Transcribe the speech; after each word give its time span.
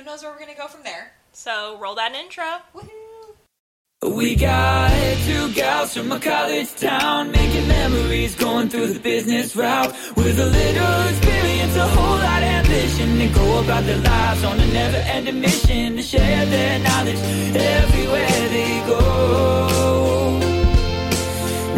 who 0.00 0.06
knows 0.06 0.22
where 0.22 0.32
we're 0.32 0.38
going 0.38 0.50
to 0.50 0.56
go 0.56 0.66
from 0.66 0.82
there. 0.82 1.12
So 1.32 1.78
roll 1.78 1.94
that 1.96 2.14
intro. 2.14 2.44
Woohoo! 2.74 4.16
We 4.16 4.34
got 4.34 4.90
two 5.26 5.52
gals 5.52 5.94
from 5.94 6.10
a 6.10 6.18
college 6.18 6.74
town 6.76 7.30
making 7.30 7.68
memories 7.68 8.34
going 8.34 8.70
through 8.70 8.94
the 8.94 9.00
business 9.00 9.54
route 9.54 9.92
with 10.16 10.40
a 10.40 10.46
little 10.46 11.08
experience, 11.08 11.76
a 11.76 11.86
whole 11.86 12.16
lot 12.16 12.42
of 12.42 12.48
ambition 12.48 13.20
and 13.20 13.34
go 13.34 13.62
about 13.62 13.84
their 13.84 13.98
lives 13.98 14.42
on 14.44 14.58
a 14.58 14.66
never-ending 14.72 15.38
mission 15.38 15.96
to 15.96 16.02
share 16.02 16.46
their 16.46 16.78
knowledge 16.78 17.18
everywhere 17.54 18.48
they 18.48 18.82
go. 18.86 20.38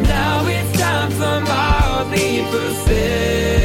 Now 0.03 0.47
it's 0.47 0.79
time 0.79 1.11
for 1.11 1.41
mildly 1.41 2.45
professional. 2.53 3.62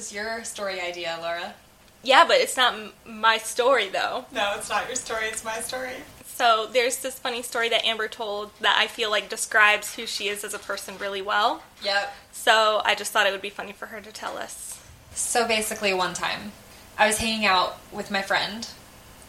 Is 0.00 0.12
your 0.12 0.42
story 0.44 0.80
idea, 0.80 1.18
Laura. 1.20 1.54
Yeah, 2.02 2.24
but 2.26 2.36
it's 2.38 2.56
not 2.56 2.74
m- 2.74 2.92
my 3.06 3.36
story 3.38 3.88
though. 3.88 4.24
No, 4.32 4.54
it's 4.56 4.70
not 4.70 4.86
your 4.86 4.96
story, 4.96 5.26
it's 5.26 5.44
my 5.44 5.60
story. 5.60 5.92
So 6.24 6.66
there's 6.72 6.96
this 6.98 7.18
funny 7.18 7.42
story 7.42 7.68
that 7.68 7.84
Amber 7.84 8.08
told 8.08 8.50
that 8.60 8.78
I 8.78 8.86
feel 8.86 9.10
like 9.10 9.28
describes 9.28 9.96
who 9.96 10.06
she 10.06 10.28
is 10.28 10.42
as 10.42 10.54
a 10.54 10.58
person 10.58 10.96
really 10.96 11.20
well. 11.20 11.62
Yep. 11.84 12.14
So 12.32 12.80
I 12.82 12.94
just 12.94 13.12
thought 13.12 13.26
it 13.26 13.32
would 13.32 13.42
be 13.42 13.50
funny 13.50 13.72
for 13.72 13.86
her 13.86 14.00
to 14.00 14.10
tell 14.10 14.38
us. 14.38 14.80
So 15.14 15.46
basically, 15.46 15.92
one 15.92 16.14
time, 16.14 16.52
I 16.96 17.06
was 17.06 17.18
hanging 17.18 17.44
out 17.44 17.78
with 17.92 18.10
my 18.10 18.22
friend. 18.22 18.66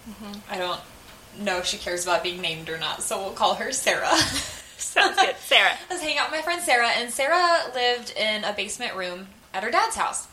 Mm-hmm. 0.09 0.39
I 0.49 0.57
don't 0.57 0.79
know 1.37 1.57
if 1.57 1.65
she 1.65 1.77
cares 1.77 2.03
about 2.03 2.23
being 2.23 2.39
named 2.39 2.69
or 2.69 2.77
not, 2.77 3.03
so 3.03 3.21
we'll 3.21 3.33
call 3.33 3.55
her 3.55 3.73
Sarah. 3.73 4.15
Sounds 4.77 5.17
good, 5.17 5.35
Sarah. 5.37 5.71
I 5.89 5.93
was 5.93 6.01
hanging 6.01 6.17
out 6.17 6.31
with 6.31 6.39
my 6.39 6.43
friend 6.43 6.61
Sarah, 6.61 6.89
and 6.89 7.11
Sarah 7.11 7.71
lived 7.73 8.13
in 8.15 8.45
a 8.45 8.53
basement 8.53 8.95
room 8.95 9.27
at 9.53 9.63
her 9.63 9.71
dad's 9.71 9.97
house. 9.97 10.27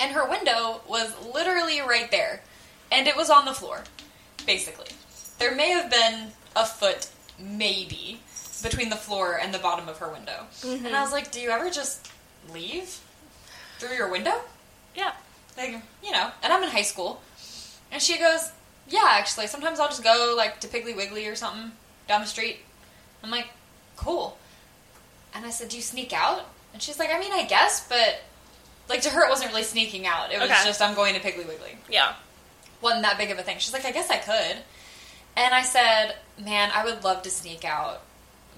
And 0.00 0.12
her 0.12 0.28
window 0.28 0.80
was 0.88 1.14
literally 1.34 1.80
right 1.80 2.10
there. 2.10 2.42
And 2.90 3.06
it 3.06 3.16
was 3.16 3.30
on 3.30 3.44
the 3.44 3.52
floor, 3.52 3.84
basically. 4.46 4.88
There 5.38 5.54
may 5.54 5.70
have 5.70 5.90
been 5.90 6.28
a 6.54 6.64
foot, 6.64 7.08
maybe, 7.38 8.20
between 8.62 8.90
the 8.90 8.96
floor 8.96 9.38
and 9.40 9.52
the 9.52 9.58
bottom 9.58 9.88
of 9.88 9.98
her 9.98 10.08
window. 10.08 10.46
And 10.62 10.86
I 10.86 10.90
mm-hmm. 10.90 11.00
was 11.02 11.12
like, 11.12 11.30
Do 11.30 11.40
you 11.40 11.50
ever 11.50 11.70
just 11.70 12.10
leave 12.52 13.00
through 13.78 13.96
your 13.96 14.10
window? 14.10 14.34
Yeah. 14.94 15.12
Like, 15.56 15.80
you 16.02 16.12
know, 16.12 16.30
and 16.42 16.52
I'm 16.52 16.62
in 16.62 16.70
high 16.70 16.82
school. 16.82 17.22
And 17.90 18.00
she 18.00 18.18
goes, 18.18 18.50
Yeah, 18.88 19.06
actually, 19.10 19.46
sometimes 19.46 19.80
I'll 19.80 19.88
just 19.88 20.04
go, 20.04 20.34
like, 20.36 20.60
to 20.60 20.68
Piggly 20.68 20.96
Wiggly 20.96 21.26
or 21.26 21.34
something 21.34 21.72
down 22.08 22.20
the 22.20 22.26
street. 22.26 22.58
I'm 23.22 23.30
like, 23.30 23.48
Cool. 23.96 24.38
And 25.34 25.44
I 25.44 25.50
said, 25.50 25.68
Do 25.68 25.76
you 25.76 25.82
sneak 25.82 26.12
out? 26.12 26.46
And 26.72 26.82
she's 26.82 26.98
like, 26.98 27.10
I 27.12 27.18
mean, 27.18 27.32
I 27.32 27.44
guess, 27.44 27.86
but, 27.88 28.22
like, 28.88 29.00
to 29.02 29.10
her, 29.10 29.24
it 29.24 29.30
wasn't 29.30 29.50
really 29.50 29.62
sneaking 29.62 30.06
out. 30.06 30.32
It 30.32 30.38
was 30.40 30.50
Okay. 30.50 30.62
just, 30.64 30.80
I'm 30.82 30.94
going 30.94 31.14
to 31.14 31.20
Piggly 31.20 31.46
Wiggly. 31.46 31.78
Yeah. 31.90 32.14
Wasn't 32.80 33.02
that 33.02 33.16
big 33.18 33.30
of 33.30 33.38
a 33.38 33.42
thing. 33.42 33.58
She's 33.58 33.72
like, 33.72 33.84
I 33.84 33.92
guess 33.92 34.10
I 34.10 34.18
could. 34.18 34.56
And 35.36 35.54
I 35.54 35.62
said, 35.62 36.16
Man, 36.38 36.70
I 36.74 36.84
would 36.84 37.02
love 37.04 37.22
to 37.22 37.30
sneak 37.30 37.64
out, 37.64 38.02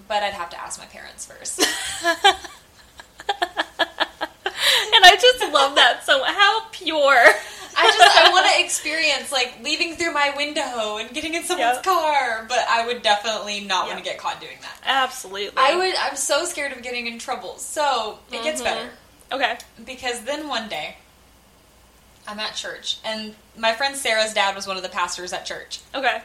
but 0.08 0.22
I'd 0.22 0.32
have 0.34 0.50
to 0.50 0.60
ask 0.60 0.78
my 0.78 0.86
parents 0.86 1.26
first. 1.26 1.64
And 4.94 5.04
I 5.04 5.16
just 5.20 5.52
love 5.52 5.74
that 5.74 6.04
so 6.04 6.22
how 6.24 6.66
pure. 6.70 7.24
I 7.78 7.86
just 7.86 8.00
I 8.18 8.30
want 8.32 8.46
to 8.50 8.64
experience 8.64 9.30
like 9.30 9.58
leaving 9.62 9.94
through 9.96 10.12
my 10.12 10.32
window 10.36 10.96
and 10.96 11.10
getting 11.10 11.34
in 11.34 11.42
someone's 11.44 11.76
Yep. 11.76 11.84
car, 11.84 12.46
but 12.48 12.64
I 12.68 12.86
would 12.86 13.02
definitely 13.02 13.60
not 13.60 13.86
want 13.86 13.98
to 13.98 14.04
get 14.04 14.16
caught 14.18 14.40
doing 14.40 14.56
that. 14.62 14.76
Absolutely. 14.84 15.52
I 15.58 15.76
would. 15.76 15.94
I'm 15.96 16.16
so 16.16 16.44
scared 16.46 16.72
of 16.72 16.82
getting 16.82 17.06
in 17.06 17.18
trouble. 17.18 17.58
So 17.58 18.18
it 18.32 18.42
gets 18.42 18.60
Mhm. 18.60 18.64
better 18.64 18.90
Okay. 19.32 19.58
because 19.84 20.22
then 20.22 20.48
one 20.48 20.68
day 20.68 20.96
I'm 22.28 22.38
at 22.38 22.54
church 22.54 22.98
and 23.04 23.34
my 23.56 23.72
friend 23.72 23.96
Sarah's 23.96 24.34
dad 24.34 24.54
was 24.54 24.66
one 24.66 24.76
of 24.76 24.82
the 24.82 24.88
pastors 24.88 25.32
at 25.32 25.44
church. 25.46 25.80
Okay. 25.94 26.22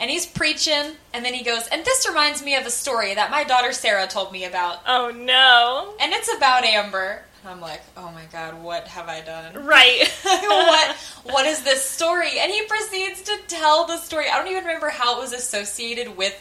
And 0.00 0.10
he's 0.10 0.26
preaching, 0.26 0.96
and 1.12 1.24
then 1.24 1.34
he 1.34 1.44
goes, 1.44 1.68
And 1.68 1.84
this 1.84 2.08
reminds 2.08 2.42
me 2.42 2.56
of 2.56 2.66
a 2.66 2.70
story 2.70 3.14
that 3.14 3.30
my 3.30 3.44
daughter 3.44 3.72
Sarah 3.72 4.06
told 4.06 4.32
me 4.32 4.44
about. 4.44 4.80
Oh 4.86 5.12
no. 5.14 5.94
And 6.00 6.12
it's 6.12 6.34
about 6.34 6.64
Amber. 6.64 7.22
And 7.42 7.52
I'm 7.52 7.60
like, 7.60 7.82
Oh 7.96 8.10
my 8.10 8.24
god, 8.32 8.60
what 8.62 8.88
have 8.88 9.08
I 9.08 9.20
done? 9.20 9.64
Right. 9.64 10.08
what 10.22 10.96
what 11.24 11.46
is 11.46 11.62
this 11.62 11.88
story? 11.88 12.38
And 12.40 12.50
he 12.50 12.64
proceeds 12.66 13.22
to 13.22 13.36
tell 13.46 13.86
the 13.86 13.98
story. 13.98 14.26
I 14.28 14.38
don't 14.38 14.48
even 14.50 14.64
remember 14.64 14.88
how 14.88 15.18
it 15.18 15.20
was 15.20 15.32
associated 15.32 16.16
with 16.16 16.34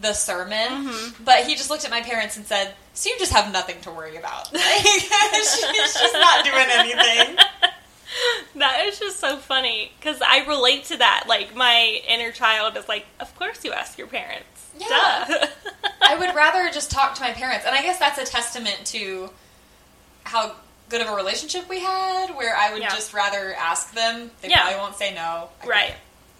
the 0.00 0.12
sermon, 0.12 0.86
Mm-hmm. 0.86 1.24
but 1.24 1.44
he 1.44 1.54
just 1.54 1.70
looked 1.70 1.84
at 1.84 1.90
my 1.90 2.02
parents 2.02 2.36
and 2.36 2.46
said, 2.46 2.74
"So 2.94 3.08
you 3.10 3.18
just 3.18 3.32
have 3.32 3.52
nothing 3.52 3.80
to 3.82 3.90
worry 3.90 4.16
about. 4.16 4.52
Like, 4.54 4.62
she's 4.84 5.94
just 5.94 6.12
not 6.14 6.44
doing 6.44 6.66
anything." 6.70 7.36
That 8.54 8.86
is 8.86 8.98
just 8.98 9.20
so 9.20 9.36
funny 9.36 9.92
because 9.98 10.22
I 10.26 10.46
relate 10.46 10.84
to 10.86 10.96
that. 10.96 11.24
Like 11.28 11.54
my 11.54 12.00
inner 12.08 12.32
child 12.32 12.76
is 12.78 12.88
like, 12.88 13.04
of 13.20 13.34
course 13.38 13.62
you 13.64 13.72
ask 13.72 13.98
your 13.98 14.06
parents. 14.06 14.70
Yeah. 14.78 14.88
Duh. 15.28 15.46
I 16.00 16.16
would 16.16 16.34
rather 16.34 16.70
just 16.72 16.90
talk 16.90 17.14
to 17.16 17.20
my 17.20 17.32
parents, 17.32 17.66
and 17.66 17.74
I 17.74 17.82
guess 17.82 17.98
that's 17.98 18.18
a 18.18 18.24
testament 18.24 18.80
to 18.86 19.28
how 20.24 20.54
good 20.88 21.02
of 21.02 21.08
a 21.08 21.14
relationship 21.14 21.68
we 21.68 21.80
had. 21.80 22.30
Where 22.34 22.56
I 22.56 22.72
would 22.72 22.80
Yeah. 22.80 22.88
just 22.94 23.12
rather 23.12 23.54
ask 23.58 23.92
them. 23.92 24.30
They 24.40 24.48
Yeah. 24.48 24.62
probably 24.62 24.78
won't 24.80 24.96
say 24.96 25.12
no. 25.14 25.50
I 25.62 25.66
right. 25.66 25.94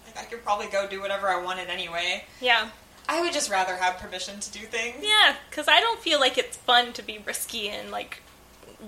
like, 0.07 0.17
I 0.17 0.23
could 0.23 0.43
probably 0.43 0.67
go 0.67 0.87
do 0.87 0.99
whatever 1.01 1.27
I 1.29 1.37
wanted 1.37 1.69
anyway. 1.69 2.25
Yeah. 2.41 2.69
I 3.09 3.21
would 3.21 3.33
just 3.33 3.49
rather 3.49 3.75
have 3.75 3.97
permission 3.97 4.39
to 4.39 4.51
do 4.51 4.59
things. 4.59 4.97
Yeah. 5.01 5.35
Because 5.49 5.67
I 5.67 5.79
don't 5.79 5.99
feel 5.99 6.19
like 6.19 6.37
it's 6.37 6.57
fun 6.57 6.93
to 6.93 7.01
be 7.01 7.19
risky 7.25 7.69
and 7.69 7.91
like 7.91 8.21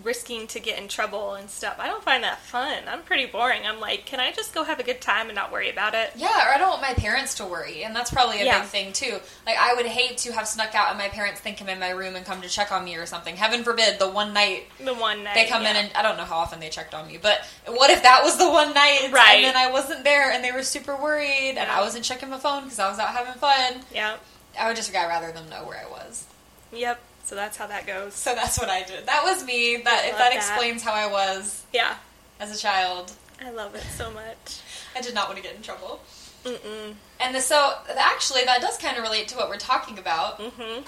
risking 0.03 0.45
to 0.47 0.59
get 0.59 0.77
in 0.79 0.88
trouble 0.88 1.33
and 1.33 1.50
stuff. 1.50 1.77
I 1.79 1.88
don't 1.88 2.03
find 2.03 2.23
that 2.23 2.39
fun. 2.41 2.83
I'm 2.88 3.01
pretty 3.01 3.25
boring. 3.25 3.61
I'm 3.66 3.79
like, 3.79 4.05
can 4.05 4.19
I 4.19 4.31
just 4.31 4.53
go 4.53 4.63
have 4.63 4.79
a 4.79 4.83
good 4.83 5.01
time 5.01 5.27
and 5.29 5.35
not 5.35 5.51
worry 5.51 5.69
about 5.69 5.95
it? 5.95 6.11
Yeah, 6.16 6.27
or 6.47 6.53
I 6.53 6.57
don't 6.59 6.69
want 6.69 6.81
my 6.83 6.94
parents 6.94 7.33
to 7.35 7.45
worry, 7.45 7.83
and 7.83 7.95
that's 7.95 8.11
probably 8.11 8.39
a 8.41 8.45
Yeah. 8.45 8.59
big 8.61 8.69
thing 8.69 8.94
too. 8.94 9.19
Like 9.47 9.57
I 9.59 9.73
would 9.73 9.88
hate 9.88 10.19
to 10.19 10.31
have 10.33 10.47
snuck 10.47 10.75
out 10.75 10.89
and 10.89 10.97
my 11.00 11.09
parents 11.09 11.41
think 11.41 11.59
I'm 11.59 11.69
in 11.69 11.79
my 11.79 11.89
room 11.89 12.16
and 12.16 12.23
come 12.25 12.41
to 12.44 12.50
check 12.50 12.72
on 12.72 12.85
me 12.85 12.95
or 12.97 13.05
something. 13.07 13.35
Heaven 13.35 13.63
forbid, 13.63 13.97
the 13.97 14.07
one 14.09 14.31
night 14.33 14.66
The 14.79 14.94
one 14.94 15.23
night 15.23 15.33
they 15.33 15.45
come 15.47 15.63
in 15.66 15.75
and 15.75 15.89
I 15.95 16.03
don't 16.03 16.17
know 16.17 16.25
how 16.25 16.38
often 16.38 16.59
they 16.59 16.69
checked 16.69 16.94
on 16.94 17.07
me, 17.07 17.17
but 17.19 17.39
what 17.66 17.89
if 17.89 18.03
that 18.03 18.21
was 18.23 18.38
the 18.38 18.50
one 18.50 18.73
night 18.75 19.09
Right. 19.11 19.38
and 19.38 19.44
then 19.45 19.57
I 19.57 19.71
wasn't 19.71 20.03
there 20.03 20.31
and 20.31 20.44
they 20.44 20.51
were 20.51 20.61
super 20.63 20.95
worried 20.95 21.56
and 21.57 21.69
I 21.71 21.81
wasn't 21.81 22.06
checking 22.06 22.29
my 22.29 22.38
phone 22.38 22.63
because 22.66 22.77
I 22.79 22.89
was 22.89 23.00
out 23.00 23.09
having 23.09 23.33
fun? 23.39 23.81
yeah. 23.94 24.17
I 24.59 24.67
would 24.67 24.75
just 24.75 24.94
rather 24.94 25.31
them 25.31 25.50
know 25.50 25.63
where 25.63 25.83
I 25.83 25.89
was. 25.89 26.25
Yep. 26.73 27.00
So 27.29 27.35
that's 27.35 27.57
how 27.57 27.67
that 27.67 27.85
goes. 27.85 28.16
So 28.16 28.34
that's 28.34 28.57
what 28.57 28.69
I 28.69 28.81
did. 28.81 29.06
That 29.06 29.22
was 29.23 29.45
me. 29.45 29.78
That 29.78 30.06
if 30.06 30.17
that 30.17 30.31
that. 30.31 30.35
explains 30.35 30.81
how 30.81 30.94
I 30.94 31.06
was 31.06 31.63
Yeah. 31.72 31.94
as 32.40 32.51
a 32.51 32.59
child. 32.59 33.12
I 33.40 33.51
love 33.51 33.75
it 33.75 33.84
so 33.95 34.09
much. 34.09 34.62
I 34.95 35.01
did 35.01 35.13
not 35.13 35.28
want 35.28 35.38
to 35.38 35.44
get 35.44 35.56
in 35.56 35.62
trouble. 35.62 36.01
Mm-mm. 36.44 36.95
And 37.19 37.35
the, 37.35 37.39
so 37.39 37.75
actually, 37.95 38.45
that 38.45 38.62
does 38.62 38.79
kind 38.79 38.97
of 38.97 39.03
relate 39.03 39.28
to 39.28 39.38
what 39.38 39.47
we're 39.47 39.57
talking 39.57 40.00
about. 40.00 40.39
Mm-hmm. 40.39 40.81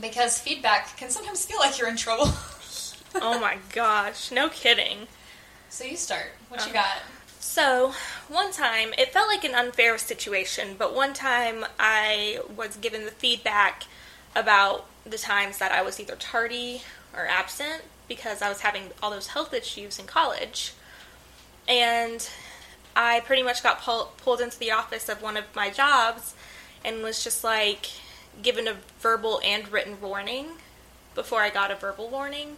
Because 0.00 0.40
feedback 0.40 0.96
can 0.96 1.10
sometimes 1.10 1.46
feel 1.46 1.60
like 1.60 1.78
you're 1.78 1.88
in 1.88 1.96
trouble. 1.96 2.28
Oh 3.14 3.40
my 3.40 3.56
gosh. 3.72 4.30
No 4.30 4.50
kidding. 4.50 5.06
so 5.70 5.82
you 5.82 5.96
start. 5.96 6.26
What 6.50 6.66
you 6.66 6.74
got? 6.74 6.98
So, 7.40 7.94
one 8.28 8.52
time, 8.52 8.92
it 8.98 9.14
felt 9.14 9.28
like 9.28 9.44
an 9.44 9.54
unfair 9.54 9.96
situation, 9.96 10.76
but 10.78 10.94
one 10.94 11.14
time 11.14 11.64
I 11.78 12.40
was 12.54 12.76
given 12.76 13.06
the 13.06 13.10
feedback 13.10 13.84
about 14.36 14.84
the 15.10 15.18
times 15.18 15.58
that 15.58 15.72
I 15.72 15.82
was 15.82 15.98
either 16.00 16.16
tardy 16.16 16.82
or 17.14 17.26
absent 17.26 17.82
because 18.08 18.42
I 18.42 18.48
was 18.48 18.60
having 18.60 18.90
all 19.02 19.10
those 19.10 19.28
health 19.28 19.52
issues 19.52 19.98
in 19.98 20.06
college. 20.06 20.72
And 21.66 22.28
I 22.96 23.20
pretty 23.20 23.42
much 23.42 23.62
got 23.62 23.80
pull- 23.80 24.12
pulled 24.16 24.40
into 24.40 24.58
the 24.58 24.70
office 24.70 25.08
of 25.08 25.22
one 25.22 25.36
of 25.36 25.44
my 25.54 25.70
jobs 25.70 26.34
and 26.84 27.02
was 27.02 27.22
just 27.22 27.44
like 27.44 27.88
given 28.42 28.66
a 28.68 28.76
verbal 29.00 29.40
and 29.44 29.70
written 29.70 30.00
warning 30.00 30.46
before 31.14 31.40
I 31.40 31.50
got 31.50 31.70
a 31.70 31.74
verbal 31.74 32.08
warning 32.08 32.56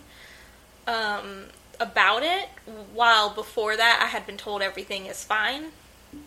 um, 0.87 1.47
about 1.79 2.23
it, 2.23 2.49
while 2.93 3.31
before 3.31 3.77
that 3.77 4.01
I 4.03 4.07
had 4.07 4.27
been 4.27 4.37
told 4.37 4.63
everything 4.63 5.07
is 5.07 5.25
fine, 5.25 5.67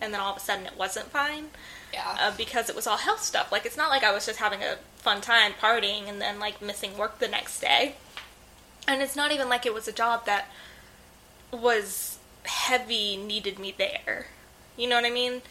and 0.01 0.13
then 0.13 0.19
all 0.19 0.31
of 0.31 0.37
a 0.37 0.39
sudden 0.39 0.65
it 0.65 0.77
wasn't 0.77 1.07
fine 1.07 1.45
Yeah. 1.93 2.17
uh, 2.19 2.31
because 2.37 2.69
it 2.69 2.75
was 2.75 2.87
all 2.87 2.97
health 2.97 3.21
stuff. 3.23 3.51
Like 3.51 3.65
it's 3.65 3.77
not 3.77 3.89
like 3.89 4.03
I 4.03 4.11
was 4.13 4.25
just 4.25 4.39
having 4.39 4.61
a 4.63 4.77
fun 4.97 5.21
time 5.21 5.53
partying 5.61 6.07
and 6.07 6.21
then 6.21 6.39
like 6.39 6.61
missing 6.61 6.97
work 6.97 7.19
the 7.19 7.27
next 7.27 7.59
day, 7.59 7.95
and 8.87 9.01
it's 9.01 9.15
not 9.15 9.31
even 9.31 9.49
like 9.49 9.65
it 9.65 9.73
was 9.73 9.87
a 9.87 9.91
job 9.93 10.25
that 10.25 10.47
was 11.51 12.17
heavy 12.45 13.17
needed 13.17 13.59
me 13.59 13.73
there. 13.77 14.27
You 14.77 14.87
know 14.87 14.95
what 14.95 15.05
I 15.05 15.09
mean? 15.11 15.41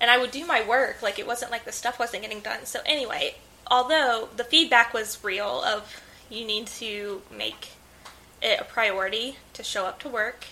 And 0.00 0.10
I 0.10 0.18
would 0.18 0.30
do 0.30 0.46
my 0.46 0.66
work 0.66 1.02
like 1.02 1.18
it 1.18 1.26
wasn't 1.26 1.50
like 1.50 1.64
the 1.64 1.72
stuff 1.72 1.98
wasn't 1.98 2.22
getting 2.22 2.40
done. 2.40 2.64
So 2.64 2.80
anyway, 2.86 3.34
although 3.70 4.28
the 4.36 4.44
feedback 4.44 4.94
was 4.94 5.18
real 5.22 5.62
of 5.62 6.00
you 6.30 6.46
need 6.46 6.66
to 6.68 7.22
make 7.30 7.70
it 8.42 8.58
a 8.60 8.64
priority 8.64 9.36
to 9.52 9.62
show 9.62 9.84
up 9.84 9.98
to 10.00 10.08
work 10.08 10.46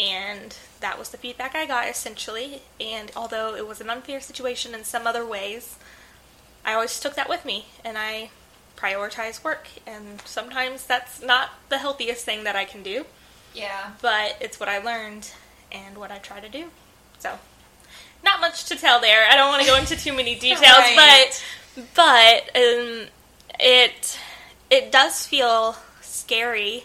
And 0.00 0.56
that 0.80 0.98
was 0.98 1.10
the 1.10 1.18
feedback 1.18 1.54
I 1.54 1.66
got 1.66 1.88
essentially. 1.88 2.62
And 2.80 3.10
although 3.14 3.54
it 3.54 3.66
was 3.68 3.80
an 3.82 3.90
unfair 3.90 4.20
situation 4.20 4.74
in 4.74 4.84
some 4.84 5.06
other 5.06 5.26
ways, 5.26 5.76
I 6.64 6.72
always 6.72 6.98
took 6.98 7.14
that 7.16 7.28
with 7.28 7.44
me 7.44 7.66
and 7.84 7.98
I 7.98 8.30
prioritize 8.76 9.44
work. 9.44 9.68
And 9.86 10.22
sometimes 10.24 10.86
that's 10.86 11.20
not 11.22 11.50
the 11.68 11.78
healthiest 11.78 12.24
thing 12.24 12.44
that 12.44 12.56
I 12.56 12.64
can 12.64 12.82
do, 12.82 13.04
Yeah. 13.52 13.90
but 14.00 14.36
it's 14.40 14.58
what 14.58 14.68
I 14.70 14.78
learned 14.78 15.30
and 15.70 15.98
what 15.98 16.10
I 16.10 16.16
try 16.18 16.40
to 16.40 16.48
do. 16.48 16.70
So, 17.18 17.38
not 18.24 18.40
much 18.40 18.64
to 18.66 18.76
tell 18.76 19.00
there. 19.00 19.26
I 19.30 19.36
don't 19.36 19.48
want 19.48 19.62
to 19.62 19.68
go 19.68 19.76
into 19.76 19.96
too 19.96 20.12
many 20.14 20.34
details, 20.38 20.62
Right. 20.62 21.28
but 21.76 21.84
but 21.94 22.56
um, 22.56 23.06
it 23.58 24.18
it 24.70 24.90
does 24.92 25.26
feel 25.26 25.76
scary 26.00 26.84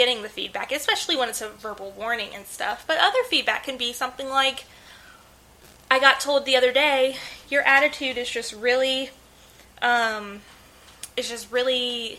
getting 0.00 0.22
the 0.22 0.30
feedback, 0.30 0.72
especially 0.72 1.14
when 1.14 1.28
it's 1.28 1.42
a 1.42 1.50
verbal 1.50 1.90
warning 1.90 2.30
and 2.34 2.46
stuff. 2.46 2.84
But 2.86 2.96
other 2.96 3.22
feedback 3.28 3.64
can 3.64 3.76
be 3.76 3.92
something 3.92 4.30
like, 4.30 4.64
I 5.90 6.00
got 6.00 6.20
told 6.20 6.46
the 6.46 6.56
other 6.56 6.72
day, 6.72 7.16
your 7.50 7.60
attitude 7.64 8.16
is 8.16 8.30
just 8.30 8.54
really, 8.54 9.10
um, 9.82 10.40
is 11.18 11.28
just 11.28 11.52
really 11.52 12.18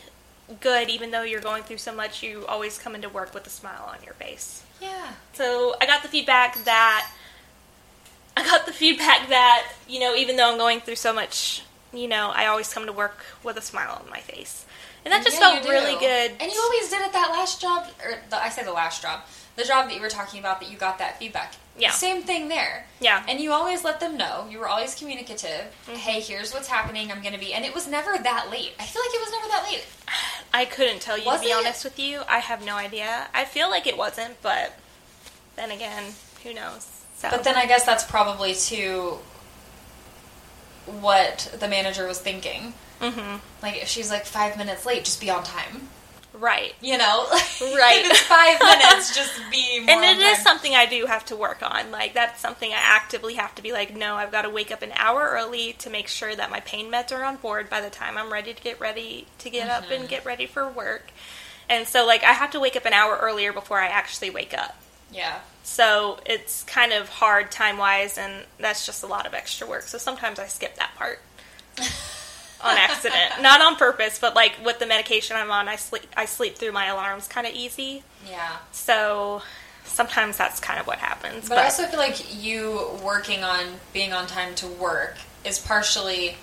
good, 0.59 0.91
even 0.91 1.09
though 1.09 1.23
you're 1.23 1.41
going 1.41 1.63
through 1.63 1.79
so 1.79 1.91
much. 1.91 2.21
You 2.21 2.45
always 2.45 2.77
come 2.77 2.93
into 2.93 3.09
work 3.09 3.33
with 3.33 3.47
a 3.47 3.49
smile 3.49 3.91
on 3.91 4.03
your 4.03 4.13
face. 4.13 4.61
Yeah. 4.79 5.13
So 5.33 5.73
I 5.81 5.87
got 5.87 6.03
the 6.03 6.07
feedback 6.07 6.63
that 6.65 7.09
I 8.37 8.43
got 8.43 8.67
the 8.67 8.73
feedback 8.73 9.29
that 9.29 9.71
you 9.89 9.99
know 9.99 10.13
even 10.13 10.35
though 10.35 10.51
I'm 10.51 10.59
going 10.59 10.81
through 10.81 10.97
so 10.97 11.13
much, 11.13 11.63
you 11.91 12.07
know 12.07 12.31
I 12.35 12.45
always 12.45 12.71
come 12.71 12.85
to 12.85 12.93
work 12.93 13.25
with 13.43 13.57
a 13.57 13.61
smile 13.61 13.99
on 14.03 14.07
my 14.07 14.19
face, 14.19 14.67
and 15.05 15.11
that 15.11 15.23
just 15.23 15.39
Yeah, 15.39 15.51
felt 15.51 15.67
really 15.67 15.99
good. 15.99 16.31
And 16.39 16.51
you 16.51 16.59
always 16.61 16.89
did 16.89 17.01
at 17.01 17.13
that 17.13 17.29
last 17.31 17.61
job, 17.61 17.87
or 18.03 18.15
the, 18.29 18.41
I 18.41 18.49
say 18.49 18.63
the 18.63 18.71
last 18.73 19.01
job, 19.01 19.21
the 19.55 19.63
job 19.63 19.87
that 19.89 19.95
you 19.95 20.01
were 20.01 20.09
talking 20.09 20.39
about 20.39 20.59
that 20.61 20.71
you 20.71 20.77
got 20.77 20.97
that 20.99 21.19
feedback. 21.19 21.55
Yeah. 21.77 21.91
Same 21.91 22.21
thing 22.21 22.49
there. 22.49 22.85
Yeah. 22.99 23.23
And 23.27 23.39
you 23.39 23.51
always 23.53 23.83
let 23.83 23.99
them 23.99 24.17
know. 24.17 24.45
You 24.49 24.59
were 24.59 24.67
always 24.67 24.93
communicative. 24.93 25.73
Mm-hmm. 25.87 25.95
Hey, 25.95 26.19
here's 26.19 26.53
what's 26.53 26.67
happening. 26.67 27.11
I'm 27.11 27.21
going 27.21 27.33
to 27.33 27.39
be. 27.39 27.53
And 27.53 27.63
it 27.65 27.73
was 27.73 27.87
never 27.87 28.17
that 28.17 28.49
late. 28.51 28.73
I 28.79 28.85
feel 28.85 29.01
like 29.01 29.13
it 29.13 29.21
was 29.21 29.31
never 29.31 29.47
that 29.47 29.63
late. 29.71 29.85
I 30.53 30.65
couldn't 30.65 31.01
tell 31.01 31.17
you 31.17 31.25
Was 31.25 31.39
to 31.41 31.45
be 31.47 31.51
it? 31.51 31.57
honest 31.57 31.83
with 31.83 31.97
you. 31.97 32.21
I 32.29 32.39
have 32.39 32.63
no 32.65 32.75
idea. 32.75 33.27
I 33.33 33.45
feel 33.45 33.69
like 33.69 33.87
it 33.87 33.97
wasn't, 33.97 34.41
but 34.41 34.77
then 35.55 35.71
again, 35.71 36.13
who 36.43 36.53
knows? 36.53 36.87
So 37.15 37.29
But 37.31 37.43
then 37.45 37.55
I 37.55 37.65
guess 37.65 37.85
that's 37.85 38.03
probably 38.03 38.53
too 38.53 39.19
what 40.85 41.55
the 41.59 41.67
manager 41.67 42.07
was 42.07 42.19
thinking. 42.19 42.73
Hmm 43.01 43.37
Like 43.61 43.81
if 43.81 43.87
she's 43.87 44.09
like 44.09 44.25
five 44.25 44.57
minutes 44.57 44.85
late, 44.85 45.03
just 45.05 45.19
be 45.19 45.29
on 45.29 45.43
time. 45.43 45.89
right. 46.33 46.73
You 46.81 46.97
know, 46.97 47.25
Right. 47.29 48.05
if 48.05 48.11
it's 48.11 48.19
five 48.21 48.57
minutes, 48.61 49.15
just 49.15 49.33
be 49.51 49.79
more. 49.81 49.95
and 49.95 50.03
it 50.03 50.23
is 50.23 50.39
something 50.39 50.73
I 50.75 50.85
do 50.85 51.05
have 51.07 51.25
to 51.25 51.35
work 51.35 51.61
on. 51.61 51.91
Like 51.91 52.13
that's 52.13 52.39
something 52.39 52.71
I 52.71 52.77
actively 52.79 53.35
have 53.35 53.53
to 53.55 53.61
be 53.61 53.71
like, 53.73 53.95
no, 53.95 54.15
I've 54.15 54.31
got 54.31 54.43
to 54.43 54.49
wake 54.49 54.71
up 54.71 54.81
an 54.81 54.91
hour 54.95 55.29
early 55.33 55.73
to 55.79 55.89
make 55.89 56.07
sure 56.07 56.35
that 56.35 56.49
my 56.49 56.59
pain 56.61 56.91
meds 56.91 57.11
are 57.11 57.23
on 57.23 57.35
board 57.37 57.69
by 57.69 57.81
the 57.81 57.89
time 57.89 58.17
I'm 58.17 58.31
ready 58.31 58.53
to 58.53 58.61
get 58.61 58.79
ready 58.79 59.27
to 59.39 59.49
get 59.49 59.67
up 59.69 59.83
Mm-hmm. 59.83 59.93
and 59.93 60.09
get 60.09 60.25
ready 60.25 60.45
for 60.45 60.67
work. 60.69 61.11
And 61.69 61.87
so 61.87 62.05
like 62.05 62.23
I 62.23 62.33
have 62.33 62.51
to 62.51 62.59
wake 62.59 62.75
up 62.75 62.85
an 62.85 62.93
hour 62.93 63.17
earlier 63.21 63.51
before 63.53 63.79
I 63.79 63.87
actually 63.87 64.29
wake 64.29 64.53
up. 64.57 64.75
Yeah. 65.11 65.39
So 65.63 66.19
it's 66.25 66.63
kind 66.63 66.91
of 66.93 67.07
hard 67.09 67.51
time 67.51 67.77
wise, 67.77 68.17
and 68.17 68.45
that's 68.57 68.85
just 68.85 69.03
a 69.03 69.07
lot 69.07 69.25
of 69.27 69.33
extra 69.33 69.67
work. 69.67 69.83
So 69.83 69.97
sometimes 69.97 70.39
I 70.39 70.47
skip 70.47 70.75
that 70.75 70.91
part 70.95 71.19
on 72.63 72.77
accident, 72.77 73.41
not 73.41 73.61
on 73.61 73.75
purpose, 73.75 74.19
but 74.19 74.35
like 74.35 74.53
with 74.63 74.79
the 74.79 74.85
medication 74.85 75.35
I'm 75.35 75.51
on, 75.51 75.67
I 75.67 75.75
sleep 75.75 76.03
I 76.15 76.25
sleep 76.25 76.55
through 76.55 76.71
my 76.71 76.87
alarms 76.87 77.27
kind 77.27 77.45
of 77.47 77.53
easy. 77.53 78.03
Yeah. 78.29 78.57
So 78.71 79.41
sometimes 79.85 80.37
that's 80.37 80.59
kind 80.59 80.79
of 80.79 80.87
what 80.87 80.99
happens. 80.99 81.49
But 81.49 81.57
I 81.57 81.65
also 81.65 81.85
feel 81.85 81.99
like 81.99 82.41
you 82.43 82.89
working 83.03 83.43
on 83.43 83.65
being 83.93 84.13
on 84.13 84.27
time 84.27 84.55
to 84.55 84.67
work 84.67 85.17
is 85.43 85.59
partially 85.59 86.35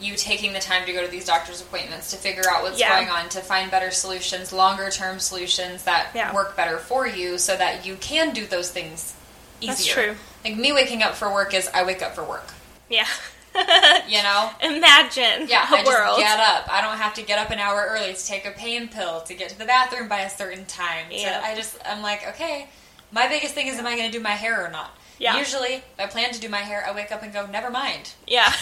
you 0.00 0.16
taking 0.16 0.52
the 0.52 0.58
time 0.58 0.84
to 0.86 0.92
go 0.92 1.04
to 1.04 1.10
these 1.10 1.24
doctor's 1.26 1.60
appointments 1.60 2.10
to 2.10 2.16
figure 2.16 2.42
out 2.50 2.62
what's 2.64 2.80
Yeah. 2.80 2.96
going 2.96 3.08
on, 3.08 3.28
to 3.28 3.40
find 3.40 3.70
better 3.70 3.92
solutions, 3.92 4.52
longer 4.52 4.90
term 4.90 5.20
solutions 5.20 5.84
that 5.84 6.08
Yeah. 6.14 6.32
work 6.34 6.56
better 6.56 6.78
for 6.78 7.06
you 7.06 7.38
so 7.38 7.56
that 7.56 7.86
you 7.86 7.94
can 7.96 8.32
do 8.32 8.44
those 8.46 8.70
things 8.70 9.12
easier. 9.60 9.68
That's 9.74 9.86
true. 9.86 10.16
Like 10.44 10.56
me 10.56 10.72
waking 10.72 11.04
up 11.04 11.14
for 11.14 11.32
work 11.32 11.54
is 11.54 11.68
I 11.72 11.84
wake 11.84 12.02
up 12.02 12.14
for 12.16 12.24
work. 12.24 12.48
yeah. 12.88 13.06
You 14.08 14.22
know? 14.22 14.50
Imagine 14.62 15.48
Yeah, 15.48 15.66
I 15.68 15.82
world. 15.86 16.18
just 16.18 16.20
get 16.20 16.40
up. 16.40 16.68
I 16.70 16.80
don't 16.80 16.96
have 16.98 17.14
to 17.14 17.22
get 17.22 17.38
up 17.38 17.50
an 17.50 17.58
hour 17.58 17.86
early 17.90 18.12
to 18.12 18.26
take 18.26 18.46
a 18.46 18.50
pain 18.50 18.88
pill 18.88 19.20
to 19.22 19.34
get 19.34 19.48
to 19.50 19.58
the 19.58 19.64
bathroom 19.64 20.08
by 20.08 20.20
a 20.20 20.30
certain 20.30 20.64
time. 20.66 21.06
So 21.16 21.28
I 21.28 21.54
just 21.54 21.78
I'm 21.86 22.02
like, 22.02 22.26
okay. 22.28 22.68
My 23.10 23.28
biggest 23.28 23.54
thing 23.54 23.66
is 23.66 23.78
am 23.78 23.86
I 23.86 23.96
going 23.96 24.10
to 24.10 24.16
do 24.16 24.22
my 24.22 24.30
hair 24.30 24.64
or 24.64 24.70
not? 24.70 24.96
Yeah. 25.18 25.38
Usually, 25.38 25.74
if 25.74 25.82
I 25.98 26.06
plan 26.06 26.32
to 26.32 26.40
do 26.40 26.48
my 26.48 26.58
hair, 26.58 26.82
I 26.86 26.94
wake 26.94 27.12
up 27.12 27.22
and 27.22 27.32
go, 27.32 27.46
never 27.46 27.70
mind, 27.70 28.12
Yeah. 28.26 28.52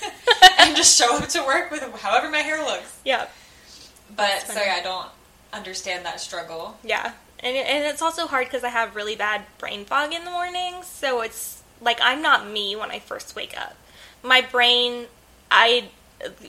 and 0.58 0.74
just 0.76 0.96
show 0.98 1.16
up 1.16 1.28
to 1.28 1.42
work 1.44 1.70
with 1.70 1.82
however 2.00 2.30
my 2.30 2.38
hair 2.38 2.58
looks. 2.64 2.98
yeah. 3.04 3.26
But 4.16 4.40
so 4.42 4.54
yeah, 4.60 4.76
I 4.78 4.82
don't 4.82 5.08
understand 5.52 6.06
that 6.06 6.20
struggle. 6.20 6.76
Yeah, 6.82 7.12
and 7.40 7.54
it, 7.56 7.66
and 7.66 7.84
it's 7.84 8.00
also 8.02 8.26
hard 8.26 8.46
because 8.46 8.64
I 8.64 8.70
have 8.70 8.96
really 8.96 9.14
bad 9.16 9.42
brain 9.58 9.84
fog 9.84 10.12
in 10.14 10.24
the 10.24 10.30
mornings. 10.30 10.86
So 10.86 11.20
it's 11.20 11.62
like 11.80 11.98
I'm 12.02 12.22
not 12.22 12.48
me 12.48 12.74
when 12.76 12.90
I 12.90 12.98
first 13.00 13.36
wake 13.36 13.54
up. 13.60 13.76
My 14.22 14.40
brain, 14.40 15.06
I 15.50 15.88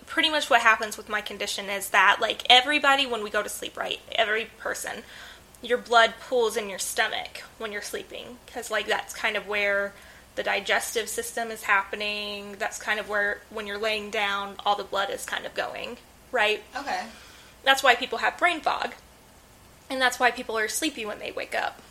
pretty 0.07 0.29
much 0.29 0.49
what 0.49 0.61
happens 0.61 0.97
with 0.97 1.09
my 1.09 1.21
condition 1.21 1.69
is 1.69 1.89
that 1.89 2.17
like 2.19 2.43
everybody 2.49 3.05
when 3.05 3.23
we 3.23 3.29
go 3.29 3.43
to 3.43 3.49
sleep, 3.49 3.77
right? 3.77 3.99
Every 4.13 4.45
person, 4.57 5.03
your 5.61 5.77
blood 5.77 6.13
pools 6.27 6.57
in 6.57 6.69
your 6.69 6.79
stomach 6.79 7.43
when 7.57 7.71
you're 7.71 7.81
sleeping 7.81 8.37
because 8.45 8.71
like 8.71 8.87
that's 8.87 9.13
kind 9.13 9.35
of 9.35 9.47
where 9.47 9.93
the 10.35 10.43
digestive 10.43 11.09
system 11.09 11.51
is 11.51 11.63
happening. 11.63 12.55
That's 12.57 12.79
kind 12.79 12.99
of 12.99 13.09
where 13.09 13.41
when 13.49 13.67
you're 13.67 13.77
laying 13.77 14.09
down, 14.09 14.55
all 14.65 14.75
the 14.75 14.83
blood 14.83 15.09
is 15.09 15.25
kind 15.25 15.45
of 15.45 15.53
going, 15.53 15.97
right? 16.31 16.63
Okay. 16.75 17.03
That's 17.63 17.83
why 17.83 17.95
people 17.95 18.19
have 18.19 18.37
brain 18.37 18.61
fog. 18.61 18.93
And 19.89 20.01
that's 20.01 20.19
why 20.19 20.31
people 20.31 20.57
are 20.57 20.67
sleepy 20.67 21.05
when 21.05 21.19
they 21.19 21.31
wake 21.31 21.55
up. 21.55 21.81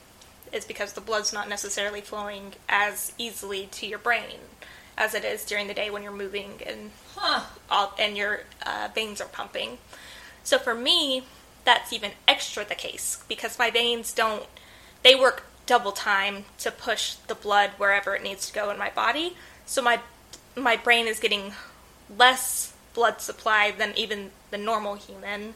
Is 0.50 0.64
because 0.64 0.94
the 0.94 1.02
blood's 1.02 1.32
not 1.32 1.48
necessarily 1.48 2.00
flowing 2.00 2.54
as 2.70 3.12
easily 3.18 3.68
to 3.72 3.86
your 3.86 3.98
brain 3.98 4.38
as 4.98 5.14
it 5.14 5.24
is 5.24 5.44
during 5.46 5.68
the 5.68 5.74
day 5.74 5.88
when 5.90 6.02
you're 6.02 6.12
moving 6.12 6.60
and 6.66 6.90
Huh. 7.16 7.44
all, 7.70 7.94
and 7.98 8.16
your 8.16 8.40
uh, 8.66 8.88
veins 8.94 9.20
are 9.20 9.28
pumping. 9.28 9.78
So 10.44 10.58
for 10.58 10.74
me, 10.74 11.22
that's 11.64 11.92
even 11.92 12.12
extra 12.26 12.64
the 12.64 12.74
case 12.74 13.22
because 13.28 13.58
my 13.58 13.70
veins 13.70 14.12
don't 14.12 14.44
they 15.02 15.14
work 15.14 15.44
double 15.66 15.92
time 15.92 16.44
to 16.58 16.70
push 16.70 17.14
the 17.14 17.34
blood 17.34 17.70
wherever 17.76 18.14
it 18.14 18.22
needs 18.22 18.46
to 18.48 18.52
go 18.52 18.70
in 18.70 18.78
my 18.78 18.90
body. 18.90 19.36
So 19.66 19.80
my 19.82 20.00
my 20.56 20.76
brain 20.76 21.06
is 21.06 21.20
getting 21.20 21.52
less 22.16 22.72
blood 22.94 23.20
supply 23.20 23.70
than 23.70 23.92
even 23.96 24.30
the 24.50 24.58
normal 24.58 24.94
human, 24.94 25.54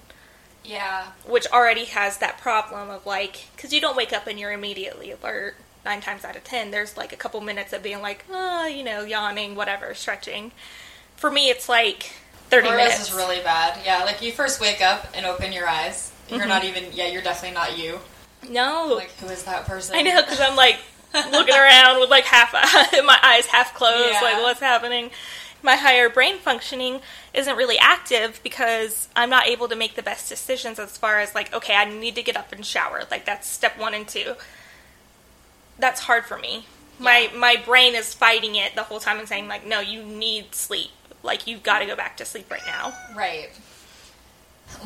Yeah. 0.65 1.07
which 1.27 1.47
already 1.49 1.87
has 1.87 2.19
that 2.19 2.39
problem 2.39 2.91
of 2.91 3.07
like 3.07 3.47
cuz 3.57 3.73
you 3.73 3.81
don't 3.81 3.97
wake 3.97 4.13
up 4.13 4.27
and 4.27 4.39
you're 4.39 4.53
immediately 4.53 5.11
alert. 5.11 5.57
9 5.85 6.01
times 6.01 6.25
out 6.25 6.37
of 6.37 6.45
10 6.45 6.71
there's 6.71 6.97
like 6.97 7.13
a 7.13 7.17
couple 7.17 7.41
minutes 7.41 7.73
of 7.73 7.83
being 7.83 8.01
like, 8.01 8.25
oh, 8.31 8.67
you 8.67 8.85
know, 8.85 9.05
yawning, 9.05 9.55
whatever, 9.55 9.95
stretching. 9.95 10.53
For 11.17 11.31
me 11.31 11.51
it's 11.51 11.69
like 11.69 12.13
30 12.51 12.69
Or 12.69 12.77
minutes. 12.77 13.01
is 13.01 13.13
really 13.15 13.41
bad. 13.41 13.79
Yeah, 13.85 14.05
like 14.05 14.23
you 14.23 14.33
first 14.33 14.61
wake 14.61 14.81
up 14.83 15.09
and 15.15 15.25
open 15.27 15.53
your 15.53 15.69
eyes. 15.69 16.13
Mm-hmm. 16.27 16.37
You're 16.37 16.47
not 16.47 16.65
even. 16.65 16.85
Yeah, 16.93 17.09
you're 17.09 17.23
definitely 17.23 17.55
not 17.55 17.77
you. 17.79 17.99
no. 18.49 18.93
Like 18.95 19.11
who 19.19 19.27
is 19.29 19.43
that 19.45 19.67
person? 19.67 19.97
I 19.97 20.03
know 20.03 20.21
because 20.23 20.41
I'm 20.41 20.57
like 20.57 20.79
looking 21.31 21.55
around 21.55 22.01
with 22.01 22.11
like 22.11 22.25
half 22.25 22.53
my 23.05 23.19
eyes 23.23 23.47
half 23.47 23.75
closed, 23.75 24.13
Yeah. 24.15 24.21
like 24.23 24.37
what's 24.43 24.61
happening. 24.61 25.11
My 25.65 25.77
higher 25.77 26.09
brain 26.09 26.39
functioning 26.39 27.01
isn't 27.35 27.57
really 27.57 27.79
active 27.79 28.41
because 28.43 29.09
I'm 29.15 29.31
not 29.31 29.47
able 29.47 29.69
to 29.69 29.77
make 29.77 29.95
the 29.95 30.03
best 30.03 30.29
decisions 30.29 30.79
as 30.81 30.97
far 30.99 31.21
as 31.21 31.35
like, 31.37 31.55
okay, 31.55 31.75
I 31.77 31.85
need 31.85 32.17
to 32.17 32.23
get 32.23 32.37
up 32.37 32.51
and 32.53 32.67
shower. 32.67 33.03
Like 33.11 33.25
that's 33.25 33.49
step 33.49 33.79
one 33.79 33.95
and 33.95 34.07
two. 34.09 34.35
That's 35.79 36.01
hard 36.03 36.25
for 36.25 36.39
me. 36.39 36.67
My 36.99 37.29
Yeah. 37.33 37.39
my 37.39 37.57
brain 37.57 37.95
is 37.95 38.15
fighting 38.15 38.55
it 38.55 38.75
the 38.75 38.83
whole 38.85 39.01
time 39.01 39.19
and 39.19 39.29
saying 39.29 39.49
like, 39.49 39.67
no, 39.67 39.81
you 39.81 40.03
need 40.03 40.55
sleep. 40.55 40.91
Like 41.23 41.47
you've 41.47 41.63
got 41.63 41.79
to 41.81 41.87
go 41.87 41.97
back 41.97 42.17
to 42.19 42.25
sleep 42.25 42.51
right 42.51 42.67
now. 42.67 42.93
Right. 43.17 43.51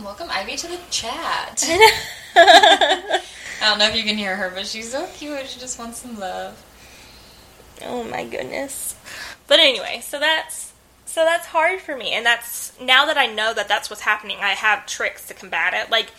Welcome 0.03 0.29
Ivy 0.31 0.57
to 0.57 0.67
the 0.69 0.79
chat. 0.91 1.63
I 2.37 3.21
don't 3.61 3.79
know 3.79 3.89
if 3.89 3.97
you 3.97 4.03
can 4.03 4.19
hear 4.19 4.37
her, 4.37 4.51
but 4.55 4.67
she's 4.67 4.91
so 4.93 5.07
cute. 5.15 5.47
She 5.47 5.59
just 5.61 5.79
wants 5.79 5.99
some 6.03 6.19
love. 6.19 6.63
Oh 7.83 8.05
my 8.05 8.25
goodness. 8.25 8.95
But 9.47 9.61
anyway, 9.61 10.01
so 10.03 10.19
that's 10.19 10.73
so 11.05 11.25
that's 11.25 11.47
hard 11.47 11.81
for 11.81 11.97
me 11.97 12.13
and 12.13 12.27
that's 12.27 12.79
now 12.81 13.07
that 13.07 13.17
I 13.17 13.27
know 13.27 13.55
that 13.55 13.69
that's 13.69 13.89
what's 13.89 14.03
happening, 14.03 14.39
I 14.41 14.51
have 14.51 14.87
tricks 14.87 15.27
to 15.29 15.35
combat 15.35 15.73
it. 15.75 15.91
Like 15.91 16.11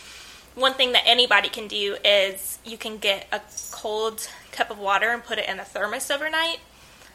one 0.57 0.73
thing 0.73 0.91
that 0.93 1.03
anybody 1.05 1.49
can 1.49 1.67
do 1.67 1.97
is 2.03 2.57
you 2.65 2.77
can 2.77 2.97
get 2.97 3.27
a 3.31 3.41
cold 3.71 4.27
cup 4.51 4.71
of 4.71 4.79
water 4.79 5.11
and 5.11 5.23
put 5.23 5.37
it 5.37 5.47
in 5.47 5.59
a 5.59 5.63
thermos 5.63 6.09
overnight. 6.09 6.59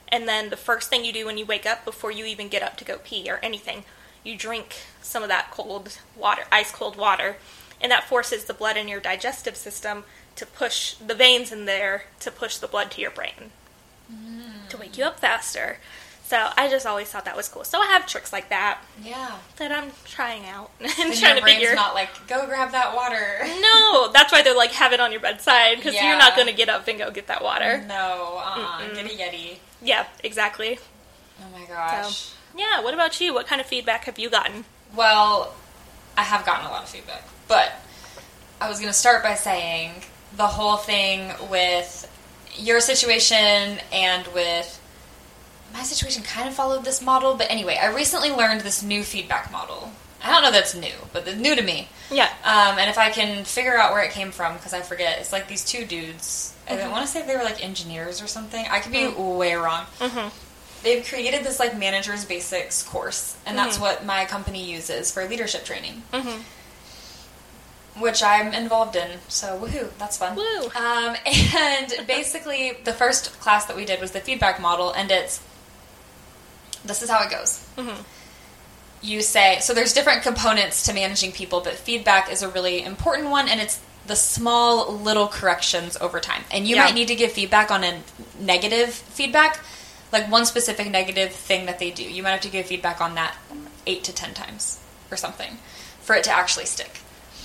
And 0.08 0.28
then 0.28 0.50
the 0.50 0.56
first 0.56 0.88
thing 0.88 1.04
you 1.04 1.12
do 1.12 1.26
when 1.26 1.38
you 1.38 1.44
wake 1.44 1.66
up 1.66 1.84
before 1.84 2.12
you 2.12 2.25
even 2.25 2.49
get 2.49 2.62
up 2.62 2.76
to 2.76 2.84
go 2.84 2.99
pee 2.99 3.28
or 3.28 3.40
anything, 3.42 3.84
you 4.22 4.37
drink 4.37 4.76
some 5.00 5.25
of 5.25 5.28
that 5.28 5.50
cold 5.50 5.99
water, 6.16 6.44
ice 6.52 6.70
cold 6.70 6.96
water, 6.96 7.37
and 7.80 7.90
that 7.90 8.08
forces 8.08 8.44
the 8.44 8.54
blood 8.54 8.76
in 8.76 8.87
your 8.87 9.00
digestive 9.00 9.56
system 9.56 10.04
to 10.37 10.46
push 10.46 10.94
the 10.94 11.14
veins 11.14 11.50
in 11.50 11.64
there 11.64 12.04
to 12.20 12.30
push 12.30 12.58
the 12.58 12.68
blood 12.68 12.90
to 12.92 13.00
your 13.00 13.11
brain 13.11 13.50
to 14.72 14.76
wake 14.76 14.99
you 14.99 15.04
up 15.04 15.20
faster. 15.20 15.78
So 16.25 16.49
I 16.57 16.69
just 16.71 16.87
always 16.87 17.09
thought 17.09 17.26
that 17.26 17.37
was 17.37 17.49
cool. 17.49 17.64
So 17.64 17.79
I 17.81 17.87
have 17.87 18.07
tricks 18.07 18.33
like 18.33 18.49
that 18.49 18.81
Yeah. 19.02 19.37
that 19.59 19.71
I'm 19.71 19.91
trying 20.07 20.47
out 20.47 20.71
and 20.81 20.88
trying 20.95 21.21
your 21.21 21.35
to 21.37 21.41
brain's 21.43 21.59
figure. 21.61 21.75
not 21.75 21.95
like, 21.95 22.09
go 22.26 22.47
grab 22.47 22.73
that 22.73 22.95
water. 22.95 23.41
no, 23.61 24.11
that's 24.12 24.33
why 24.33 24.43
they're 24.43 24.57
like 24.57 24.71
have 24.73 24.93
it 24.93 25.00
on 25.00 25.12
your 25.12 25.21
bedside 25.21 25.76
because 25.76 25.95
Yeah. 25.95 26.09
you're 26.09 26.19
not 26.19 26.35
going 26.35 26.47
to 26.49 26.55
get 26.55 26.69
up 26.71 26.88
and 26.88 26.99
go 26.99 27.11
get 27.11 27.26
that 27.26 27.43
water. 27.43 27.85
No, 27.87 28.41
uh-uh. 28.45 28.95
Giddy 28.95 29.17
Yeti. 29.17 29.59
Yeah, 29.83 30.07
exactly. 30.25 30.79
Oh 31.41 31.59
my 31.59 31.67
gosh. 31.67 32.17
So, 32.17 32.33
yeah. 32.57 32.81
What 32.83 32.95
about 32.95 33.21
you? 33.21 33.35
What 33.35 33.47
kind 33.47 33.61
of 33.61 33.67
feedback 33.67 34.05
have 34.05 34.19
you 34.19 34.31
gotten? 34.31 34.64
Well, 34.97 35.52
I 36.17 36.23
have 36.23 36.47
gotten 36.47 36.67
a 36.67 36.71
lot 36.71 36.83
of 36.85 36.88
feedback, 36.88 37.25
but 37.49 37.73
I 38.61 38.69
was 38.69 38.79
going 38.79 38.91
to 38.91 38.99
start 38.99 39.23
by 39.23 39.35
saying 39.35 39.93
the 40.37 40.47
whole 40.47 40.76
thing 40.76 41.33
with 41.50 42.09
your 42.57 42.81
situation 42.81 43.81
and 43.93 44.26
with 44.29 44.79
my 45.73 45.83
situation 45.83 46.23
kind 46.23 46.49
of 46.49 46.55
followed 46.55 46.85
this 46.85 47.00
model, 47.02 47.35
but 47.35 47.50
anyway, 47.50 47.79
I 47.81 47.87
recently 47.95 48.31
learned 48.31 48.61
this 48.62 48.83
new 48.83 49.02
feedback 49.02 49.50
model. 49.50 49.91
I 50.25 50.31
don't 50.31 50.43
know 50.43 50.52
that's 50.52 50.75
new, 50.75 50.93
but 51.12 51.26
it's 51.26 51.41
new 51.41 51.57
to 51.57 51.62
me. 51.62 51.88
Yeah. 52.11 52.29
Um, 52.45 52.79
and 52.79 52.88
if 52.88 52.97
I 52.99 53.11
can 53.11 53.45
figure 53.45 53.76
out 53.76 53.93
where 53.93 54.02
it 54.05 54.12
came 54.12 54.31
from, 54.31 54.55
because 54.55 54.73
I 54.73 54.81
forget, 54.81 55.19
it's 55.19 55.33
like 55.33 55.49
these 55.49 55.64
two 55.64 55.85
dudes. 55.85 56.55
I 56.71 56.88
want 56.88 57.05
to 57.05 57.11
say 57.11 57.26
they 57.26 57.37
were 57.37 57.43
like 57.43 57.62
engineers 57.64 58.23
or 58.23 58.26
something. 58.29 58.64
I 58.71 58.79
could 58.79 58.93
be 58.93 59.09
way 59.09 59.55
wrong. 59.55 59.85
Mm-hmm. 59.99 60.29
They've 60.85 61.05
created 61.05 61.45
this 61.45 61.59
like 61.59 61.76
manager's 61.76 62.25
basics 62.25 62.83
course, 62.83 63.37
and 63.47 63.59
that's 63.59 63.79
what 63.81 64.05
my 64.07 64.25
company 64.25 64.64
uses 64.71 65.12
for 65.12 65.25
leadership 65.29 65.64
training, 65.64 66.02
Mm-hmm. 66.12 68.00
which 68.00 68.23
I'm 68.23 68.52
involved 68.55 68.97
in. 68.97 69.19
So 69.29 69.59
woohoo, 69.61 69.91
that's 69.99 70.17
fun. 70.19 70.37
Woo. 70.37 70.64
Um, 70.76 71.17
and 71.57 72.07
basically, 72.07 72.79
the 72.85 72.93
first 72.93 73.38
class 73.41 73.67
that 73.67 73.76
we 73.76 73.85
did 73.85 74.00
was 74.00 74.12
the 74.12 74.21
feedback 74.21 74.61
model, 74.61 74.93
and 74.93 75.11
it's 75.11 75.41
this 76.85 77.03
is 77.03 77.11
how 77.11 77.23
it 77.23 77.31
goes. 77.31 77.61
Mhm. 77.77 78.05
You 79.01 79.21
say 79.23 79.59
so. 79.61 79.75
There's 79.75 79.93
different 79.93 80.23
components 80.23 80.85
to 80.85 80.93
managing 80.93 81.33
people, 81.33 81.61
but 81.61 81.75
feedback 81.77 82.31
is 82.31 82.43
a 82.43 82.49
really 82.49 82.83
important 82.85 83.29
one, 83.31 83.49
and 83.49 83.61
it's 83.61 83.79
the 84.07 84.17
small 84.17 84.93
little 84.93 85.29
corrections 85.29 85.97
over 86.01 86.21
time. 86.21 86.45
And 86.51 86.67
you 86.67 86.77
Yeah. 86.77 86.85
might 86.85 86.95
need 86.95 87.09
to 87.09 87.15
give 87.15 87.33
feedback 87.33 87.71
on 87.71 87.83
a 87.85 88.01
negative 88.39 88.93
feedback, 88.95 89.61
like 90.12 90.31
one 90.31 90.45
specific 90.47 90.89
negative 90.89 91.33
thing 91.35 91.67
that 91.67 91.79
they 91.79 91.91
do. 91.91 92.03
You 92.03 92.23
might 92.23 92.31
have 92.33 92.41
to 92.43 92.49
give 92.49 92.67
feedback 92.67 93.01
on 93.01 93.15
that 93.17 93.35
eight 93.87 94.05
to 94.05 94.12
ten 94.12 94.35
times 94.35 94.79
or 95.11 95.17
something 95.17 95.59
for 96.03 96.15
it 96.17 96.25
to 96.25 96.31
actually 96.33 96.67
stick 96.67 96.99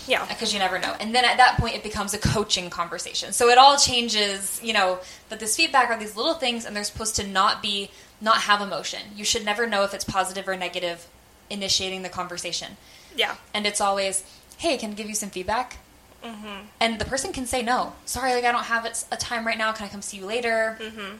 Yeah. 0.07 0.25
because 0.25 0.53
you 0.53 0.59
never 0.59 0.77
know. 0.79 0.95
And 0.99 1.13
then 1.13 1.25
at 1.25 1.37
that 1.37 1.57
point, 1.57 1.75
it 1.75 1.83
becomes 1.83 2.13
a 2.13 2.17
coaching 2.19 2.69
conversation. 2.69 3.33
So 3.33 3.49
it 3.49 3.57
all 3.57 3.77
changes, 3.77 4.59
you 4.63 4.73
know. 4.73 4.99
But 5.29 5.39
this 5.39 5.55
feedback 5.55 5.89
are 5.89 5.97
these 5.97 6.15
little 6.15 6.35
things, 6.35 6.65
and 6.65 6.75
they're 6.75 6.83
supposed 6.83 7.15
to 7.17 7.23
not 7.25 7.61
be 7.63 7.89
not 8.21 8.41
have 8.41 8.61
emotion. 8.61 9.01
You 9.15 9.23
should 9.25 9.45
never 9.45 9.67
know 9.67 9.83
if 9.83 9.93
it's 9.93 10.03
positive 10.05 10.47
or 10.47 10.55
negative. 10.57 11.07
Initiating 11.49 12.01
the 12.01 12.09
conversation, 12.09 12.75
Yeah. 13.15 13.35
and 13.53 13.65
it's 13.65 13.79
always, 13.79 14.23
"Hey, 14.57 14.77
can 14.77 14.91
I 14.91 14.93
give 14.95 15.07
you 15.07 15.15
some 15.15 15.29
feedback?" 15.29 15.77
Mm-hmm. 16.21 16.65
And 16.81 16.99
the 16.99 17.05
person 17.05 17.31
can 17.31 17.45
say 17.45 17.61
no. 17.61 17.93
Sorry, 18.05 18.33
like 18.33 18.43
I 18.43 18.51
don't 18.51 18.65
have 18.65 18.85
a 19.11 19.15
time 19.15 19.47
right 19.47 19.57
now. 19.57 19.71
Can 19.71 19.85
I 19.85 19.89
come 19.89 20.01
see 20.01 20.17
you 20.17 20.25
later? 20.25 20.77
Mm-hmm. 20.81 21.15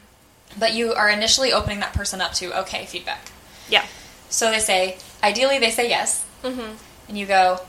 But 0.58 0.74
you 0.74 0.92
are 0.92 1.08
initially 1.08 1.50
opening 1.50 1.80
that 1.80 1.94
person 1.94 2.20
up 2.20 2.34
to 2.34 2.52
okay 2.60 2.84
feedback. 2.84 3.30
Yeah. 3.70 3.86
So 4.28 4.50
they 4.50 4.58
say, 4.58 4.98
ideally, 5.22 5.58
they 5.58 5.70
say 5.70 5.88
yes. 5.88 6.26
Mm-hmm. 6.42 6.76
And 7.08 7.18
you 7.18 7.24
go, 7.24 7.60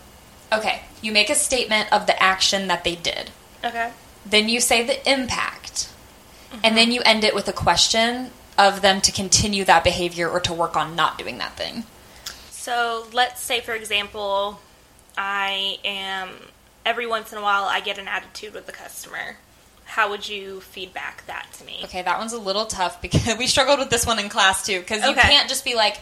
okay, 0.51 0.81
you 1.01 1.13
make 1.13 1.29
a 1.29 1.36
statement 1.36 1.91
of 1.93 2.07
the 2.07 2.21
action 2.21 2.67
that 2.67 2.83
they 2.83 2.95
did. 2.95 3.31
Okay. 3.63 3.91
Then 4.25 4.50
you 4.50 4.59
say 4.59 4.83
the 4.83 5.09
impact. 5.09 5.88
And 6.63 6.75
then 6.75 6.91
you 6.91 7.01
end 7.05 7.24
it 7.24 7.33
with 7.33 7.48
a 7.48 7.53
question 7.53 8.31
of 8.59 8.81
them 8.81 8.99
to 8.99 9.11
continue 9.11 9.63
that 9.63 9.85
behavior 9.85 10.29
or 10.29 10.41
to 10.41 10.53
work 10.53 10.75
on 10.75 10.95
not 10.95 11.17
doing 11.17 11.37
that 11.37 11.53
thing. 11.53 11.85
So 12.51 13.07
let's 13.13 13.41
say, 13.41 13.61
for 13.61 13.73
example, 13.73 14.59
I 15.17 15.77
am 15.85 16.29
every 16.85 17.07
once 17.07 17.31
in 17.31 17.37
a 17.37 17.41
while 17.41 17.63
I 17.63 17.79
get 17.79 17.97
an 17.97 18.09
attitude 18.09 18.53
with 18.53 18.65
the 18.65 18.73
customer. 18.73 19.37
How 19.85 20.09
would 20.09 20.27
you 20.27 20.59
feedback 20.59 21.25
that 21.27 21.47
to 21.53 21.65
me? 21.65 21.79
Okay, 21.85 22.01
that 22.01 22.19
one's 22.19 22.33
a 22.33 22.37
little 22.37 22.65
tough 22.65 23.01
because 23.01 23.37
we 23.39 23.47
struggled 23.47 23.79
with 23.79 23.89
this 23.89 24.05
one 24.05 24.19
in 24.19 24.27
class 24.27 24.65
too. 24.65 24.81
Because 24.81 25.07
you 25.07 25.15
can't 25.15 25.47
just 25.47 25.63
be 25.63 25.73
like, 25.73 25.99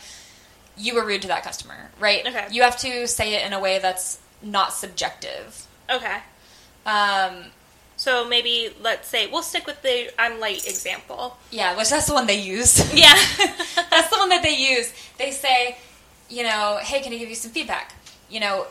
you 0.75 0.95
were 0.95 1.05
rude 1.05 1.21
to 1.21 1.27
that 1.27 1.43
customer, 1.43 1.91
right? 1.99 2.25
Okay. 2.25 2.47
You 2.51 2.63
have 2.63 2.77
to 2.79 3.07
say 3.07 3.35
it 3.35 3.45
in 3.45 3.53
a 3.53 3.59
way 3.59 3.79
that's 3.79 4.19
not 4.41 4.73
subjective. 4.73 5.67
Okay. 5.89 6.17
Um, 6.85 7.45
So 7.97 8.27
maybe 8.27 8.69
let's 8.81 9.07
say 9.07 9.27
we'll 9.27 9.41
stick 9.41 9.65
with 9.65 9.81
the 9.81 10.09
I'm 10.21 10.39
late 10.39 10.65
example. 10.67 11.35
yeah, 11.51 11.75
which 11.75 11.89
that's 11.89 12.05
the 12.07 12.13
one 12.13 12.27
they 12.27 12.39
use. 12.39 12.77
Yeah. 12.93 13.13
That's 13.89 14.09
the 14.09 14.17
one 14.17 14.29
that 14.29 14.43
they 14.43 14.55
use. 14.55 14.93
They 15.17 15.31
say, 15.31 15.77
you 16.29 16.43
know, 16.43 16.77
hey, 16.81 17.01
can 17.01 17.11
I 17.13 17.17
give 17.17 17.29
you 17.29 17.35
some 17.35 17.51
feedback? 17.51 17.93
You 18.29 18.39
know, 18.39 18.67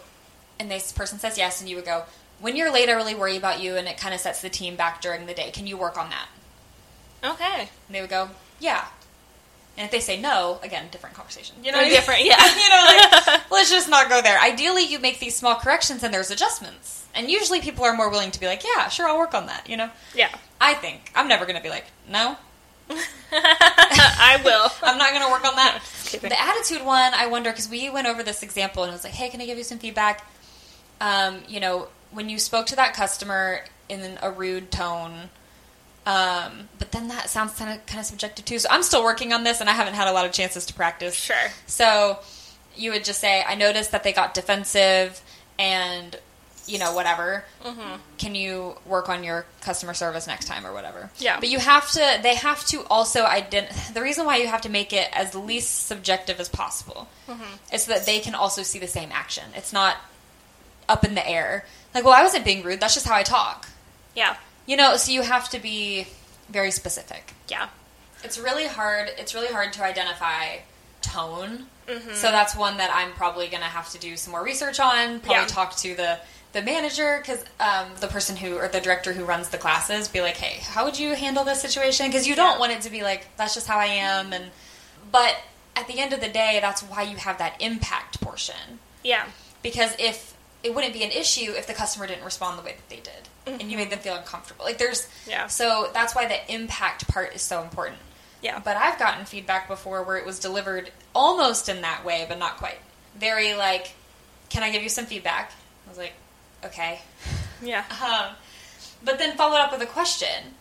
and 0.61 0.71
this 0.71 0.93
person 0.93 1.19
says 1.19 1.37
yes, 1.39 1.61
and 1.61 1.69
you 1.69 1.77
would 1.77 1.85
go, 1.85 2.05
when 2.41 2.55
you're 2.55 2.71
late, 2.73 2.89
I 2.89 2.93
really 2.93 3.15
worry 3.15 3.37
about 3.37 3.61
you, 3.63 3.77
and 3.77 3.89
it 3.89 3.99
kind 3.99 4.15
of 4.15 4.21
sets 4.21 4.43
the 4.43 4.49
team 4.51 4.77
back 4.77 5.01
during 5.01 5.27
the 5.27 5.35
day. 5.35 5.51
Can 5.51 5.67
you 5.67 5.77
work 5.77 5.97
on 5.99 6.11
that? 6.11 6.27
okay. 7.25 7.61
And 7.89 7.95
they 7.97 8.01
would 8.01 8.11
go, 8.11 8.29
yeah. 8.61 8.85
And 9.77 9.85
if 9.85 9.91
they 9.91 10.01
say 10.01 10.21
no, 10.21 10.59
again, 10.63 10.87
different 10.93 11.17
conversation. 11.17 11.57
You 11.65 11.73
know, 11.73 11.79
Or 11.79 11.81
what 11.83 11.87
I 11.87 11.91
mean? 11.91 11.97
different, 11.99 12.25
yeah. 12.25 12.37
you 12.63 12.69
know, 12.71 13.27
like 13.33 13.51
let's 13.51 13.71
just 13.71 13.89
not 13.89 14.09
go 14.09 14.23
there. 14.23 14.39
Ideally, 14.41 14.85
you 14.85 14.99
make 14.99 15.19
these 15.19 15.35
small 15.35 15.57
corrections, 15.57 16.03
and 16.03 16.13
there's 16.15 16.31
adjustments. 16.31 17.06
And 17.17 17.31
usually, 17.31 17.61
people 17.61 17.85
are 17.85 17.97
more 17.97 18.11
willing 18.11 18.31
to 18.31 18.41
be 18.41 18.47
like, 18.47 18.63
yeah, 18.65 18.89
sure, 18.89 19.09
I'll 19.09 19.19
work 19.19 19.35
on 19.35 19.47
that. 19.47 19.69
You 19.69 19.77
know, 19.77 19.91
Yeah. 20.15 20.29
I 20.61 20.75
think 20.75 21.11
I'm 21.15 21.29
never 21.29 21.45
going 21.45 21.57
to 21.57 21.63
be 21.63 21.69
like, 21.71 21.87
no, 22.09 22.37
I 23.33 24.41
will. 24.45 24.71
I'm 24.83 24.99
not 24.99 25.11
going 25.11 25.23
to 25.23 25.31
work 25.31 25.45
on 25.47 25.55
that. 25.57 25.81
the 26.13 26.41
attitude 26.41 26.85
one, 26.87 27.13
I 27.15 27.27
wonder 27.27 27.51
because 27.51 27.69
we 27.69 27.91
went 27.91 28.07
over 28.07 28.23
this 28.23 28.43
example 28.43 28.83
and 28.83 28.91
I 28.91 28.95
was 28.95 29.05
like, 29.05 29.13
hey, 29.13 29.29
can 29.29 29.41
I 29.41 29.47
give 29.47 29.59
you 29.59 29.65
some 29.65 29.79
feedback? 29.79 30.27
Um, 31.01 31.39
you 31.49 31.61
know, 31.61 31.89
when 32.11 32.29
you 32.29 32.39
spoke 32.39 32.67
to 32.67 32.77
that 32.77 32.95
customer 32.95 33.65
in 33.89 34.19
a 34.23 34.31
rude 34.31 34.71
tone, 34.71 35.31
um, 36.07 36.69
but 36.79 36.93
then 36.93 37.09
that 37.09 37.29
sounds 37.29 37.55
kind 37.59 37.79
of 37.79 37.85
kind 37.87 38.01
of 38.01 38.07
subjective 38.07 38.45
too. 38.45 38.59
So 38.61 38.69
I'm 38.71 38.83
still 38.85 39.03
working 39.03 39.33
on 39.33 39.43
this, 39.45 39.61
and 39.61 39.69
I 39.69 39.73
haven't 39.73 39.95
had 39.95 40.07
a 40.09 40.13
lot 40.13 40.25
of 40.25 40.33
chances 40.33 40.65
to 40.67 40.75
practice. 40.75 41.15
Sure. 41.15 41.37
So 41.67 42.21
you 42.77 42.93
would 42.93 43.05
just 43.05 43.21
say, 43.21 43.43
I 43.47 43.57
noticed 43.57 43.91
that 43.91 44.05
they 44.05 44.13
got 44.13 44.33
defensive, 44.33 45.21
and 45.59 46.17
you 46.67 46.79
know 46.79 46.93
whatever. 46.95 47.45
Mm-hmm. 47.65 47.97
Can 48.19 48.35
you 48.35 48.75
work 48.87 49.09
on 49.09 49.23
your 49.25 49.47
customer 49.61 49.95
service 49.95 50.27
next 50.27 50.47
time 50.47 50.67
or 50.67 50.73
whatever? 50.73 51.11
Yeah. 51.19 51.39
But 51.41 51.49
you 51.49 51.59
have 51.59 51.91
to. 51.93 52.19
They 52.23 52.35
have 52.37 52.65
to 52.67 52.85
also 52.87 53.25
ident. 53.25 53.95
The 53.95 54.03
reason 54.03 54.27
why 54.27 54.37
you 54.39 54.47
have 54.49 54.63
to 54.63 54.69
make 54.69 54.93
it 54.93 55.09
as 55.13 55.35
least 55.35 55.87
subjective 55.87 56.41
as 56.41 56.49
possible 56.49 57.09
Mm-hmm. 57.29 57.75
is 57.75 57.83
so 57.85 57.93
that 57.93 58.07
they 58.07 58.21
can 58.21 58.35
also 58.37 58.63
see 58.63 58.79
the 58.79 58.87
same 58.87 59.11
action. 59.13 59.45
It's 59.57 59.73
not 59.73 59.97
up 60.89 61.05
in 61.05 61.15
the 61.17 61.29
air. 61.29 61.65
Like, 61.95 62.05
well, 62.05 62.15
I 62.15 62.23
wasn't 62.23 62.45
being 62.45 62.63
rude. 62.63 62.79
That's 62.81 62.95
just 62.95 63.07
how 63.07 63.15
I 63.17 63.23
talk. 63.25 63.69
Yeah. 64.15 64.37
You 64.67 64.77
know. 64.77 64.97
So 64.97 65.11
you 65.13 65.23
have 65.23 65.49
to 65.51 65.59
be 65.59 66.07
very 66.49 66.71
specific. 66.71 67.33
Yeah. 67.49 67.69
It's 68.23 68.39
really 68.39 68.67
hard. 68.67 69.11
It's 69.19 69.35
really 69.35 69.49
hard 69.53 69.73
to 69.75 69.83
identify 69.85 70.59
tone. 71.03 71.67
Mm-hmm. 71.87 72.15
So 72.15 72.31
that's 72.31 72.57
one 72.57 72.77
that 72.79 72.91
I'm 72.93 73.13
probably 73.13 73.47
going 73.49 73.61
to 73.63 73.69
have 73.69 73.91
to 73.91 73.99
do 73.99 74.17
some 74.17 74.33
more 74.33 74.43
research 74.45 74.81
on. 74.81 75.21
Probably 75.21 75.35
Yeah. 75.35 75.47
talk 75.47 75.77
to 75.79 75.95
the 75.95 76.19
the 76.53 76.63
manager 76.63 77.19
because 77.21 77.45
um, 77.61 77.89
the 78.01 78.07
person 78.09 78.37
who 78.37 78.57
or 78.57 78.69
the 78.69 78.81
director 78.81 79.13
who 79.13 79.25
runs 79.25 79.49
the 79.51 79.59
classes 79.59 80.09
be 80.09 80.21
like, 80.23 80.37
hey, 80.37 80.61
how 80.63 80.85
would 80.85 80.99
you 80.99 81.15
handle 81.15 81.45
this 81.45 81.61
situation? 81.61 82.07
Because 82.07 82.27
you 82.27 82.35
don't 82.35 82.55
Yeah. 82.55 82.59
want 82.59 82.73
it 82.73 82.81
to 82.83 82.91
be 82.91 83.03
like 83.03 83.27
that's 83.37 83.55
just 83.55 83.67
how 83.67 83.79
I 83.79 83.87
am. 83.87 84.33
And 84.33 84.47
but 85.13 85.37
at 85.75 85.87
the 85.89 85.99
end 85.99 86.13
of 86.13 86.21
the 86.21 86.29
day, 86.29 86.59
that's 86.61 86.83
why 86.83 87.03
you 87.03 87.17
have 87.17 87.39
that 87.39 87.61
impact 87.61 88.21
portion. 88.21 88.79
Yeah. 89.05 89.27
Because 89.63 89.95
if 89.99 90.35
it 90.63 90.75
wouldn't 90.75 90.95
be 90.95 91.05
an 91.05 91.11
issue 91.11 91.53
if 91.55 91.67
the 91.67 91.75
customer 91.75 92.07
didn't 92.07 92.25
respond 92.25 92.59
the 92.59 92.63
way 92.63 92.73
that 92.77 92.89
they 92.89 92.97
did, 93.03 93.61
and 93.61 93.71
you 93.71 93.77
made 93.77 93.91
them 93.91 94.01
feel 94.01 94.15
uncomfortable. 94.17 94.65
Like 94.65 94.79
there's 94.79 95.03
Mm-hmm. 95.03 95.31
Yeah. 95.31 95.47
So 95.49 95.91
that's 95.93 96.15
why 96.15 96.27
the 96.27 96.53
impact 96.53 97.07
part 97.09 97.35
is 97.35 97.43
so 97.43 97.63
important. 97.63 97.99
Yeah. 98.43 98.61
But 98.61 98.77
I've 98.77 98.99
gotten 98.99 99.25
feedback 99.27 99.69
before 99.69 100.03
where 100.05 100.17
it 100.17 100.25
was 100.27 100.39
delivered 100.39 100.91
almost 101.15 101.69
in 101.69 101.83
that 101.83 102.05
way, 102.05 102.25
but 102.29 102.39
not 102.39 102.57
quite. 102.57 102.79
Very 103.17 103.55
like, 103.55 103.93
can 104.51 104.63
I 104.63 104.71
give 104.71 104.83
you 104.83 104.89
some 104.89 105.05
feedback? 105.07 105.53
I 105.87 105.89
was 105.89 105.99
like, 105.99 106.13
okay. 106.67 107.01
Yeah. 107.63 107.85
Um, 108.03 108.35
but 109.05 109.19
then 109.19 109.37
followed 109.37 109.59
up 109.59 109.73
with 109.73 109.83
a 109.83 109.87
question. 109.87 110.55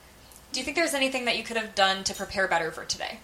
Do 0.52 0.60
you 0.60 0.66
think 0.66 0.78
there's 0.78 0.94
anything 0.94 1.26
that 1.26 1.38
you 1.38 1.44
could 1.44 1.58
have 1.58 1.76
done 1.76 2.04
to 2.06 2.14
prepare 2.14 2.48
better 2.48 2.72
for 2.72 2.86
today? 2.86 3.20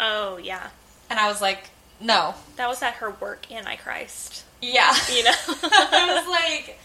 Oh 0.00 0.36
yeah. 0.38 0.68
And 1.08 1.18
I 1.18 1.28
was 1.28 1.40
like, 1.40 1.70
no. 2.00 2.34
That 2.56 2.68
was 2.68 2.82
at 2.82 2.94
her 2.94 3.10
work 3.10 3.50
Antichrist. 3.50 4.44
Yeah. 4.60 4.94
You 5.14 5.24
know. 5.24 5.30
I 5.62 6.20
was 6.20 6.28
like, 6.28 6.78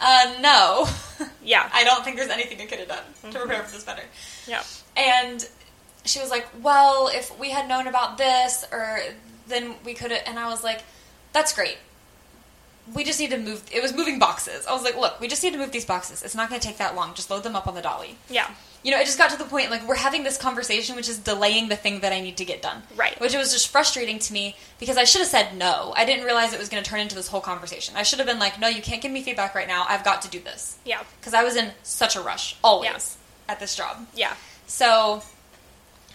uh, 0.00 0.40
no. 0.40 0.86
yeah. 1.42 1.68
I 1.74 1.84
don't 1.84 2.04
think 2.04 2.16
there's 2.16 2.30
anything 2.30 2.60
I 2.60 2.66
could 2.66 2.80
have 2.80 2.88
done 2.88 3.32
to 3.32 3.38
prepare 3.38 3.62
for 3.62 3.72
this 3.72 3.84
better. 3.84 4.02
Yeah. 4.46 4.62
And 4.96 5.48
she 6.04 6.20
was 6.20 6.30
like, 6.30 6.46
"Well, 6.62 7.08
if 7.12 7.36
we 7.38 7.50
had 7.50 7.68
known 7.68 7.86
about 7.86 8.18
this, 8.18 8.64
or 8.70 9.00
then 9.48 9.74
we 9.84 9.94
could 9.94 10.10
have." 10.10 10.22
And 10.26 10.38
I 10.38 10.48
was 10.48 10.62
like, 10.62 10.82
"That's 11.32 11.54
great, 11.54 11.78
we 12.92 13.02
just 13.04 13.18
need 13.18 13.30
to 13.30 13.38
move. 13.38 13.62
It 13.72 13.80
was 13.82 13.94
moving 13.94 14.18
boxes. 14.18 14.66
I 14.66 14.72
was 14.72 14.82
like, 14.82 14.96
look, 14.96 15.18
we 15.20 15.28
just 15.28 15.42
need 15.42 15.52
to 15.52 15.58
move 15.58 15.72
these 15.72 15.86
boxes. 15.86 16.22
It's 16.22 16.34
not 16.34 16.50
going 16.50 16.60
to 16.60 16.66
take 16.66 16.76
that 16.78 16.94
long. 16.94 17.14
Just 17.14 17.30
load 17.30 17.42
them 17.42 17.56
up 17.56 17.66
on 17.66 17.74
the 17.74 17.80
dolly. 17.82 18.16
Yeah. 18.28 18.50
You 18.82 18.90
know, 18.90 18.98
it 19.00 19.06
just 19.06 19.16
got 19.16 19.30
to 19.30 19.38
the 19.38 19.44
point 19.46 19.70
like 19.70 19.88
we're 19.88 19.94
having 19.94 20.24
this 20.24 20.36
conversation, 20.36 20.94
which 20.94 21.08
is 21.08 21.18
delaying 21.18 21.70
the 21.70 21.76
thing 21.76 22.00
that 22.00 22.12
I 22.12 22.20
need 22.20 22.36
to 22.36 22.44
get 22.44 22.60
done. 22.60 22.82
Right. 22.94 23.18
Which 23.18 23.34
was 23.34 23.50
just 23.52 23.68
frustrating 23.68 24.18
to 24.18 24.32
me 24.34 24.56
because 24.78 24.98
I 24.98 25.04
should 25.04 25.20
have 25.20 25.28
said 25.28 25.56
no. 25.56 25.94
I 25.96 26.04
didn't 26.04 26.26
realize 26.26 26.52
it 26.52 26.58
was 26.58 26.68
going 26.68 26.82
to 26.84 26.88
turn 26.90 27.00
into 27.00 27.14
this 27.14 27.28
whole 27.28 27.40
conversation. 27.40 27.96
I 27.96 28.02
should 28.02 28.18
have 28.18 28.28
been 28.28 28.38
like, 28.38 28.60
no, 28.60 28.68
you 28.68 28.82
can't 28.82 29.00
give 29.00 29.10
me 29.10 29.22
feedback 29.22 29.54
right 29.54 29.66
now. 29.66 29.86
I've 29.88 30.04
got 30.04 30.20
to 30.22 30.28
do 30.28 30.38
this 30.40 30.76
Yeah. 30.84 31.02
because 31.18 31.32
I 31.32 31.42
was 31.44 31.56
in 31.56 31.70
such 31.82 32.16
a 32.16 32.20
rush 32.20 32.56
always 32.62 32.90
Yeah. 32.90 33.52
at 33.54 33.58
this 33.60 33.74
job. 33.74 34.06
Yeah. 34.14 34.34
So 34.66 35.22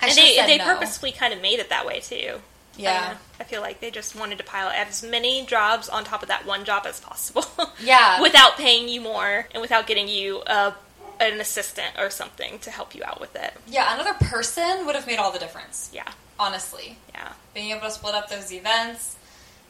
I 0.01 0.07
and 0.09 0.15
they, 0.15 0.35
said 0.35 0.45
they 0.47 0.57
no. 0.59 0.65
purposefully 0.65 1.11
kind 1.11 1.33
of 1.33 1.41
made 1.41 1.57
it 1.59 1.69
that 1.69 1.87
way 1.87 2.01
too. 2.01 2.39
Yeah. 2.83 3.17
I 3.39 3.43
feel 3.43 3.61
like 3.61 3.79
they 3.81 3.91
just 3.91 4.15
wanted 4.15 4.37
to 4.39 4.43
pile 4.43 4.69
as 4.69 5.03
many 5.03 5.45
jobs 5.45 5.89
on 5.89 6.03
top 6.03 6.21
of 6.21 6.27
that 6.29 6.45
one 6.45 6.65
job 6.65 6.85
as 6.85 6.99
possible. 6.99 7.45
Yeah. 7.81 8.21
without 8.21 8.57
paying 8.57 8.89
you 8.89 8.99
more 9.01 9.47
and 9.53 9.61
without 9.61 9.87
getting 9.87 10.07
you 10.07 10.39
uh, 10.41 10.71
an 11.19 11.39
assistant 11.39 11.93
or 11.97 12.09
something 12.09 12.59
to 12.59 12.71
help 12.71 12.93
you 12.95 13.03
out 13.03 13.19
with 13.21 13.35
it. 13.35 13.53
Yeah, 13.67 13.93
another 13.93 14.13
person 14.13 14.85
would 14.85 14.95
have 14.95 15.07
made 15.07 15.17
all 15.17 15.31
the 15.31 15.39
difference. 15.39 15.89
Yeah. 15.93 16.09
Honestly, 16.37 16.97
Yeah. 17.13 17.33
being 17.53 17.71
able 17.71 17.81
to 17.81 17.91
split 17.91 18.15
up 18.15 18.29
those 18.29 18.51
events, 18.51 19.15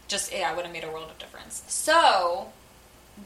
just 0.08 0.32
yeah, 0.34 0.56
would 0.56 0.66
have 0.66 0.74
made 0.74 0.84
a 0.84 0.90
world 0.90 1.10
of 1.12 1.18
difference. 1.20 1.64
So 1.68 2.52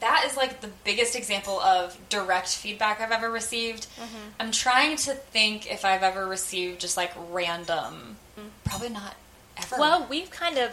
that 0.00 0.24
is 0.26 0.36
like 0.36 0.60
the 0.60 0.70
biggest 0.84 1.14
example 1.16 1.60
of 1.60 1.96
direct 2.08 2.48
feedback 2.48 3.00
I've 3.00 3.12
ever 3.12 3.30
received. 3.30 3.86
I'm 4.40 4.50
trying 4.50 4.96
to 4.98 5.12
think 5.14 5.70
if 5.70 5.84
I've 5.84 6.02
ever 6.02 6.26
received 6.26 6.80
just 6.80 6.96
like 6.96 7.12
random. 7.30 8.16
Probably 8.64 8.88
not 8.88 9.14
ever. 9.56 9.76
Well, 9.78 10.06
we've 10.08 10.30
kind 10.30 10.58
of 10.58 10.70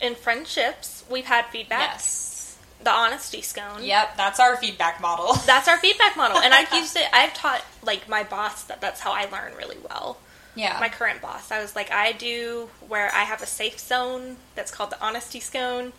in 0.00 0.14
friendships 0.14 1.04
we've 1.10 1.26
had 1.26 1.46
feedback. 1.46 1.92
yes. 1.94 2.58
The 2.82 2.90
honesty 2.90 3.42
scone. 3.42 3.84
Yep, 3.84 4.16
that's 4.16 4.40
our 4.40 4.56
feedback 4.56 5.00
model. 5.00 5.34
That's 5.46 5.68
our 5.68 5.78
feedback 5.78 6.16
model, 6.16 6.38
and 6.38 6.52
I've 6.52 6.72
used 6.74 6.96
it. 6.96 7.06
I've 7.12 7.32
taught 7.32 7.64
like 7.84 8.08
my 8.08 8.24
boss 8.24 8.64
that 8.64 8.80
that's 8.80 8.98
how 9.00 9.12
I 9.12 9.26
learn 9.26 9.54
really 9.56 9.76
well. 9.88 10.18
yeah. 10.56 10.78
my 10.80 10.88
current 10.88 11.22
boss. 11.22 11.52
I 11.52 11.60
was 11.62 11.76
like, 11.76 11.92
I 11.92 12.10
do 12.10 12.68
where 12.88 13.08
I 13.14 13.22
have 13.22 13.40
a 13.40 13.46
safe 13.46 13.78
zone 13.78 14.36
that's 14.56 14.72
called 14.72 14.90
the 14.90 15.00
honesty 15.00 15.38
scone. 15.38 15.92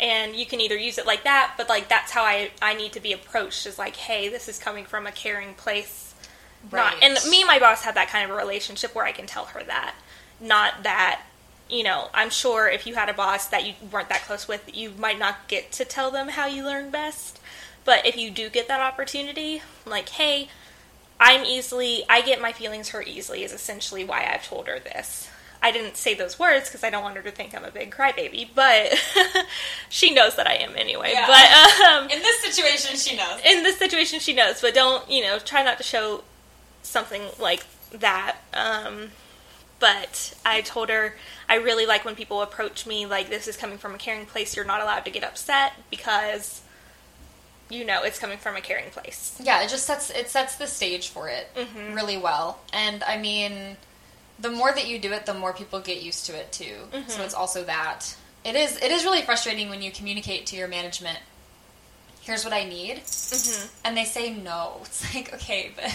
And 0.00 0.34
you 0.34 0.46
can 0.46 0.62
either 0.62 0.78
use 0.78 0.96
it 0.96 1.04
like 1.04 1.24
that, 1.24 1.52
but 1.58 1.68
like 1.68 1.90
that's 1.90 2.10
how 2.10 2.22
I, 2.24 2.52
I 2.62 2.72
need 2.72 2.92
to 2.94 3.00
be 3.00 3.12
approached 3.12 3.66
is 3.66 3.78
like, 3.78 3.96
hey, 3.96 4.30
this 4.30 4.48
is 4.48 4.58
coming 4.58 4.86
from 4.86 5.06
a 5.06 5.12
caring 5.12 5.52
place. 5.52 6.14
Not, 6.72 6.94
Right. 6.94 7.02
and 7.02 7.18
me 7.30 7.40
and 7.42 7.48
my 7.48 7.58
boss 7.58 7.82
have 7.84 7.96
that 7.96 8.08
kind 8.08 8.24
of 8.24 8.34
a 8.34 8.38
relationship 8.40 8.94
where 8.94 9.04
I 9.04 9.12
can 9.12 9.26
tell 9.26 9.44
her 9.44 9.62
that. 9.64 9.94
Not 10.40 10.84
that, 10.84 11.20
you 11.70 11.82
know, 11.82 12.08
I'm 12.12 12.30
sure 12.30 12.68
if 12.68 12.86
you 12.86 12.94
had 12.94 13.08
a 13.08 13.14
boss 13.14 13.46
that 13.46 13.66
you 13.66 13.74
weren't 13.90 14.08
that 14.08 14.22
close 14.22 14.48
with, 14.48 14.68
you 14.74 14.92
might 14.98 15.18
not 15.18 15.48
get 15.48 15.72
to 15.72 15.84
tell 15.84 16.10
them 16.10 16.28
how 16.28 16.46
you 16.46 16.64
learn 16.64 16.90
best. 16.90 17.38
But 17.84 18.04
if 18.06 18.16
you 18.16 18.30
do 18.30 18.48
get 18.50 18.68
that 18.68 18.80
opportunity, 18.80 19.62
like, 19.86 20.10
hey, 20.10 20.48
I'm 21.18 21.44
easily, 21.44 22.04
I 22.08 22.22
get 22.22 22.40
my 22.40 22.52
feelings 22.52 22.90
hurt 22.90 23.08
easily, 23.08 23.42
is 23.44 23.52
essentially 23.52 24.04
why 24.04 24.28
I've 24.32 24.46
told 24.46 24.66
her 24.66 24.78
this. 24.78 25.28
I 25.62 25.72
didn't 25.72 25.96
say 25.96 26.14
those 26.14 26.38
words 26.38 26.68
because 26.68 26.82
I 26.82 26.88
don't 26.90 27.02
want 27.02 27.16
her 27.16 27.22
to 27.22 27.30
think 27.30 27.54
I'm 27.54 27.64
a 27.64 27.70
big 27.70 27.90
crybaby, 27.94 28.48
but 28.54 28.98
she 29.90 30.14
knows 30.14 30.36
that 30.36 30.46
I 30.46 30.54
am 30.54 30.74
anyway. 30.76 31.10
Yeah. 31.12 31.26
But 31.26 31.86
um, 31.86 32.10
In 32.10 32.22
this 32.22 32.40
situation, 32.40 32.96
she 32.96 33.16
knows. 33.16 33.40
in 33.44 33.62
this 33.62 33.76
situation, 33.78 34.20
she 34.20 34.32
knows, 34.32 34.60
but 34.62 34.72
don't, 34.74 35.08
you 35.10 35.22
know, 35.22 35.38
try 35.38 35.62
not 35.62 35.76
to 35.76 35.82
show 35.82 36.24
something 36.82 37.22
like 37.38 37.64
that. 37.92 38.36
Um, 38.54 39.10
but 39.80 40.34
I 40.44 40.60
told 40.60 40.88
her 40.90 41.14
I 41.48 41.56
really 41.56 41.86
like 41.86 42.04
when 42.04 42.14
people 42.14 42.42
approach 42.42 42.86
me 42.86 43.06
like 43.06 43.28
this 43.30 43.48
is 43.48 43.56
coming 43.56 43.78
from 43.78 43.94
a 43.94 43.98
caring 43.98 44.26
place. 44.26 44.54
You're 44.54 44.64
not 44.64 44.80
allowed 44.80 45.04
to 45.06 45.10
get 45.10 45.24
upset 45.24 45.72
because 45.90 46.60
you 47.68 47.84
know 47.84 48.02
it's 48.02 48.18
coming 48.18 48.38
from 48.38 48.56
a 48.56 48.60
caring 48.60 48.90
place. 48.90 49.36
Yeah, 49.42 49.62
it 49.62 49.68
just 49.68 49.86
sets 49.86 50.10
it 50.10 50.28
sets 50.28 50.56
the 50.56 50.66
stage 50.66 51.08
for 51.08 51.28
it 51.28 51.48
Mhm. 51.56 51.94
really 51.96 52.16
well. 52.16 52.60
And 52.72 53.02
I 53.04 53.16
mean, 53.18 53.76
the 54.38 54.50
more 54.50 54.72
that 54.72 54.86
you 54.86 54.98
do 54.98 55.12
it, 55.12 55.26
the 55.26 55.34
more 55.34 55.52
people 55.52 55.80
get 55.80 56.00
used 56.02 56.26
to 56.26 56.32
it 56.36 56.52
too. 56.52 56.88
Mm-hmm. 56.92 57.10
So 57.10 57.22
it's 57.22 57.34
also 57.34 57.64
that. 57.64 58.14
It 58.44 58.54
is 58.56 58.76
it 58.76 58.90
is 58.90 59.04
really 59.04 59.22
frustrating 59.22 59.68
when 59.70 59.82
you 59.82 59.90
communicate 59.90 60.46
to 60.46 60.56
your 60.56 60.66
management, 60.68 61.18
here's 62.22 62.44
what 62.44 62.52
I 62.54 62.64
need, 62.64 62.98
hmm 62.98 63.66
and 63.84 63.96
they 63.96 64.04
say 64.04 64.32
no. 64.34 64.80
It's 64.84 65.14
like, 65.14 65.34
okay, 65.34 65.72
but 65.76 65.92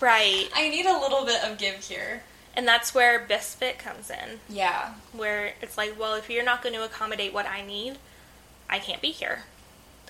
Right, 0.00 0.48
I 0.54 0.68
need 0.70 0.86
a 0.86 0.98
little 0.98 1.24
bit 1.24 1.42
of 1.44 1.56
give 1.58 1.76
here. 1.76 2.22
And 2.58 2.66
that's 2.66 2.92
where 2.92 3.20
best 3.20 3.56
fit 3.56 3.78
comes 3.78 4.10
in. 4.10 4.40
Yeah. 4.48 4.94
where 5.12 5.52
it's 5.62 5.78
like, 5.78 5.96
well, 5.96 6.14
if 6.14 6.28
you're 6.28 6.44
not 6.44 6.60
going 6.60 6.74
to 6.74 6.84
accommodate 6.84 7.32
what 7.32 7.46
I 7.46 7.64
need, 7.64 7.98
I 8.68 8.80
can't 8.80 9.00
be 9.00 9.12
here. 9.12 9.44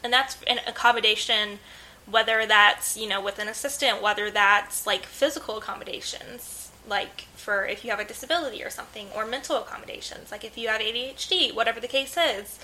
And 0.02 0.10
that's 0.10 0.42
an 0.44 0.58
accommodation, 0.66 1.58
whether 2.10 2.46
that's, 2.46 2.96
you 2.96 3.06
know, 3.06 3.20
with 3.20 3.38
an 3.38 3.48
assistant, 3.48 4.00
whether 4.00 4.30
that's 4.30 4.86
like 4.86 5.04
physical 5.04 5.58
accommodations, 5.58 6.70
like 6.88 7.26
for 7.36 7.66
if 7.66 7.84
you 7.84 7.90
have 7.90 8.00
a 8.00 8.04
disability 8.06 8.64
or 8.64 8.70
something, 8.70 9.08
or 9.14 9.26
mental 9.26 9.58
accommodations, 9.58 10.30
like 10.30 10.42
if 10.42 10.56
you 10.56 10.68
have 10.68 10.80
ADHD, 10.80 11.54
whatever 11.54 11.80
the 11.80 11.86
case 11.86 12.16
is. 12.16 12.58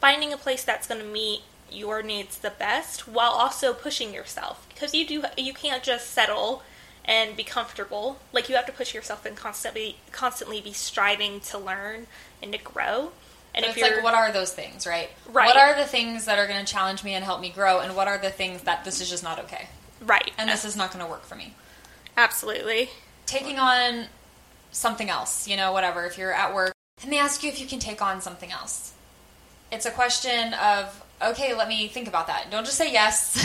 Finding 0.00 0.32
a 0.32 0.36
place 0.36 0.62
that's 0.62 0.86
going 0.86 1.00
to 1.00 1.06
meet 1.06 1.40
your 1.68 2.04
needs 2.04 2.38
the 2.38 2.50
best 2.50 3.08
while 3.08 3.32
also 3.32 3.72
pushing 3.74 4.14
yourself 4.14 4.64
because 4.68 4.94
you 4.94 5.06
do 5.06 5.24
you 5.38 5.54
can't 5.54 5.82
just 5.82 6.10
settle 6.10 6.62
and 7.04 7.36
be 7.36 7.42
comfortable 7.42 8.18
like 8.32 8.48
you 8.48 8.54
have 8.54 8.66
to 8.66 8.72
push 8.72 8.94
yourself 8.94 9.26
and 9.26 9.36
constantly 9.36 9.96
constantly 10.12 10.60
be 10.60 10.72
striving 10.72 11.40
to 11.40 11.58
learn 11.58 12.06
and 12.42 12.52
to 12.52 12.58
grow 12.58 13.12
and 13.54 13.64
And 13.64 13.70
if 13.70 13.76
it's 13.76 13.86
you're 13.86 13.96
like, 13.96 14.04
what 14.04 14.14
are 14.14 14.32
those 14.32 14.52
things, 14.52 14.86
right? 14.86 15.10
Right. 15.30 15.46
What 15.46 15.58
are 15.58 15.74
the 15.74 15.84
things 15.84 16.24
that 16.24 16.38
are 16.38 16.46
going 16.46 16.64
to 16.64 16.72
challenge 16.72 17.04
me 17.04 17.12
and 17.12 17.22
help 17.22 17.38
me 17.38 17.50
grow, 17.50 17.80
and 17.80 17.94
what 17.94 18.08
are 18.08 18.16
the 18.16 18.30
things 18.30 18.62
that 18.62 18.84
this 18.86 19.02
is 19.02 19.10
just 19.10 19.22
not 19.22 19.38
okay, 19.40 19.68
right 20.00 20.30
and 20.38 20.48
this 20.48 20.64
is 20.64 20.74
not 20.74 20.90
going 20.90 21.04
to 21.04 21.10
work 21.10 21.24
for 21.24 21.34
me? 21.34 21.54
absolutely 22.16 22.90
taking 23.26 23.58
on 23.58 24.06
something 24.70 25.08
else, 25.08 25.48
you 25.48 25.56
know, 25.56 25.72
whatever, 25.72 26.04
if 26.06 26.18
you're 26.18 26.32
at 26.32 26.54
work 26.54 26.72
and 27.02 27.12
they 27.12 27.18
ask 27.18 27.42
you 27.42 27.48
if 27.48 27.60
you 27.60 27.66
can 27.66 27.78
take 27.78 28.02
on 28.02 28.20
something 28.20 28.50
else. 28.50 28.92
It's 29.70 29.86
a 29.86 29.90
question 29.90 30.54
of, 30.54 31.02
okay, 31.22 31.54
let 31.54 31.68
me 31.68 31.88
think 31.88 32.08
about 32.08 32.26
that. 32.26 32.50
Don't 32.50 32.64
just 32.64 32.76
say 32.76 32.92
yes 32.92 33.38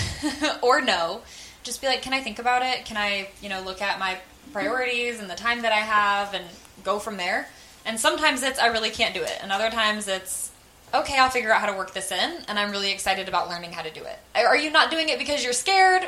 or 0.61 0.81
no. 0.81 1.21
Just 1.67 1.81
be 1.81 1.87
like, 1.87 2.01
can 2.01 2.13
I 2.13 2.21
think 2.21 2.39
about 2.39 2.63
it? 2.63 2.85
Can 2.85 2.97
I, 2.97 3.29
you 3.41 3.49
know, 3.49 3.61
look 3.61 3.81
at 3.81 3.99
my 3.99 4.17
priorities 4.53 5.19
and 5.19 5.29
the 5.29 5.35
time 5.35 5.61
that 5.61 5.71
I 5.71 5.81
have 5.81 6.33
and 6.33 6.45
go 6.83 6.97
from 6.97 7.17
there? 7.17 7.47
And 7.85 7.99
sometimes 7.99 8.41
it's, 8.41 8.57
I 8.57 8.67
really 8.67 8.89
can't 8.89 9.13
do 9.13 9.21
it. 9.21 9.37
And 9.41 9.51
other 9.51 9.69
times 9.69 10.07
it's, 10.07 10.51
okay, 10.93 11.17
I'll 11.17 11.29
figure 11.29 11.51
out 11.51 11.61
how 11.61 11.71
to 11.71 11.77
work 11.77 11.93
this 11.93 12.11
in 12.11 12.37
and 12.47 12.57
I'm 12.57 12.71
really 12.71 12.91
excited 12.91 13.27
about 13.27 13.49
learning 13.49 13.73
how 13.73 13.81
to 13.81 13.91
do 13.91 14.03
it. 14.03 14.17
Are 14.35 14.57
you 14.57 14.71
not 14.71 14.89
doing 14.89 15.09
it 15.09 15.19
because 15.19 15.43
you're 15.43 15.53
scared 15.53 16.03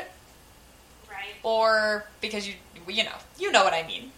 right 1.10 1.34
or 1.42 2.04
because 2.20 2.46
you 2.46 2.54
you 2.88 3.04
know 3.04 3.16
you 3.38 3.52
know 3.52 3.64
what 3.64 3.74
I 3.74 3.86
mean. 3.86 4.10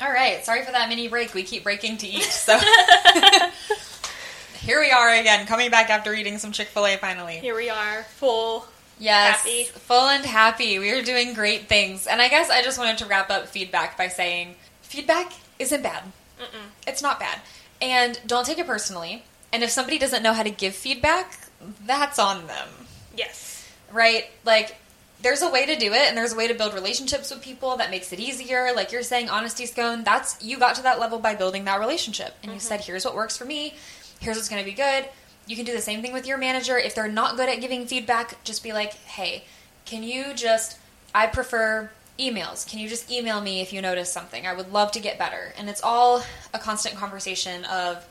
All 0.00 0.10
right, 0.10 0.44
sorry 0.44 0.64
for 0.64 0.72
that 0.72 0.88
mini 0.88 1.08
break. 1.08 1.32
We 1.32 1.42
keep 1.42 1.64
breaking 1.64 1.98
to 1.98 2.06
eat, 2.06 2.24
so 2.24 2.58
here 4.60 4.80
we 4.80 4.90
are 4.90 5.14
again, 5.14 5.46
coming 5.46 5.70
back 5.70 5.88
after 5.88 6.12
eating 6.12 6.38
some 6.38 6.52
Chick 6.52 6.68
Fil 6.68 6.86
A. 6.86 6.96
Finally, 6.96 7.38
here 7.38 7.56
we 7.56 7.70
are 7.70 8.02
full 8.02 8.66
yes, 8.98 9.38
happy. 9.38 9.64
full 9.64 10.08
and 10.08 10.24
happy. 10.24 10.78
We 10.78 10.90
are 10.92 11.02
doing 11.02 11.34
great 11.34 11.68
things, 11.68 12.06
and 12.06 12.20
I 12.20 12.28
guess 12.28 12.50
I 12.50 12.62
just 12.62 12.78
wanted 12.78 12.98
to 12.98 13.06
wrap 13.06 13.30
up 13.30 13.48
feedback 13.48 13.96
by 13.96 14.08
saying 14.08 14.56
feedback 14.82 15.32
isn't 15.58 15.82
bad. 15.82 16.02
Mm-mm. 16.38 16.68
It's 16.86 17.02
not 17.02 17.18
bad, 17.18 17.40
and 17.80 18.20
don't 18.26 18.46
take 18.46 18.58
it 18.58 18.66
personally. 18.66 19.24
And 19.52 19.62
if 19.62 19.70
somebody 19.70 19.98
doesn't 19.98 20.22
know 20.22 20.32
how 20.32 20.42
to 20.42 20.50
give 20.50 20.74
feedback, 20.74 21.48
that's 21.86 22.18
on 22.18 22.46
them 22.46 22.68
yes 23.16 23.56
right? 23.92 24.26
Like, 24.44 24.76
there's 25.22 25.42
a 25.42 25.50
way 25.50 25.66
to 25.66 25.76
do 25.76 25.92
it, 25.92 26.08
and 26.08 26.16
there's 26.16 26.32
a 26.32 26.36
way 26.36 26.46
to 26.48 26.54
build 26.54 26.74
relationships 26.74 27.30
with 27.30 27.42
people 27.42 27.78
that 27.78 27.90
makes 27.90 28.12
it 28.12 28.20
easier. 28.20 28.72
Like 28.74 28.92
you're 28.92 29.02
saying, 29.02 29.30
honesty 29.30 29.66
scone. 29.66 30.04
That's 30.04 30.42
you 30.44 30.58
got 30.58 30.74
to 30.76 30.82
that 30.82 31.00
level 31.00 31.18
by 31.18 31.34
building 31.34 31.64
that 31.64 31.80
relationship, 31.80 32.34
and 32.42 32.52
you 32.52 32.58
mm-hmm. 32.58 32.66
said, 32.66 32.82
"Here's 32.82 33.04
what 33.04 33.14
works 33.14 33.36
for 33.36 33.44
me. 33.44 33.74
Here's 34.20 34.36
what's 34.36 34.48
going 34.48 34.62
to 34.62 34.70
be 34.70 34.76
good." 34.76 35.08
You 35.46 35.56
can 35.56 35.64
do 35.64 35.72
the 35.72 35.80
same 35.80 36.02
thing 36.02 36.12
with 36.12 36.26
your 36.26 36.38
manager. 36.38 36.78
If 36.78 36.94
they're 36.94 37.08
not 37.08 37.36
good 37.36 37.48
at 37.48 37.60
giving 37.60 37.86
feedback, 37.86 38.42
just 38.44 38.62
be 38.62 38.72
like, 38.72 38.94
"Hey, 39.04 39.44
can 39.84 40.02
you 40.02 40.34
just? 40.34 40.78
I 41.14 41.26
prefer." 41.26 41.90
Emails. 42.18 42.66
Can 42.66 42.78
you 42.78 42.88
just 42.88 43.10
email 43.10 43.42
me 43.42 43.60
if 43.60 43.74
you 43.74 43.82
notice 43.82 44.10
something? 44.10 44.46
I 44.46 44.54
would 44.54 44.72
love 44.72 44.90
to 44.92 45.00
get 45.00 45.18
better. 45.18 45.52
And 45.58 45.68
it's 45.68 45.82
all 45.82 46.22
a 46.54 46.58
constant 46.58 46.94
conversation 46.94 47.66
of 47.66 48.06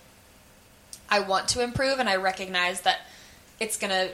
I 1.10 1.22
want 1.22 1.48
to 1.50 1.64
improve 1.64 1.98
and 2.00 2.08
I 2.08 2.18
recognize 2.18 2.82
that 2.82 3.00
it's 3.60 3.78
going 3.78 3.90
to 3.90 4.12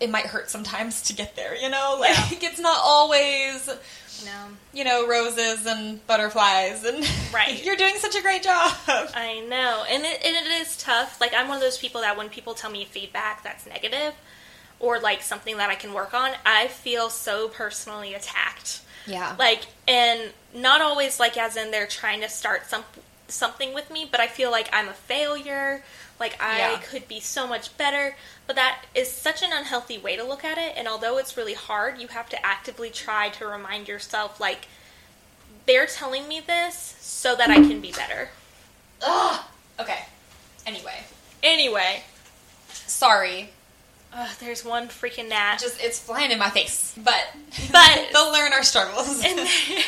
it 0.00 0.10
might 0.10 0.26
hurt 0.26 0.48
sometimes 0.50 1.02
to 1.08 1.12
get 1.12 1.36
there, 1.36 1.56
you 1.56 1.70
know? 1.70 1.96
Like 2.00 2.42
it's 2.42 2.60
not 2.60 2.78
always, 2.82 3.68
no 4.24 4.48
you 4.72 4.84
know, 4.84 5.06
roses 5.08 5.66
and 5.66 6.04
butterflies 6.06 6.84
and 6.84 7.04
Right. 7.34 7.64
you're 7.64 7.76
doing 7.76 7.96
such 7.96 8.14
a 8.14 8.22
great 8.22 8.42
job. 8.42 8.72
I 8.86 9.44
know, 9.48 9.84
and 9.88 10.04
it, 10.04 10.22
and 10.24 10.36
it 10.46 10.50
is 10.60 10.76
tough. 10.76 11.20
Like 11.20 11.32
I'm 11.34 11.48
one 11.48 11.56
of 11.56 11.62
those 11.62 11.78
people 11.78 12.00
that 12.02 12.16
when 12.16 12.28
people 12.28 12.54
tell 12.54 12.70
me 12.70 12.84
feedback 12.84 13.42
that's 13.42 13.66
negative, 13.66 14.14
or 14.80 15.00
like 15.00 15.22
something 15.22 15.56
that 15.56 15.70
I 15.70 15.74
can 15.74 15.92
work 15.92 16.14
on, 16.14 16.30
I 16.46 16.68
feel 16.68 17.10
so 17.10 17.48
personally 17.48 18.14
attacked. 18.14 18.82
Yeah. 19.06 19.34
Like, 19.38 19.62
and 19.88 20.32
not 20.54 20.80
always 20.82 21.18
like 21.18 21.36
as 21.36 21.56
in 21.56 21.70
they're 21.70 21.86
trying 21.86 22.20
to 22.20 22.28
start 22.28 22.66
some 22.68 22.84
something 23.26 23.74
with 23.74 23.90
me, 23.90 24.08
but 24.10 24.20
I 24.20 24.26
feel 24.26 24.50
like 24.50 24.68
I'm 24.72 24.88
a 24.88 24.92
failure. 24.94 25.82
Like 26.20 26.40
I 26.42 26.58
Yeah. 26.58 26.78
could 26.78 27.06
be 27.08 27.20
so 27.20 27.46
much 27.46 27.76
better. 27.76 28.16
But 28.46 28.56
that 28.56 28.84
is 28.94 29.10
such 29.10 29.42
an 29.42 29.52
unhealthy 29.52 29.98
way 29.98 30.16
to 30.16 30.24
look 30.24 30.44
at 30.44 30.58
it. 30.58 30.74
And 30.76 30.88
although 30.88 31.18
it's 31.18 31.36
really 31.36 31.54
hard, 31.54 31.98
you 32.00 32.08
have 32.08 32.28
to 32.30 32.46
actively 32.46 32.90
try 32.90 33.28
to 33.30 33.46
remind 33.46 33.88
yourself, 33.88 34.40
like, 34.40 34.66
they're 35.66 35.86
telling 35.86 36.26
me 36.28 36.40
this 36.40 36.96
so 37.00 37.36
that 37.36 37.50
I 37.50 37.56
can 37.56 37.80
be 37.80 37.92
better. 37.92 38.30
Ugh. 39.02 39.40
Okay. 39.78 40.04
Anyway, 40.66 41.04
Anyway, 41.42 42.02
sorry. 42.72 43.50
ugh, 44.12 44.30
there's 44.40 44.64
one 44.64 44.88
freaking 44.88 45.28
gnat. 45.28 45.60
Just 45.60 45.80
it's 45.80 45.98
flying 46.00 46.30
in 46.30 46.38
my 46.38 46.50
face. 46.50 46.94
But 46.96 47.28
But- 47.70 48.08
they'll 48.12 48.32
learn 48.32 48.52
our 48.52 48.62
struggles. 48.62 49.22
and 49.24 49.38
they're, 49.38 49.84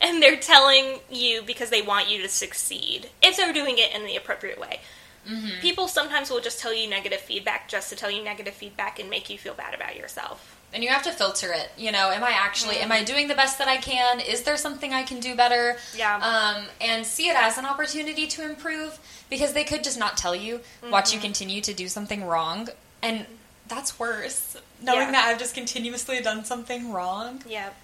and 0.00 0.22
they're 0.22 0.36
telling 0.36 0.98
you 1.10 1.42
because 1.42 1.70
they 1.70 1.80
want 1.82 2.10
you 2.10 2.20
to 2.22 2.28
succeed 2.28 3.08
if 3.22 3.36
they're 3.36 3.52
doing 3.52 3.78
it 3.78 3.92
in 3.94 4.04
the 4.04 4.16
appropriate 4.16 4.58
way. 4.60 4.80
Mm-hmm. 5.28 5.60
People 5.60 5.86
sometimes 5.88 6.30
will 6.30 6.40
just 6.40 6.58
tell 6.60 6.72
you 6.74 6.88
negative 6.88 7.20
feedback 7.20 7.68
just 7.68 7.90
to 7.90 7.96
tell 7.96 8.10
you 8.10 8.22
negative 8.24 8.54
feedback 8.54 8.98
and 8.98 9.10
make 9.10 9.28
you 9.30 9.38
feel 9.38 9.54
bad 9.54 9.74
about 9.74 9.96
yourself. 9.96 10.56
and 10.72 10.82
you 10.84 10.88
have 10.88 11.02
to 11.02 11.10
filter 11.10 11.52
it. 11.52 11.70
You 11.76 11.90
know, 11.92 12.10
am 12.10 12.22
I 12.22 12.30
actually 12.30 12.76
am 12.78 12.92
I 12.92 13.02
doing 13.04 13.26
the 13.28 13.34
best 13.34 13.58
that 13.58 13.66
I 13.68 13.76
can? 13.76 14.20
Is 14.20 14.42
there 14.42 14.56
something 14.56 14.92
I 14.94 15.02
can 15.02 15.18
do 15.20 15.34
better? 15.34 15.76
Yeah. 15.96 16.16
Um, 16.16 16.64
and 16.80 17.04
see 17.04 17.28
it 17.28 17.36
as 17.36 17.58
an 17.58 17.66
opportunity 17.66 18.26
to 18.28 18.44
improve 18.48 18.98
because 19.28 19.52
they 19.52 19.64
could 19.64 19.82
just 19.84 19.98
not 19.98 20.16
tell 20.16 20.34
you, 20.36 20.60
watch 20.90 21.12
you 21.12 21.18
continue 21.20 21.60
to 21.62 21.74
do 21.74 21.88
something 21.88 22.24
wrong, 22.24 22.68
and 23.02 23.26
that's 23.68 23.98
worse. 23.98 24.56
Knowing 24.82 25.00
Yeah. 25.08 25.12
that 25.12 25.24
I've 25.28 25.38
just 25.38 25.54
continuously 25.54 26.20
done 26.20 26.44
something 26.44 26.92
wrong. 26.92 27.42
Yep. 27.48 27.74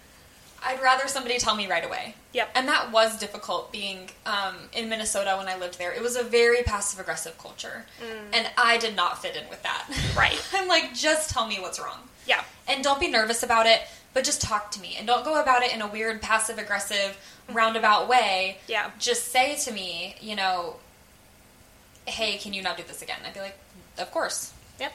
I'd 0.65 0.83
rather 0.83 1.07
somebody 1.09 1.39
tell 1.39 1.55
me 1.55 1.69
right 1.69 1.85
away. 1.85 2.15
Yep. 2.33 2.51
And 2.55 2.69
that 2.69 2.91
was 2.93 3.19
difficult 3.19 3.73
being 3.73 4.11
um, 4.25 4.57
in 4.73 4.89
Minnesota 4.89 5.35
when 5.39 5.49
I 5.49 5.57
lived 5.57 5.79
there. 5.79 5.93
It 5.93 6.03
was 6.03 6.17
a 6.17 6.23
very 6.23 6.63
passive 6.63 7.01
aggressive 7.01 7.39
culture. 7.39 7.87
And 8.33 8.49
I 8.59 8.79
did 8.79 8.97
not 8.97 9.23
fit 9.23 9.37
in 9.37 9.49
with 9.49 9.63
that. 9.63 9.87
Right. 10.17 10.41
I'm 10.55 10.69
like, 10.69 10.95
just 10.95 11.31
tell 11.31 11.47
me 11.47 11.61
what's 11.61 11.79
wrong. 11.79 11.99
Yeah. 12.27 12.43
And 12.69 12.83
don't 12.83 13.01
be 13.01 13.09
nervous 13.09 13.43
about 13.43 13.67
it, 13.67 13.81
but 14.13 14.25
just 14.25 14.41
talk 14.41 14.71
to 14.73 14.81
me. 14.81 14.97
And 14.99 15.07
don't 15.07 15.25
go 15.25 15.41
about 15.41 15.63
it 15.63 15.73
in 15.75 15.81
a 15.83 15.87
weird 15.87 16.21
passive 16.21 16.59
aggressive 16.59 17.17
roundabout 17.51 18.09
way. 18.09 18.59
Yeah. 18.67 18.91
Just 18.99 19.29
say 19.29 19.57
to 19.57 19.73
me, 19.73 20.17
you 20.21 20.37
know, 20.37 20.77
hey, 22.07 22.39
can 22.39 22.53
you 22.53 22.63
not 22.63 22.77
do 22.77 22.83
this 22.83 23.03
again? 23.03 23.19
I'd 23.25 23.35
be 23.35 23.41
like, 23.41 23.59
of 23.99 24.11
course. 24.11 24.53
Yep. 24.81 24.93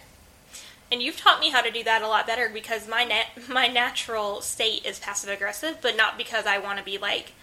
And 0.92 1.02
you've 1.02 1.18
taught 1.18 1.40
me 1.40 1.52
how 1.52 1.62
to 1.62 1.72
do 1.72 1.84
that 1.86 2.02
a 2.02 2.08
lot 2.08 2.28
better 2.28 2.50
because 2.50 2.88
my 2.88 3.04
nat- 3.04 3.48
my 3.50 3.68
natural 3.68 4.42
state 4.42 4.86
is 4.86 5.00
passive 5.00 5.30
aggressive, 5.30 5.78
but 5.82 5.96
not 5.96 6.18
because 6.18 6.46
I 6.46 6.58
want 6.58 6.80
to 6.80 6.84
be 6.84 6.98
like 6.98 7.34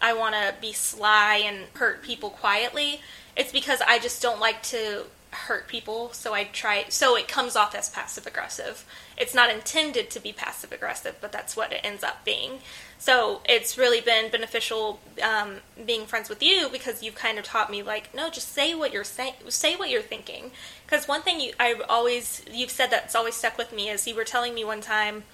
I 0.00 0.12
want 0.12 0.34
to 0.34 0.54
be 0.60 0.72
sly 0.72 1.36
and 1.36 1.66
hurt 1.74 2.02
people 2.02 2.30
quietly. 2.30 3.00
It's 3.36 3.52
because 3.52 3.80
I 3.80 3.98
just 3.98 4.20
don't 4.20 4.40
like 4.40 4.62
to 4.64 5.04
hurt 5.30 5.66
people, 5.66 6.12
so 6.12 6.34
I 6.34 6.44
try 6.44 6.84
so 6.88 7.16
it 7.16 7.28
comes 7.28 7.56
off 7.56 7.74
as 7.74 7.88
passive 7.88 8.26
aggressive. 8.26 8.84
It's 9.16 9.34
not 9.34 9.50
intended 9.50 10.10
to 10.10 10.20
be 10.20 10.32
passive 10.32 10.72
aggressive, 10.72 11.16
but 11.20 11.32
that's 11.32 11.56
what 11.56 11.72
it 11.72 11.80
ends 11.82 12.02
up 12.02 12.24
being. 12.24 12.58
So 12.98 13.42
it's 13.46 13.76
really 13.76 14.00
been 14.00 14.30
beneficial 14.30 15.00
um, 15.22 15.56
being 15.84 16.06
friends 16.06 16.28
with 16.28 16.42
you 16.42 16.68
because 16.72 17.02
you've 17.02 17.14
kind 17.14 17.38
of 17.38 17.44
taught 17.44 17.70
me 17.70 17.82
like, 17.82 18.14
no, 18.14 18.30
just 18.30 18.52
say 18.52 18.74
what 18.74 18.92
you're 18.92 19.04
saying, 19.04 19.34
say 19.48 19.76
what 19.76 19.90
you're 19.90 20.02
thinking. 20.02 20.52
Because 20.86 21.06
one 21.06 21.22
thing 21.22 21.40
you, 21.40 21.52
I've 21.60 21.82
always, 21.88 22.42
you've 22.50 22.70
said 22.70 22.90
that's 22.90 23.14
always 23.14 23.34
stuck 23.34 23.58
with 23.58 23.72
me 23.72 23.88
is 23.88 24.06
you 24.06 24.14
were 24.14 24.24
telling 24.24 24.54
me 24.54 24.64
one 24.64 24.80
time 24.80 25.24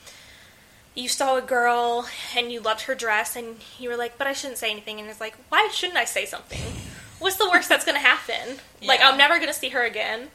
you 0.95 1.09
saw 1.09 1.37
a 1.37 1.43
girl 1.43 2.09
and 2.37 2.51
you 2.51 2.61
loved 2.61 2.83
her 2.83 2.95
dress 2.95 3.37
and 3.37 3.57
you 3.79 3.89
were 3.89 3.97
like, 3.97 4.19
but 4.19 4.27
I 4.27 4.33
shouldn't 4.33 4.59
say 4.59 4.71
anything. 4.71 4.99
And 4.99 5.09
it's 5.09 5.21
like, 5.21 5.37
why 5.49 5.69
shouldn't 5.73 5.99
I 5.99 6.05
say 6.05 6.27
something? 6.27 6.61
What's 7.21 7.37
the 7.37 7.49
worst 7.49 7.69
that's 7.69 7.85
going 7.85 7.97
to 7.97 8.07
happen? 8.07 8.59
Like, 8.83 9.01
I'm 9.03 9.19
never 9.19 9.37
going 9.37 9.49
to 9.49 9.55
see 9.55 9.69
her 9.69 9.85
again 9.85 10.29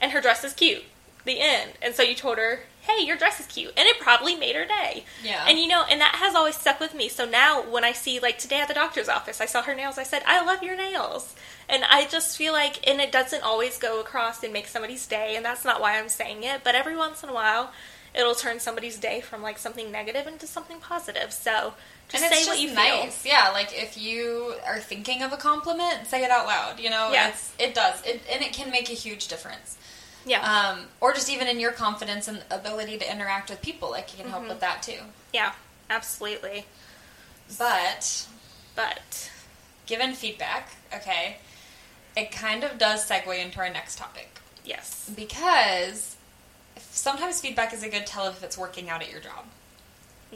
and 0.00 0.12
her 0.12 0.20
dress 0.20 0.42
is 0.42 0.54
cute. 0.54 0.84
The 1.24 1.38
end. 1.40 1.72
And 1.82 1.94
so 1.94 2.02
you 2.02 2.14
told 2.14 2.38
her, 2.38 2.60
hey, 2.96 3.04
your 3.04 3.16
dress 3.16 3.40
is 3.40 3.46
cute. 3.46 3.72
And 3.76 3.86
it 3.88 3.98
probably 4.00 4.34
made 4.34 4.56
her 4.56 4.64
day. 4.66 5.04
Yeah. 5.22 5.44
And 5.46 5.58
you 5.58 5.66
know, 5.68 5.84
and 5.90 6.00
that 6.00 6.16
has 6.16 6.34
always 6.34 6.56
stuck 6.56 6.80
with 6.80 6.94
me. 6.94 7.08
So 7.08 7.24
now 7.24 7.62
when 7.62 7.84
I 7.84 7.92
see, 7.92 8.20
like 8.20 8.38
today 8.38 8.60
at 8.60 8.68
the 8.68 8.74
doctor's 8.74 9.08
office, 9.08 9.40
I 9.40 9.46
saw 9.46 9.62
her 9.62 9.74
nails, 9.74 9.98
I 9.98 10.02
said, 10.04 10.22
I 10.26 10.44
love 10.44 10.62
your 10.62 10.76
nails. 10.76 11.34
And 11.68 11.84
I 11.84 12.06
just 12.06 12.36
feel 12.36 12.52
like, 12.52 12.86
and 12.88 13.00
it 13.00 13.12
doesn't 13.12 13.42
always 13.44 13.78
go 13.78 14.00
across 14.00 14.42
and 14.42 14.52
make 14.52 14.66
somebody's 14.66 15.06
day, 15.06 15.36
and 15.36 15.44
that's 15.44 15.64
not 15.64 15.80
why 15.80 15.98
I'm 15.98 16.08
saying 16.08 16.42
it, 16.42 16.62
but 16.64 16.74
every 16.74 16.96
once 16.96 17.22
in 17.22 17.28
a 17.28 17.32
while, 17.32 17.72
it'll 18.12 18.34
turn 18.34 18.58
somebody's 18.58 18.98
day 18.98 19.20
from 19.20 19.40
like 19.40 19.56
something 19.56 19.92
negative 19.92 20.26
into 20.26 20.48
something 20.48 20.78
positive. 20.80 21.32
So 21.32 21.74
just 22.08 22.24
and 22.24 22.32
say 22.32 22.40
it's 22.40 22.48
what 22.48 22.58
you 22.60 22.74
nice. 22.74 23.18
feel. 23.18 23.32
Yeah, 23.32 23.50
like 23.50 23.68
if 23.72 23.96
you 23.96 24.54
are 24.66 24.80
thinking 24.80 25.22
of 25.22 25.32
a 25.32 25.36
compliment, 25.36 26.08
say 26.08 26.24
it 26.24 26.30
out 26.32 26.46
loud. 26.46 26.80
You 26.80 26.90
know, 26.90 27.10
Yeah. 27.12 27.28
it's, 27.28 27.52
it 27.56 27.72
does, 27.72 28.02
it, 28.04 28.20
and 28.28 28.42
it 28.42 28.52
can 28.52 28.72
make 28.72 28.90
a 28.90 28.94
huge 28.94 29.28
difference. 29.28 29.78
Yeah. 30.26 30.42
Um, 30.42 30.86
or 31.00 31.12
just 31.12 31.30
even 31.30 31.46
in 31.48 31.58
your 31.60 31.72
confidence 31.72 32.28
and 32.28 32.42
ability 32.50 32.98
to 32.98 33.10
interact 33.10 33.48
with 33.50 33.62
people, 33.62 33.90
like 33.90 34.12
it 34.12 34.16
can 34.16 34.24
Mm-hmm. 34.26 34.30
help 34.34 34.48
with 34.48 34.60
that 34.60 34.82
too. 34.82 34.98
yeah, 35.32 35.52
absolutely. 35.88 36.66
But 37.58 38.26
But 38.76 39.30
given 39.86 40.12
feedback, 40.14 40.70
okay, 40.94 41.38
it 42.16 42.30
kind 42.30 42.64
of 42.64 42.78
does 42.78 43.08
segue 43.08 43.38
into 43.42 43.58
our 43.60 43.70
next 43.70 43.98
topic 43.98 44.38
yes. 44.64 45.10
because 45.14 46.16
sometimes 46.76 47.40
feedback 47.40 47.72
is 47.72 47.82
a 47.82 47.88
good 47.88 48.06
tell 48.06 48.26
if 48.28 48.42
it's 48.42 48.56
working 48.58 48.88
out 48.88 49.02
at 49.02 49.10
your 49.10 49.20
job. 49.20 49.46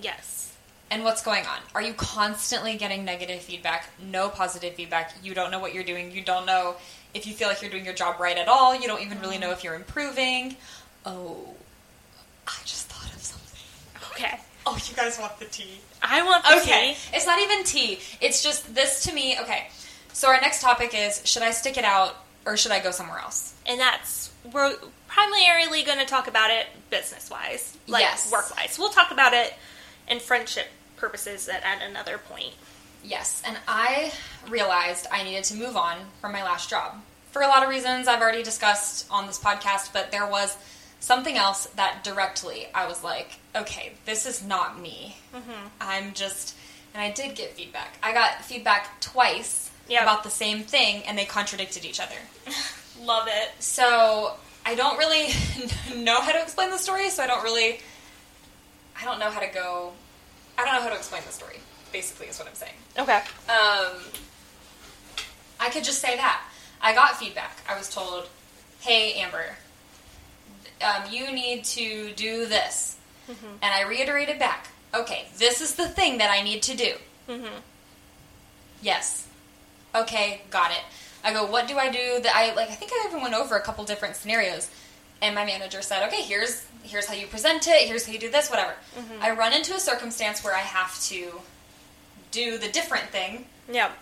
Yes. 0.00 0.52
And 0.90 1.02
what's 1.04 1.22
going 1.22 1.46
on? 1.46 1.58
Are 1.74 1.82
you 1.82 1.94
constantly 1.94 2.76
getting 2.76 3.04
negative 3.04 3.40
feedback, 3.42 3.88
no 4.00 4.28
positive 4.28 4.74
feedback? 4.74 5.12
You 5.22 5.34
don't 5.34 5.50
know 5.50 5.58
what 5.58 5.72
you're 5.74 5.84
doing. 5.84 6.12
You 6.12 6.22
don't 6.22 6.46
know 6.46 6.76
if 7.14 7.26
you 7.26 7.32
feel 7.34 7.48
like 7.48 7.62
you're 7.62 7.70
doing 7.70 7.84
your 7.84 7.94
job 7.94 8.18
right 8.20 8.36
at 8.36 8.48
all. 8.48 8.74
You 8.74 8.86
don't 8.88 9.02
even 9.02 9.20
really 9.20 9.38
know 9.38 9.50
if 9.50 9.62
you're 9.64 9.74
improving. 9.74 10.56
Oh, 11.06 11.54
I 12.46 12.52
just 12.64 12.86
thought 12.88 13.12
of 13.14 13.22
something. 13.22 13.60
Okay. 14.12 14.38
Oh, 14.66 14.78
you 14.88 14.94
guys 14.96 15.18
want 15.18 15.38
the 15.38 15.44
tea? 15.46 15.78
I 16.02 16.22
want 16.24 16.42
the 16.44 16.56
Okay. 16.60 16.94
tea. 16.94 17.16
It's 17.16 17.26
not 17.26 17.40
even 17.40 17.64
tea. 17.64 18.00
It's 18.20 18.42
just 18.42 18.74
this 18.74 19.04
to 19.04 19.12
me. 19.14 19.38
Okay. 19.40 19.68
So 20.12 20.28
our 20.28 20.40
next 20.40 20.60
topic 20.62 20.92
is 20.94 21.22
should 21.24 21.42
I 21.42 21.50
stick 21.50 21.76
it 21.76 21.84
out 21.84 22.16
or 22.46 22.56
should 22.56 22.72
I 22.72 22.80
go 22.80 22.90
somewhere 22.90 23.18
else? 23.18 23.52
and 23.66 23.80
that's 23.80 24.30
we're 24.52 24.74
primarily 25.08 25.82
going 25.84 25.98
to 25.98 26.04
talk 26.04 26.28
about 26.28 26.50
it 26.50 26.66
business 26.90 27.30
wise, 27.30 27.78
like 27.86 28.02
Yes. 28.02 28.30
work 28.30 28.54
wise. 28.54 28.76
We'll 28.78 28.90
talk 28.90 29.10
about 29.10 29.32
it 29.32 29.54
in 30.06 30.20
friendship 30.20 30.66
purposes 30.96 31.48
at, 31.48 31.62
at 31.62 31.80
another 31.82 32.18
point. 32.18 32.52
Yes, 33.04 33.42
and 33.46 33.56
I 33.68 34.12
realized 34.48 35.06
I 35.12 35.22
needed 35.22 35.44
to 35.44 35.54
move 35.54 35.76
on 35.76 35.98
from 36.20 36.32
my 36.32 36.42
last 36.42 36.70
job. 36.70 37.00
For 37.32 37.42
a 37.42 37.46
lot 37.48 37.62
of 37.62 37.68
reasons 37.68 38.08
I've 38.08 38.22
already 38.22 38.42
discussed 38.42 39.06
on 39.10 39.26
this 39.26 39.38
podcast, 39.38 39.92
but 39.92 40.10
there 40.10 40.26
was 40.26 40.56
something 41.00 41.36
else 41.36 41.66
that 41.76 42.02
directly 42.02 42.66
I 42.74 42.86
was 42.86 43.04
like, 43.04 43.38
okay, 43.54 43.92
this 44.06 44.24
is 44.24 44.42
not 44.42 44.80
me. 44.80 45.16
Mm-hmm. 45.34 45.66
I'm 45.80 46.14
just, 46.14 46.56
and 46.94 47.02
I 47.02 47.10
did 47.10 47.34
get 47.36 47.52
feedback. 47.52 47.98
I 48.02 48.12
got 48.12 48.42
feedback 48.44 49.00
twice 49.00 49.70
Yep. 49.86 50.02
about 50.02 50.24
the 50.24 50.30
same 50.30 50.62
thing, 50.62 51.02
and 51.06 51.18
they 51.18 51.26
contradicted 51.26 51.84
each 51.84 52.00
other. 52.00 52.14
Love 53.02 53.28
it. 53.28 53.50
So 53.58 54.32
I 54.64 54.74
don't 54.76 54.96
really 54.96 55.26
know 56.02 56.22
how 56.22 56.32
to 56.32 56.40
explain 56.40 56.70
the 56.70 56.78
story, 56.78 57.10
so 57.10 57.22
I 57.22 57.26
don't 57.26 57.42
really, 57.44 57.80
I 58.98 59.04
don't 59.04 59.18
know 59.18 59.28
how 59.28 59.40
to 59.40 59.52
go, 59.52 59.92
I 60.56 60.64
don't 60.64 60.72
know 60.72 60.80
how 60.80 60.88
to 60.88 60.94
explain 60.96 61.20
the 61.26 61.32
story, 61.32 61.58
basically, 61.94 62.26
is 62.26 62.38
what 62.38 62.48
I'm 62.48 62.54
saying. 62.54 62.74
Okay. 62.98 63.20
Um, 63.48 64.02
I 65.60 65.70
could 65.70 65.84
just 65.84 66.00
say 66.00 66.16
that. 66.16 66.42
I 66.82 66.92
got 66.92 67.16
feedback. 67.16 67.56
I 67.66 67.78
was 67.78 67.88
told, 67.88 68.28
hey, 68.80 69.14
Amber, 69.14 69.56
um, 70.82 71.04
you 71.10 71.32
need 71.32 71.64
to 71.64 72.12
do 72.14 72.46
this. 72.46 72.98
And 73.62 73.72
I 73.72 73.88
reiterated 73.88 74.38
back, 74.38 74.68
okay, 74.92 75.28
this 75.38 75.60
is 75.62 75.76
the 75.76 75.88
thing 75.88 76.18
that 76.18 76.30
I 76.30 76.42
need 76.42 76.62
to 76.64 76.76
do. 76.76 76.92
Mm-hmm. 77.28 77.56
Yes. 78.82 79.26
Okay, 79.94 80.42
got 80.50 80.72
it. 80.72 80.82
I 81.22 81.32
go, 81.32 81.46
what 81.46 81.68
do 81.68 81.78
I 81.78 81.90
do 81.90 82.20
that 82.22 82.32
I 82.34 82.54
like? 82.54 82.68
I 82.68 82.74
think 82.74 82.90
I 82.92 83.06
even 83.08 83.22
went 83.22 83.34
over 83.34 83.56
a 83.56 83.62
couple 83.62 83.84
different 83.84 84.16
scenarios, 84.16 84.68
and 85.22 85.34
my 85.34 85.46
manager 85.46 85.80
said, 85.80 86.06
okay, 86.08 86.20
here's 86.20 86.66
here's 86.82 87.06
how 87.06 87.14
you 87.14 87.26
present 87.28 87.66
it. 87.66 87.88
Here's 87.88 88.04
how 88.04 88.12
you 88.12 88.18
do 88.18 88.30
this. 88.30 88.50
Whatever. 88.50 88.74
I 89.22 89.30
run 89.30 89.54
into 89.54 89.72
a 89.74 89.80
circumstance 89.80 90.44
where 90.44 90.54
I 90.54 90.58
have 90.58 91.00
to 91.04 91.40
do 92.34 92.58
the 92.58 92.68
different 92.68 93.08
thing, 93.10 93.46
Yep. 93.70 93.92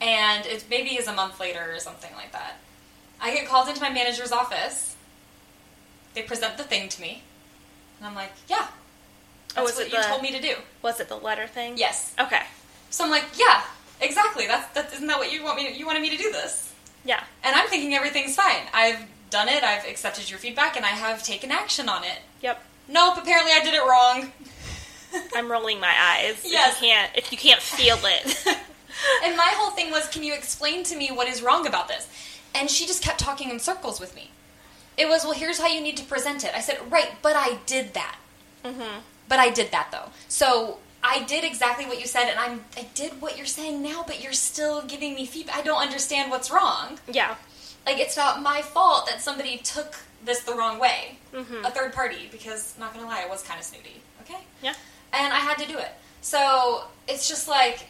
and 0.00 0.46
it 0.46 0.64
maybe 0.70 0.96
is 0.96 1.06
a 1.08 1.12
month 1.12 1.40
later 1.40 1.74
or 1.74 1.80
something 1.80 2.14
like 2.14 2.32
that. 2.32 2.56
I 3.20 3.34
get 3.34 3.46
called 3.48 3.68
into 3.68 3.80
my 3.80 3.90
manager's 3.90 4.32
office. 4.32 4.94
They 6.14 6.22
present 6.22 6.56
the 6.56 6.62
thing 6.64 6.88
to 6.88 7.00
me, 7.00 7.22
and 7.98 8.06
I'm 8.06 8.14
like, 8.14 8.32
yeah, 8.48 8.68
oh, 8.68 8.68
that's 9.48 9.58
Oh, 9.58 9.62
was 9.64 9.74
what 9.76 9.86
it 9.86 9.92
you 9.92 10.00
the- 10.00 10.06
told 10.08 10.22
me 10.22 10.30
to 10.32 10.40
do. 10.40 10.54
Was 10.82 11.00
it 11.00 11.08
the 11.08 11.16
letter 11.16 11.46
thing? 11.46 11.76
Yes. 11.76 12.14
Okay. 12.18 12.42
So 12.90 13.04
I'm 13.04 13.10
like, 13.10 13.24
yeah, 13.36 13.64
exactly. 14.00 14.46
That's 14.46 14.72
that. 14.74 14.92
Isn't 14.92 15.08
that 15.08 15.18
what 15.18 15.32
you 15.32 15.42
want 15.42 15.56
me? 15.56 15.72
You 15.76 15.84
wanted 15.86 16.02
me 16.02 16.10
to 16.10 16.16
do 16.16 16.30
this? 16.30 16.72
Yeah. 17.04 17.22
And 17.42 17.56
I'm 17.56 17.68
thinking 17.68 17.94
everything's 17.94 18.36
fine. 18.36 18.62
I've 18.72 19.00
done 19.30 19.48
it. 19.48 19.64
I've 19.64 19.84
accepted 19.86 20.30
your 20.30 20.38
feedback, 20.38 20.76
and 20.76 20.86
I 20.86 20.90
have 20.90 21.22
taken 21.24 21.50
action 21.50 21.88
on 21.88 22.04
it. 22.04 22.18
Yep. 22.42 22.62
Nope. 22.88 23.16
Apparently, 23.18 23.50
I 23.52 23.64
did 23.64 23.74
it 23.74 23.82
wrong. 23.82 24.30
I'm 25.34 25.50
rolling 25.50 25.80
my 25.80 25.94
eyes. 25.98 26.40
Yes. 26.44 26.76
If 26.76 26.82
you 26.82 26.88
can't, 26.88 27.10
if 27.16 27.32
you 27.32 27.38
can't 27.38 27.60
feel 27.60 27.98
it. 28.02 28.46
and 29.24 29.36
my 29.36 29.52
whole 29.56 29.70
thing 29.70 29.90
was, 29.90 30.08
can 30.08 30.22
you 30.22 30.34
explain 30.34 30.82
to 30.84 30.96
me 30.96 31.08
what 31.08 31.28
is 31.28 31.42
wrong 31.42 31.66
about 31.66 31.88
this? 31.88 32.08
And 32.54 32.70
she 32.70 32.86
just 32.86 33.02
kept 33.02 33.18
talking 33.18 33.50
in 33.50 33.58
circles 33.58 34.00
with 34.00 34.14
me. 34.14 34.30
It 34.96 35.08
was, 35.08 35.24
well, 35.24 35.32
here's 35.34 35.58
how 35.58 35.66
you 35.66 35.80
need 35.80 35.96
to 35.96 36.04
present 36.04 36.44
it. 36.44 36.52
I 36.54 36.60
said, 36.60 36.78
right, 36.90 37.10
but 37.20 37.34
I 37.34 37.58
did 37.66 37.94
that. 37.94 38.16
Mm-hmm. 38.64 39.00
But 39.28 39.38
I 39.38 39.50
did 39.50 39.70
that 39.72 39.88
though. 39.90 40.10
So 40.28 40.78
I 41.02 41.22
did 41.24 41.44
exactly 41.44 41.86
what 41.86 42.00
you 42.00 42.06
said, 42.06 42.28
and 42.30 42.38
I'm 42.38 42.64
I 42.76 42.86
did 42.94 43.20
what 43.20 43.36
you're 43.36 43.46
saying 43.46 43.82
now, 43.82 44.04
but 44.06 44.22
you're 44.22 44.32
still 44.32 44.82
giving 44.82 45.14
me 45.14 45.26
feedback. 45.26 45.56
I 45.56 45.62
don't 45.62 45.80
understand 45.80 46.30
what's 46.30 46.50
wrong. 46.50 46.98
Yeah. 47.10 47.34
Like 47.86 47.98
it's 47.98 48.16
not 48.16 48.42
my 48.42 48.62
fault 48.62 49.06
that 49.06 49.20
somebody 49.20 49.58
took 49.58 49.96
this 50.24 50.40
the 50.40 50.54
wrong 50.54 50.78
way, 50.78 51.18
Mhm. 51.34 51.66
a 51.66 51.70
third 51.70 51.92
party. 51.92 52.28
Because 52.30 52.74
not 52.78 52.94
gonna 52.94 53.06
lie, 53.06 53.22
I 53.22 53.28
was 53.28 53.42
kind 53.42 53.58
of 53.58 53.64
snooty. 53.66 54.00
Okay. 54.22 54.40
Yeah. 54.62 54.74
And 55.14 55.32
I 55.32 55.38
had 55.38 55.58
to 55.58 55.66
do 55.66 55.78
it. 55.78 55.90
So 56.20 56.84
it's 57.08 57.28
just 57.28 57.48
like 57.48 57.86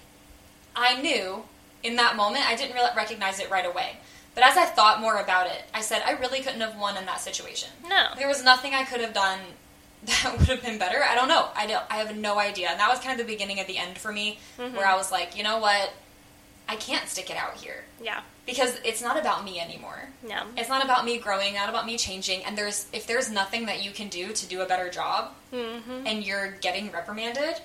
I 0.77 1.01
knew 1.01 1.45
in 1.83 1.97
that 1.97 2.17
moment. 2.17 2.49
I 2.49 2.57
didn't 2.57 2.75
really 2.75 2.91
recognize 2.97 3.41
it 3.41 3.51
right 3.51 3.67
away. 3.67 3.97
But 4.35 4.45
as 4.45 4.57
I 4.57 4.65
thought 4.65 5.01
more 5.01 5.19
about 5.19 5.47
it, 5.47 5.63
I 5.73 5.81
said 5.81 6.03
I 6.05 6.13
really 6.13 6.41
couldn't 6.41 6.61
have 6.61 6.77
won 6.79 6.97
in 6.97 7.07
that 7.07 7.21
situation. 7.21 7.71
No. 7.89 8.09
There 8.17 8.27
was 8.27 8.43
nothing 8.43 8.75
I 8.75 8.85
could 8.85 9.01
have 9.01 9.15
done 9.15 9.39
that 10.05 10.37
would 10.37 10.49
have 10.49 10.63
been 10.63 10.79
better. 10.79 11.03
I 11.03 11.15
don't 11.15 11.29
know. 11.29 11.49
I 11.55 11.67
don't. 11.67 11.85
I 11.91 11.97
have 11.97 12.17
no 12.17 12.39
idea. 12.39 12.69
And 12.71 12.81
that 12.81 12.91
was 12.91 13.01
kind 13.01 13.19
of 13.19 13.27
the 13.27 13.33
beginning 13.33 13.61
of 13.61 13.67
the 13.67 13.79
end 13.79 13.97
for 13.97 14.13
me, 14.13 14.39
mm-hmm. 14.59 14.77
where 14.77 14.87
I 14.87 14.97
was 14.97 15.11
like, 15.11 15.37
you 15.37 15.43
know 15.43 15.59
what? 15.59 15.93
I 16.69 16.77
can't 16.77 17.09
stick 17.09 17.29
it 17.31 17.37
out 17.37 17.55
here 17.55 17.85
Yeah. 18.01 18.23
because 18.47 18.79
it's 18.85 19.03
not 19.03 19.19
about 19.19 19.45
me 19.45 19.61
anymore. 19.61 20.09
No. 20.27 20.45
It's 20.57 20.69
not 20.69 20.83
about 20.85 21.05
me 21.05 21.19
growing, 21.19 21.55
not 21.55 21.69
about 21.69 21.85
me 21.87 21.99
changing. 21.99 22.43
And 22.45 22.57
there's 22.57 22.87
if 22.93 23.07
there's 23.07 23.31
nothing 23.31 23.67
that 23.67 23.83
you 23.85 23.91
can 23.91 24.09
do 24.09 24.33
to 24.33 24.47
do 24.47 24.61
a 24.63 24.67
better 24.67 24.89
job, 24.91 25.33
Mm-hmm. 25.53 26.07
and 26.07 26.25
you're 26.25 26.53
getting 26.63 26.91
reprimanded, 26.91 27.61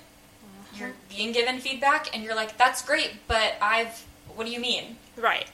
you're 0.74 0.92
being 1.08 1.32
given 1.32 1.58
feedback, 1.58 2.14
and 2.14 2.22
you're 2.22 2.36
like, 2.36 2.56
that's 2.56 2.82
great, 2.82 3.12
but 3.26 3.54
I've. 3.60 4.04
What 4.36 4.46
do 4.46 4.52
you 4.52 4.60
mean? 4.60 4.96
Right. 5.16 5.46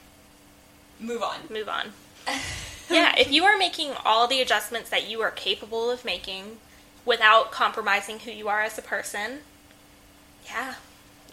Move 1.00 1.22
on. 1.22 1.36
Move 1.50 1.68
on. 1.68 1.92
yeah, 2.90 3.14
if 3.16 3.30
you 3.32 3.44
are 3.44 3.56
making 3.56 3.92
all 4.04 4.26
the 4.26 4.40
adjustments 4.42 4.90
that 4.90 5.08
you 5.08 5.20
are 5.22 5.30
capable 5.30 5.90
of 5.90 6.04
making 6.04 6.58
without 7.06 7.50
compromising 7.52 8.18
who 8.20 8.30
you 8.30 8.48
are 8.48 8.60
as 8.60 8.76
a 8.76 8.82
person, 8.82 9.38
yeah. 10.46 10.74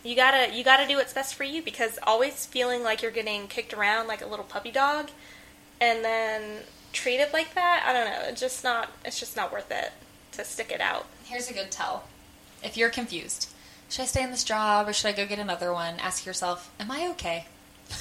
You 0.04 0.16
gotta 0.16 0.54
you 0.54 0.64
gotta 0.64 0.88
do 0.88 0.98
what's 0.98 1.14
best 1.14 1.36
for 1.36 1.44
you 1.46 1.62
because 1.62 1.98
always 2.04 2.46
feeling 2.46 2.84
like 2.84 3.02
you're 3.02 3.12
getting 3.12 3.48
kicked 3.48 3.74
around 3.74 4.08
like 4.08 4.22
a 4.22 4.26
little 4.28 4.46
puppy 4.46 4.72
dog 4.72 5.10
and 5.80 6.04
then 6.04 6.60
treated 6.92 7.32
like 7.34 7.56
that, 7.56 7.84
I 7.88 7.94
don't 7.94 8.06
know, 8.06 8.30
it's 8.30 8.42
just 8.42 8.64
not 8.64 8.92
it's 9.06 9.20
just 9.20 9.36
not 9.36 9.52
worth 9.52 9.72
it 9.72 9.92
to 10.34 10.44
stick 10.44 10.72
it 10.72 10.82
out. 10.82 11.06
Here's 11.26 11.50
a 11.50 11.54
good 11.54 11.72
tell. 11.72 12.04
If 12.64 12.76
you're 12.78 12.90
confused, 12.90 13.50
should 13.90 14.04
I 14.04 14.06
stay 14.06 14.24
in 14.24 14.32
this 14.32 14.44
job 14.44 14.88
or 14.88 14.94
should 14.94 15.08
I 15.08 15.14
go 15.14 15.26
get 15.26 15.40
another 15.40 15.72
one? 15.74 15.96
Ask 16.00 16.26
yourself, 16.26 16.72
am 16.80 16.92
I 16.92 17.08
okay? 17.12 17.46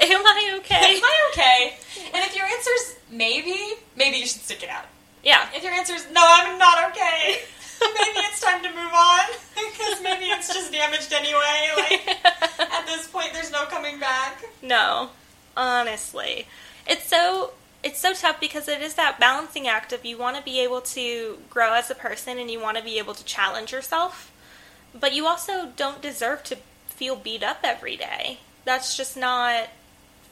Am 0.00 0.10
I 0.26 0.56
okay? 0.58 0.74
Am 0.96 1.02
I 1.04 1.30
okay? 1.32 1.76
And 2.12 2.24
if 2.24 2.36
your 2.36 2.44
answer's 2.46 2.96
maybe, 3.10 3.74
maybe 3.96 4.18
you 4.18 4.26
should 4.26 4.42
stick 4.42 4.62
it 4.62 4.68
out. 4.68 4.84
yeah. 5.22 5.48
If 5.54 5.62
your 5.62 5.72
answer's 5.72 6.04
no, 6.12 6.20
I'm 6.22 6.58
not 6.58 6.90
okay, 6.90 7.40
maybe 7.94 8.18
it's 8.26 8.40
time 8.40 8.62
to 8.62 8.68
move 8.70 8.92
on 8.92 9.26
because 9.54 10.02
maybe 10.02 10.26
it's 10.26 10.52
just 10.52 10.72
damaged 10.72 11.12
anyway. 11.12 11.70
Like 11.76 12.24
at 12.58 12.86
this 12.86 13.06
point, 13.08 13.32
there's 13.32 13.52
no 13.52 13.64
coming 13.64 13.98
back. 13.98 14.44
No, 14.62 15.10
honestly, 15.56 16.46
it's 16.86 17.06
so 17.08 17.52
it's 17.82 18.00
so 18.00 18.14
tough 18.14 18.40
because 18.40 18.68
it 18.68 18.80
is 18.80 18.94
that 18.94 19.20
balancing 19.20 19.68
act 19.68 19.92
of 19.92 20.04
you 20.04 20.16
want 20.16 20.36
to 20.36 20.42
be 20.42 20.60
able 20.60 20.80
to 20.80 21.38
grow 21.50 21.74
as 21.74 21.90
a 21.90 21.94
person 21.94 22.38
and 22.38 22.50
you 22.50 22.60
want 22.60 22.78
to 22.78 22.82
be 22.82 22.98
able 22.98 23.14
to 23.14 23.24
challenge 23.24 23.72
yourself, 23.72 24.32
but 24.98 25.12
you 25.12 25.26
also 25.26 25.68
don't 25.76 26.00
deserve 26.00 26.42
to 26.44 26.56
feel 26.86 27.16
beat 27.16 27.42
up 27.42 27.58
every 27.62 27.96
day. 27.96 28.38
That's 28.64 28.96
just 28.96 29.16
not 29.16 29.68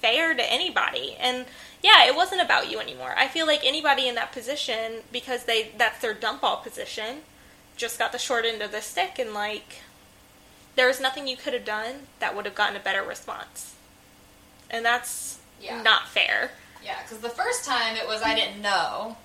fair 0.01 0.35
to 0.35 0.53
anybody. 0.53 1.17
And 1.21 1.45
yeah, 1.83 2.07
it 2.07 2.17
wasn't 2.17 2.41
about 2.41 2.71
you 2.71 2.79
anymore. 2.81 3.15
I 3.17 3.29
feel 3.29 3.47
like 3.47 3.61
anybody 3.65 4.09
in 4.09 4.15
that 4.15 4.33
position 4.33 5.03
because 5.13 5.45
they 5.45 5.73
that's 5.77 6.01
their 6.01 6.15
dump 6.15 6.43
all 6.43 6.57
position 6.57 7.19
just 7.77 7.99
got 7.99 8.13
the 8.13 8.19
short 8.19 8.45
end 8.45 8.63
of 8.63 8.71
the 8.73 8.81
stick 8.81 9.19
and 9.19 9.33
like 9.35 9.81
there 10.77 10.87
was 10.87 11.01
nothing 11.01 11.27
you 11.27 11.37
could 11.37 11.53
have 11.53 11.65
done 11.65 12.07
that 12.19 12.35
would 12.35 12.45
have 12.47 12.55
gotten 12.55 12.77
a 12.77 12.81
better 12.81 13.03
response. 13.03 13.75
And 14.71 14.85
that's 14.85 15.39
Yeah. 15.61 15.83
not 15.83 16.09
fair. 16.09 16.53
Yeah, 16.83 17.01
because 17.03 17.19
the 17.19 17.29
first 17.29 17.65
time 17.65 17.97
it 17.97 18.07
was 18.07 18.23
I 18.23 18.35
didn't 18.35 18.61
know, 18.63 19.17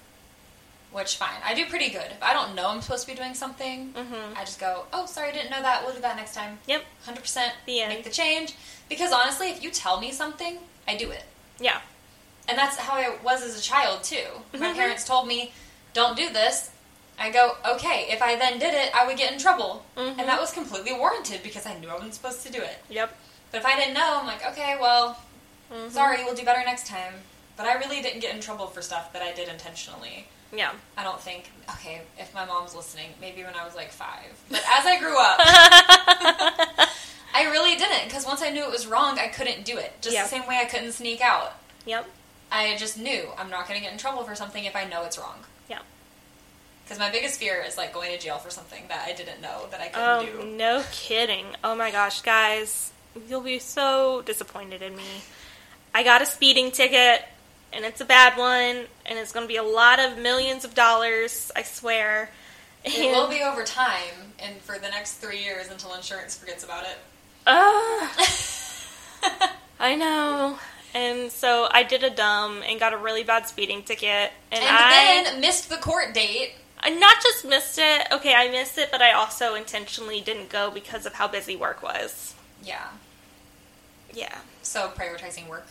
which 0.92 1.16
fine. 1.16 1.42
I 1.44 1.54
do 1.54 1.66
pretty 1.66 1.90
good. 1.90 2.12
If 2.12 2.22
I 2.22 2.34
don't 2.34 2.54
know 2.56 2.68
I'm 2.70 2.82
supposed 2.82 3.06
to 3.08 3.12
be 3.14 3.18
doing 3.18 3.34
something, 3.34 3.94
Mhm. 3.94 4.38
I 4.38 4.42
just 4.46 4.60
go, 4.60 4.86
oh, 4.94 5.06
sorry, 5.06 5.30
I 5.30 5.32
didn't 5.32 5.52
know 5.52 5.62
that. 5.62 5.84
We'll 5.86 5.94
do 5.96 6.02
that 6.02 6.16
next 6.18 6.34
time. 6.34 6.60
Yep. 6.66 6.86
100% 7.06 7.54
The 7.66 7.82
end. 7.82 7.94
make 7.94 8.04
the 8.04 8.10
change. 8.10 8.54
Because 8.90 9.12
honestly, 9.12 9.50
if 9.50 9.62
you 9.64 9.72
tell 9.72 10.00
me 10.00 10.12
something, 10.12 10.60
I 10.88 10.96
do 10.96 11.12
it. 11.12 11.24
Yeah. 11.60 11.82
And 12.48 12.58
that's 12.58 12.78
how 12.78 12.94
I 12.94 13.10
was 13.24 13.42
as 13.42 13.58
a 13.58 13.62
child, 13.62 14.04
too. 14.04 14.44
My 14.54 14.68
Mhm. 14.72 14.76
parents 14.76 15.04
told 15.04 15.28
me, 15.28 15.54
don't 15.94 16.16
do 16.16 16.30
this. 16.30 16.70
I 17.20 17.32
go, 17.32 17.56
okay. 17.68 18.06
If 18.10 18.22
I 18.22 18.36
then 18.36 18.60
did 18.60 18.74
it, 18.74 18.92
I 18.96 19.06
would 19.08 19.18
get 19.18 19.32
in 19.34 19.40
trouble. 19.40 19.84
Mhm. 19.96 20.20
And 20.20 20.30
that 20.30 20.40
was 20.40 20.52
completely 20.52 20.94
warranted 20.94 21.42
because 21.44 21.66
I 21.66 21.74
knew 21.76 21.90
I 21.90 21.94
wasn't 21.96 22.14
supposed 22.14 22.44
to 22.46 22.52
do 22.52 22.62
it. 22.62 22.78
Yep. 22.90 23.16
But 23.52 23.58
if 23.62 23.66
I 23.66 23.76
didn't 23.76 23.94
know, 23.96 24.20
I'm 24.20 24.28
like, 24.28 24.46
okay, 24.46 24.78
well, 24.80 25.18
Mhm. 25.72 25.92
sorry, 25.92 26.24
we'll 26.24 26.36
do 26.36 26.44
better 26.46 26.64
next 26.64 26.86
time. 26.88 27.24
But 27.56 27.66
I 27.66 27.74
really 27.74 28.02
didn't 28.04 28.20
get 28.20 28.36
in 28.36 28.42
trouble 28.42 28.68
for 28.68 28.82
stuff 28.84 29.12
that 29.14 29.22
I 29.24 29.32
did 29.32 29.48
intentionally. 29.50 30.28
Yeah. 30.52 30.72
I 30.96 31.04
don't 31.04 31.20
think, 31.22 31.50
okay, 31.72 32.04
if 32.20 32.34
my 32.34 32.46
mom's 32.46 32.76
listening, 32.76 33.16
maybe 33.20 33.44
when 33.44 33.56
I 33.56 33.66
was 33.66 33.74
like 33.76 33.92
five. 33.92 34.38
But 34.50 34.62
as 34.70 34.86
I 34.86 34.98
grew 35.00 35.18
up, 35.20 35.40
I 37.34 37.44
really 37.52 37.76
didn't 37.76 38.06
because 38.06 38.26
once 38.26 38.42
I 38.42 38.50
knew 38.52 38.64
it 38.64 38.72
was 38.72 38.88
wrong, 38.88 39.20
I 39.20 39.28
couldn't 39.28 39.66
do 39.66 39.78
it. 39.78 40.02
Just 40.02 40.14
Yeah. 40.16 40.24
the 40.24 40.30
same 40.30 40.46
way 40.48 40.58
I 40.58 40.66
couldn't 40.66 40.92
sneak 40.94 41.22
out. 41.22 41.54
Yep. 41.86 42.06
I 42.52 42.76
just 42.78 42.98
knew 42.98 43.32
I'm 43.38 43.50
not 43.50 43.68
going 43.68 43.80
to 43.80 43.84
get 43.84 43.92
in 43.92 43.98
trouble 43.98 44.24
for 44.24 44.36
something 44.36 44.64
if 44.64 44.76
I 44.76 44.86
know 44.86 45.04
it's 45.04 45.18
wrong. 45.18 45.44
Because 46.88 47.00
my 47.00 47.12
biggest 47.12 47.38
fear 47.38 47.62
is 47.68 47.76
like 47.78 47.94
going 47.94 48.12
to 48.12 48.18
jail 48.18 48.38
for 48.38 48.50
something 48.50 48.84
that 48.88 49.06
I 49.06 49.12
didn't 49.12 49.42
know 49.42 49.66
that 49.72 49.82
I 49.82 49.92
Oh, 49.94 50.22
couldn't 50.26 50.42
um, 50.42 50.50
do. 50.52 50.56
no 50.58 50.84
kidding. 50.92 51.46
Oh 51.64 51.76
my 51.76 51.92
gosh, 51.92 52.22
guys. 52.22 52.92
You'll 53.28 53.42
be 53.42 53.60
so 53.60 54.22
disappointed 54.26 54.82
in 54.82 54.96
me. 54.96 55.04
I 55.94 56.04
got 56.04 56.22
a 56.22 56.26
speeding 56.26 56.72
ticket, 56.72 57.26
and 57.74 57.84
it's 57.84 58.00
a 58.00 58.06
bad 58.06 58.38
one, 58.38 58.86
and 59.06 59.20
it's 59.20 59.32
going 59.34 59.44
to 59.44 59.48
be 59.48 59.58
a 59.58 59.64
lot 59.64 60.00
of 60.00 60.18
millions 60.18 60.64
of 60.64 60.76
dollars, 60.76 61.52
I 61.56 61.64
swear. 61.64 62.30
It 62.86 63.12
will 63.12 63.28
be 63.28 63.42
over 63.42 63.64
time 63.66 64.34
and 64.40 64.56
for 64.62 64.78
the 64.78 64.88
next 64.88 65.16
three 65.16 65.44
years 65.44 65.68
until 65.70 65.94
insurance 65.96 66.38
forgets 66.38 66.64
about 66.64 66.84
it. 66.86 66.98
Ugh. 67.48 68.28
I 69.80 69.96
know. 69.96 70.58
And 70.94 71.32
so 71.32 71.68
I 71.70 71.84
did 71.84 72.04
a 72.04 72.10
dumb 72.10 72.62
and 72.66 72.80
got 72.80 72.94
a 72.94 72.98
really 72.98 73.24
bad 73.24 73.48
speeding 73.48 73.84
ticket. 73.84 74.32
And, 74.52 74.64
and 74.64 74.64
I 74.64 75.24
then 75.26 75.42
missed 75.42 75.70
the 75.70 75.78
court 75.78 76.14
date. 76.14 76.52
I 76.80 76.90
not 76.90 77.22
just 77.22 77.46
missed 77.46 77.80
it. 77.80 78.08
Okay, 78.12 78.34
I 78.34 78.50
missed 78.50 78.78
it, 78.78 78.90
but 78.92 79.02
I 79.02 79.12
also 79.12 79.56
intentionally 79.56 80.22
didn't 80.22 80.50
go 80.50 80.70
because 80.72 81.06
of 81.06 81.14
how 81.14 81.28
busy 81.28 81.56
work 81.56 81.82
was. 81.82 82.36
Yeah. 82.64 82.88
Yeah. 84.14 84.40
So 84.62 84.92
prioritizing 84.96 85.48
work 85.48 85.68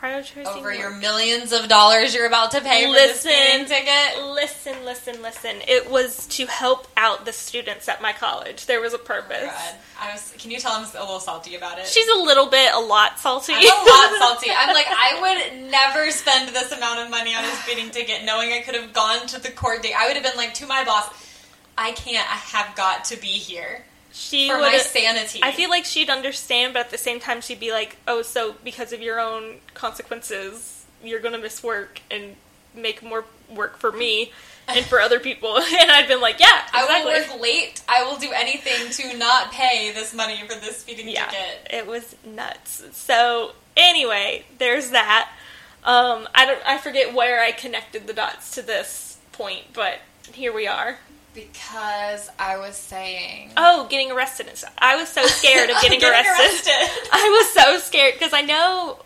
Prioritizing 0.00 0.46
over 0.46 0.72
your 0.72 0.92
work. 0.92 1.00
millions 1.00 1.52
of 1.52 1.68
dollars 1.68 2.14
you're 2.14 2.26
about 2.26 2.52
to 2.52 2.60
pay 2.62 2.86
for 2.86 2.92
this 2.92 3.22
Listen. 3.22 3.32
speeding 3.32 3.66
ticket. 3.66 4.24
Listen, 4.24 4.84
listen, 4.84 5.22
listen. 5.22 5.56
It 5.68 5.90
was 5.90 6.26
to 6.28 6.46
help 6.46 6.88
out 6.96 7.26
the 7.26 7.32
students 7.32 7.86
at 7.88 8.00
my 8.00 8.12
college. 8.12 8.64
There 8.64 8.80
was 8.80 8.94
a 8.94 8.98
purpose. 8.98 9.50
Oh. 9.50 9.74
I 10.00 10.12
was, 10.12 10.34
can 10.38 10.50
you 10.50 10.58
tell 10.58 10.72
I'm 10.72 10.84
a 10.84 11.00
little 11.00 11.20
salty 11.20 11.54
about 11.54 11.78
it? 11.78 11.86
She's 11.86 12.08
a 12.08 12.18
little 12.18 12.46
bit, 12.48 12.72
a 12.72 12.80
lot 12.80 13.18
salty. 13.18 13.52
I'm 13.54 13.62
a 13.62 13.66
lot 13.66 14.18
salty. 14.18 14.50
I'm 14.56 14.72
like, 14.74 14.86
I 14.88 15.18
would 15.20 15.70
never 15.70 16.10
spend 16.10 16.48
this 16.54 16.72
amount 16.72 17.00
of 17.00 17.10
money 17.10 17.34
on 17.34 17.44
a 17.44 17.50
speeding 17.56 17.90
ticket 17.90 18.24
knowing 18.24 18.52
I 18.52 18.60
could 18.60 18.76
have 18.76 18.94
gone 18.94 19.26
to 19.26 19.40
the 19.40 19.50
court 19.50 19.82
date. 19.82 19.92
I 19.94 20.06
would 20.06 20.16
have 20.16 20.24
been 20.24 20.36
like 20.36 20.54
to 20.54 20.66
my 20.66 20.84
boss, 20.84 21.08
I 21.76 21.92
can't, 21.92 22.26
I 22.26 22.36
have 22.36 22.74
got 22.74 23.04
to 23.06 23.20
be 23.20 23.28
here 23.28 23.84
she 24.12 24.48
for 24.48 24.56
would 24.56 24.72
my 24.72 24.78
sanity. 24.78 25.40
I 25.42 25.52
feel 25.52 25.70
like 25.70 25.84
she'd 25.84 26.10
understand, 26.10 26.74
but 26.74 26.80
at 26.80 26.90
the 26.90 26.98
same 26.98 27.20
time, 27.20 27.40
she'd 27.40 27.60
be 27.60 27.72
like, 27.72 27.96
"Oh, 28.06 28.22
so 28.22 28.56
because 28.64 28.92
of 28.92 29.00
your 29.00 29.20
own 29.20 29.60
consequences, 29.74 30.84
you're 31.02 31.20
gonna 31.20 31.38
miss 31.38 31.62
work 31.62 32.00
and 32.10 32.36
make 32.74 33.02
more 33.02 33.24
work 33.48 33.78
for 33.78 33.92
me 33.92 34.32
and 34.68 34.84
for 34.86 35.00
other 35.00 35.20
people." 35.20 35.56
and 35.80 35.90
I'd 35.90 36.08
been 36.08 36.20
like, 36.20 36.40
"Yeah, 36.40 36.66
I 36.72 37.02
will 37.04 37.06
work 37.06 37.40
late. 37.40 37.82
I 37.88 38.02
will 38.04 38.16
do 38.16 38.32
anything 38.32 38.90
to 38.90 39.16
not 39.16 39.52
pay 39.52 39.92
this 39.92 40.12
money 40.12 40.40
for 40.48 40.54
this 40.54 40.78
speeding 40.78 41.08
yeah, 41.08 41.26
ticket. 41.26 41.68
it 41.70 41.86
was 41.86 42.16
nuts. 42.24 42.84
So 42.92 43.52
anyway, 43.76 44.44
there's 44.58 44.90
that. 44.90 45.30
Um, 45.82 46.28
I 46.34 46.44
don't, 46.44 46.60
I 46.66 46.78
forget 46.78 47.14
where 47.14 47.42
I 47.42 47.52
connected 47.52 48.06
the 48.06 48.12
dots 48.12 48.50
to 48.52 48.62
this 48.62 49.18
point, 49.32 49.72
but 49.72 50.00
here 50.32 50.52
we 50.52 50.66
are. 50.66 50.98
Because 51.52 52.30
I 52.38 52.56
was 52.58 52.76
saying. 52.76 53.50
Oh, 53.56 53.86
getting 53.88 54.10
arrested 54.12 54.48
and 54.48 54.56
stuff. 54.56 54.74
I 54.78 54.96
was 54.96 55.08
so 55.08 55.22
scared 55.26 55.70
of 55.70 55.76
oh, 55.78 55.82
getting, 55.82 56.00
Getting 56.00 56.14
arrested. 56.26 56.72
arrested. 56.72 57.08
I 57.12 57.28
was 57.28 57.52
so 57.52 57.78
scared 57.78 58.14
because 58.14 58.32
I 58.32 58.42
know 58.42 58.98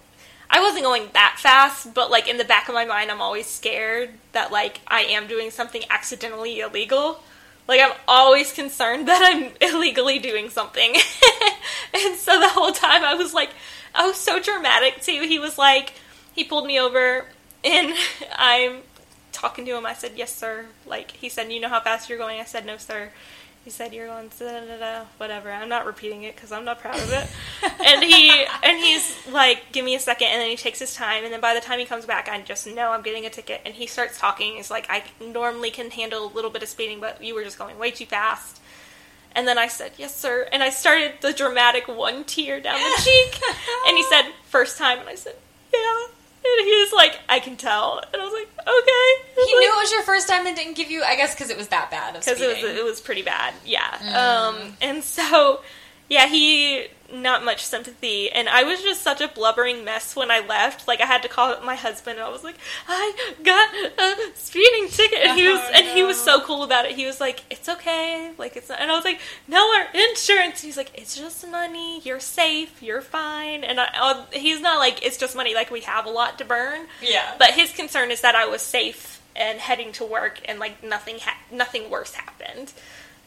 I 0.51 0.61
wasn't 0.61 0.85
going 0.85 1.09
that 1.14 1.37
fast, 1.40 1.94
but 1.94 2.11
like 2.11 2.29
in 2.29 2.37
the 2.37 2.44
back 2.44 2.68
of 2.68 2.75
my 2.75 2.85
mind, 2.85 3.11
I'm 3.11 3.20
always 3.20 3.47
scared 3.47 4.11
that 4.33 4.53
like 4.53 4.81
I 4.87 5.01
am 5.03 5.27
doing 5.27 5.51
something 5.51 5.83
accidentally 5.90 6.61
illegal. 6.61 7.20
Like 7.66 7.81
I'm 7.81 7.92
always 8.07 8.53
concerned 8.53 9.09
that 9.09 9.23
I'm 9.23 9.53
illegally 9.61 10.18
doing 10.18 10.51
something. 10.51 10.94
and 11.94 12.16
so 12.16 12.38
the 12.40 12.49
whole 12.49 12.73
time 12.73 13.03
I 13.05 13.14
was 13.14 13.33
like 13.35 13.51
I 13.94 14.07
was 14.07 14.16
so 14.16 14.40
dramatic 14.40 15.01
too. 15.03 15.23
He 15.23 15.38
was 15.38 15.57
like 15.59 15.94
he 16.35 16.44
pulled 16.44 16.66
me 16.66 16.79
over 16.81 17.27
and 17.64 17.94
I'm 18.37 18.79
talking 19.35 19.66
to 19.66 19.77
him. 19.77 19.85
I 19.85 19.92
said, 19.94 20.12
"Yes, 20.16 20.35
sir." 20.35 20.66
Like 20.87 21.11
he 21.11 21.29
said, 21.29 21.53
"You 21.53 21.61
know 21.61 21.68
how 21.68 21.81
fast 21.81 22.09
you're 22.09 22.18
going?" 22.18 22.40
I 22.40 22.44
said, 22.44 22.64
"No, 22.64 22.77
sir." 22.79 23.11
He 23.64 23.70
said, 23.70 23.92
"You're 23.94 24.07
going 24.09 24.31
da 24.38 24.61
da 24.61 24.77
da 24.79 25.05
whatever." 25.16 25.51
I'm 25.51 25.68
not 25.70 25.87
repeating 25.87 26.23
it 26.23 26.35
because 26.37 26.53
I'm 26.53 26.64
not 26.64 26.81
proud 26.81 26.97
of 26.97 27.11
it. 27.11 27.27
and 27.85 28.05
he 28.05 28.31
and 28.62 28.79
he's 28.79 29.16
like, 29.31 29.73
"Give 29.73 29.85
me 29.85 29.94
a 29.94 30.01
second. 30.01 30.29
and 30.29 30.40
then 30.40 30.51
he 30.51 30.57
takes 30.57 30.79
his 30.79 30.94
time. 30.94 31.25
And 31.25 31.33
then 31.33 31.40
by 31.40 31.55
the 31.55 31.61
time 31.61 31.79
he 31.79 31.85
comes 31.87 32.07
back, 32.07 32.29
I 32.29 32.40
just 32.42 32.66
know 32.66 32.90
I'm 32.92 33.03
getting 33.03 33.25
a 33.27 33.31
ticket. 33.31 33.62
And 33.64 33.75
he 33.75 33.87
starts 33.87 34.18
talking. 34.18 34.57
He's 34.57 34.70
like, 34.70 34.87
"I 34.90 35.03
normally 35.20 35.70
can 35.70 35.90
handle 35.90 36.27
a 36.27 36.33
little 36.33 36.51
bit 36.51 36.62
of 36.62 36.68
speeding, 36.68 37.01
but 37.01 37.23
you 37.23 37.35
were 37.35 37.42
just 37.42 37.59
going 37.59 37.79
way 37.79 37.90
too 37.90 38.07
fast." 38.07 38.61
And 39.33 39.49
then 39.49 39.59
I 39.59 39.66
said, 39.68 39.92
"Yes, 39.97 40.14
sir." 40.14 40.47
And 40.53 40.62
I 40.62 40.68
started 40.70 41.14
the 41.20 41.33
dramatic 41.33 41.88
one 41.88 42.25
tear 42.25 42.61
down 42.61 42.79
the 42.79 43.03
cheek. 43.03 43.40
and 43.87 43.97
he 43.97 44.03
said, 44.11 44.27
first 44.44 44.77
time." 44.79 44.99
And 45.01 45.09
I 45.09 45.14
said, 45.16 45.37
"Yeah." 45.73 46.07
And 46.59 46.67
he 46.67 46.75
was 46.77 46.93
like, 46.93 47.19
"I 47.29 47.40
can 47.40 47.57
tell." 47.57 48.01
And 48.12 48.23
I 48.23 48.25
was 48.25 48.33
like, 48.33 48.49
"Okay." 48.59 49.45
He 49.47 49.55
knew 49.59 49.69
it 49.69 49.77
was 49.83 49.93
your 49.93 50.03
first 50.03 50.29
time 50.29 50.47
and 50.47 50.57
didn't 50.57 50.77
give 50.77 50.90
you. 50.90 51.03
I 51.03 51.17
guess 51.17 51.35
because 51.35 51.51
it 51.51 51.57
was 51.57 51.69
that 51.69 51.90
bad. 51.90 52.14
because 52.14 52.40
it 52.40 52.62
was 52.62 52.77
it 52.77 52.85
was 52.85 53.01
pretty 53.01 53.23
bad. 53.23 53.55
Yeah. 53.64 53.90
Mm. 53.99 54.14
Um, 54.14 54.77
and 54.81 55.03
so 55.05 55.61
yeah, 56.09 56.27
he 56.29 56.87
not 57.14 57.44
much 57.44 57.64
sympathy, 57.64 58.31
and 58.31 58.48
I 58.48 58.64
was 58.64 58.83
just 58.83 59.03
such 59.03 59.20
a 59.20 59.29
blubbering 59.29 59.85
mess 59.85 60.14
when 60.16 60.31
I 60.31 60.40
left. 60.40 60.87
Like 60.88 61.00
I 61.00 61.07
had 61.07 61.22
to 61.22 61.29
call 61.29 61.61
my 61.62 61.74
husband, 61.77 62.18
and 62.18 62.27
I 62.27 62.31
was 62.31 62.44
like, 62.44 62.57
"I 62.88 63.33
got 63.42 63.74
a 63.98 64.37
speeding 64.37 64.88
ticket," 64.88 65.20
and 65.20 65.38
he 65.38 65.48
was 65.48 65.61
Oh, 65.62 65.70
and 65.74 65.87
he 65.87 66.03
was 66.03 66.20
so 66.20 66.40
cool 66.40 66.62
about 66.62 66.85
it. 66.85 66.92
He 66.96 67.07
was 67.07 67.20
like, 67.20 67.42
"It's 67.50 67.68
okay, 67.68 68.33
like 68.37 68.57
it's," 68.57 68.68
not, 68.68 68.81
and 68.81 68.90
I 68.90 68.94
was 68.94 69.05
like, 69.05 69.20
"No, 69.48 69.59
our 69.74 69.87
insurance." 70.11 70.61
He's 70.61 70.77
like, 70.77 70.90
"It's 70.94 71.16
just 71.16 71.46
money. 71.48 72.00
You're 72.00 72.20
safe. 72.20 72.83
You're 72.83 73.00
fine." 73.03 73.64
And 73.64 73.81
I, 73.81 73.88
uh, 73.98 74.24
he's 74.33 74.61
not 74.61 74.79
like 74.79 75.05
it's 75.05 75.16
just 75.16 75.35
money. 75.37 75.55
Like 75.55 75.70
we 75.70 75.81
have 75.83 76.07
a 76.07 76.11
lot 76.11 76.38
to 76.38 76.44
burn. 76.44 76.87
yeah. 77.00 77.35
But 77.38 77.50
his 77.53 77.72
concern 77.72 78.11
is 78.11 78.20
that 78.22 78.35
I 78.35 78.46
was 78.46 78.62
safe 78.62 79.20
and 79.37 79.59
heading 79.59 79.92
to 79.92 80.05
work, 80.05 80.40
and 80.44 80.59
like 80.59 80.83
nothing 80.85 81.18
ha- 81.20 81.38
nothing 81.50 81.90
worse 81.90 82.14
happened. 82.14 82.72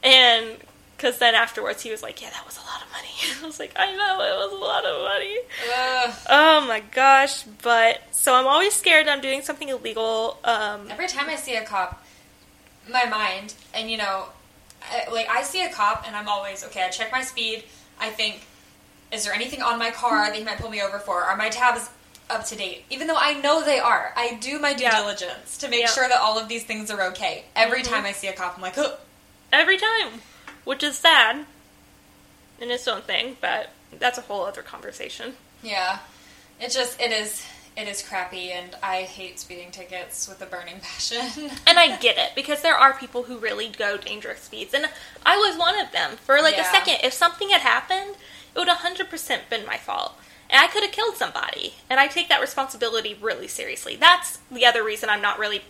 And 0.03 0.57
because 0.97 1.19
then 1.19 1.35
afterwards 1.35 1.83
he 1.83 1.91
was 1.91 2.01
like, 2.03 2.21
"Yeah, 2.21 2.31
that 2.31 2.45
was 2.45 2.57
a 2.57 2.61
lot 2.61 2.81
of 2.81 2.91
money." 2.91 3.07
I 3.43 3.45
was 3.45 3.59
like, 3.59 3.71
"I 3.77 3.95
know 3.95 4.21
it 4.21 4.35
was 4.49 4.51
a 4.51 4.55
lot 4.55 4.83
of 4.85 5.03
money." 5.03 5.37
Ugh. 5.75 6.13
Oh 6.29 6.65
my 6.67 6.79
gosh! 6.79 7.43
But 7.61 8.01
so 8.11 8.33
I'm 8.33 8.47
always 8.47 8.73
scared 8.73 9.07
I'm 9.07 9.21
doing 9.21 9.41
something 9.41 9.69
illegal. 9.69 10.39
Um, 10.43 10.87
Every 10.89 11.07
time 11.07 11.29
I 11.29 11.35
see 11.35 11.55
a 11.55 11.63
cop, 11.63 12.03
my 12.89 13.05
mind, 13.05 13.53
and 13.73 13.89
you 13.91 13.97
know, 13.97 14.25
I, 14.91 15.09
like 15.11 15.29
I 15.29 15.43
see 15.43 15.63
a 15.63 15.71
cop, 15.71 16.03
and 16.07 16.15
I'm 16.15 16.27
always 16.27 16.63
okay. 16.65 16.83
I 16.83 16.89
check 16.89 17.11
my 17.11 17.21
speed. 17.21 17.63
I 17.99 18.09
think, 18.09 18.41
is 19.11 19.23
there 19.25 19.33
anything 19.33 19.61
on 19.61 19.79
my 19.79 19.91
car 19.91 20.27
that 20.27 20.35
he 20.35 20.43
might 20.43 20.57
pull 20.59 20.69
me 20.69 20.81
over 20.81 20.99
for? 20.99 21.23
Are 21.23 21.35
my 21.37 21.49
tabs 21.49 21.89
up 22.29 22.45
to 22.45 22.55
date? 22.55 22.83
Even 22.89 23.07
though 23.07 23.15
I 23.17 23.33
know 23.35 23.63
they 23.63 23.79
are, 23.79 24.11
I 24.15 24.35
do 24.41 24.59
my 24.59 24.73
due 24.73 24.83
Yeah. 24.83 24.97
diligence 24.99 25.57
to 25.59 25.67
make 25.67 25.81
Yeah. 25.81 25.87
sure 25.87 26.07
that 26.09 26.19
all 26.19 26.37
of 26.37 26.47
these 26.47 26.63
things 26.63 26.91
are 26.91 27.01
okay. 27.11 27.45
Every 27.55 27.81
Mhm. 27.81 27.87
time 27.87 28.05
I 28.05 28.11
see 28.11 28.27
a 28.27 28.33
cop, 28.33 28.55
I'm 28.55 28.61
like, 28.61 28.77
oh, 28.77 28.97
every 29.53 29.77
time, 29.77 30.21
which 30.67 30.83
is 30.83 30.97
sad 30.97 31.45
in 32.59 32.69
its 32.71 32.87
own 32.87 33.01
thing, 33.01 33.37
but 33.41 33.69
that's 33.97 34.17
a 34.17 34.21
whole 34.21 34.45
other 34.45 34.61
conversation. 34.61 35.33
yeah. 35.63 35.99
It 36.59 36.71
just 36.71 36.99
it 36.99 37.11
is 37.11 37.45
it 37.77 37.87
is 37.87 38.01
crappy, 38.01 38.49
and 38.51 38.75
I 38.81 39.03
hate 39.03 39.39
speeding 39.39 39.69
tickets 39.69 40.27
with 40.27 40.41
a 40.41 40.47
burning 40.47 40.79
passion. 40.81 41.51
And 41.67 41.77
I 41.77 41.97
get 41.97 42.17
it 42.17 42.31
because 42.33 42.63
there 42.63 42.73
are 42.75 42.93
people 42.97 43.23
who 43.23 43.37
really 43.37 43.69
go 43.69 43.95
dangerous 43.97 44.41
speeds, 44.41 44.73
and 44.73 44.89
I 45.23 45.37
was 45.37 45.55
one 45.55 45.79
of 45.79 45.91
them. 45.91 46.17
For 46.17 46.41
like 46.41 46.55
Yeah. 46.55 46.67
a 46.67 46.71
second, 46.73 46.97
if 47.03 47.13
something 47.13 47.49
had 47.51 47.61
happened, 47.61 48.15
it 48.55 48.59
would 48.59 48.67
100% 48.67 49.49
been 49.51 49.65
my 49.67 49.77
fault. 49.77 50.13
And 50.49 50.59
I 50.59 50.65
could 50.67 50.81
have 50.81 50.91
killed 50.91 51.15
somebody, 51.17 51.75
and 51.91 51.99
I 51.99 52.07
take 52.07 52.27
that 52.29 52.41
responsibility 52.41 53.15
really 53.21 53.47
seriously. 53.47 53.95
That's 53.95 54.39
the 54.51 54.65
other 54.65 54.83
reason 54.83 55.09
I'm 55.09 55.21
not 55.21 55.37
really 55.37 55.61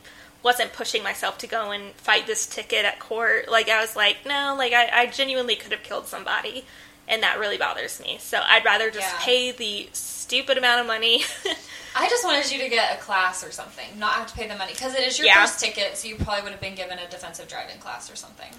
wasn't 0.47 0.71
pushing 0.71 1.03
myself 1.03 1.37
to 1.39 1.45
go 1.47 1.71
and 1.71 1.91
fight 1.95 2.25
this 2.25 2.47
ticket 2.47 2.85
at 2.85 2.99
court. 2.99 3.49
Like 3.51 3.67
I 3.67 3.81
was 3.81 3.97
like, 3.97 4.19
no, 4.25 4.55
like 4.57 4.71
I, 4.71 4.89
I 5.01 5.05
genuinely 5.07 5.57
could 5.57 5.73
have 5.73 5.83
killed 5.83 6.07
somebody, 6.07 6.63
and 7.05 7.21
that 7.21 7.37
really 7.37 7.57
bothers 7.57 7.99
me. 7.99 8.17
So 8.21 8.41
I'd 8.47 8.63
rather 8.63 8.89
just 8.89 9.11
Yeah. 9.13 9.19
pay 9.19 9.51
the 9.51 9.89
stupid 9.91 10.57
amount 10.57 10.79
of 10.79 10.87
money. 10.87 11.23
I 11.97 12.07
just 12.07 12.23
wanted 12.23 12.49
you 12.49 12.59
to 12.59 12.69
get 12.69 12.97
a 12.97 13.01
class 13.01 13.43
or 13.45 13.51
something, 13.51 13.85
not 13.99 14.13
have 14.13 14.27
to 14.27 14.33
pay 14.35 14.47
the 14.47 14.55
money 14.55 14.71
because 14.71 14.93
it 14.95 15.01
is 15.05 15.17
your 15.19 15.27
Yeah. 15.27 15.41
first 15.41 15.59
ticket, 15.59 15.97
so 15.97 16.07
you 16.07 16.15
probably 16.15 16.43
would 16.43 16.51
have 16.53 16.61
been 16.61 16.75
given 16.75 16.97
a 16.97 17.07
defensive 17.09 17.49
driving 17.49 17.77
class 17.79 18.09
or 18.09 18.15
something. 18.15 18.51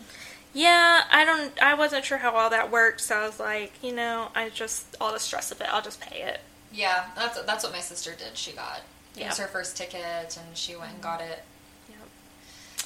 Yeah, 0.52 1.04
I 1.10 1.24
don't. 1.24 1.62
I 1.62 1.72
wasn't 1.72 2.04
sure 2.04 2.18
how 2.18 2.32
all 2.32 2.50
that 2.50 2.70
worked, 2.70 3.00
so 3.00 3.16
I 3.16 3.26
was 3.26 3.40
like, 3.40 3.72
you 3.82 3.94
know, 3.94 4.28
I 4.34 4.50
just 4.50 4.94
all 5.00 5.12
the 5.12 5.18
stress 5.20 5.50
of 5.52 5.60
it. 5.62 5.68
I'll 5.72 5.82
just 5.82 6.00
pay 6.02 6.20
it. 6.22 6.40
Yeah, 6.70 7.06
that's 7.16 7.40
that's 7.42 7.64
what 7.64 7.72
my 7.72 7.80
sister 7.80 8.12
did. 8.18 8.36
She 8.36 8.52
got 8.52 8.82
it 9.16 9.26
was 9.26 9.38
her 9.38 9.46
first 9.46 9.76
ticket, 9.76 10.36
and 10.38 10.56
she 10.56 10.76
went 10.76 10.92
and 10.92 11.02
got 11.02 11.20
it. 11.22 11.42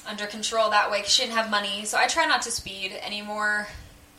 Under 0.07 0.25
control 0.27 0.69
that 0.71 0.89
way. 0.91 1.01
'cause 1.01 1.11
she 1.13 1.23
didn't 1.23 1.35
have 1.37 1.49
money, 1.49 1.85
so 1.85 1.97
I 1.97 2.07
try 2.07 2.25
not 2.25 2.41
to 2.43 2.51
speed 2.51 2.93
anymore. 3.01 3.67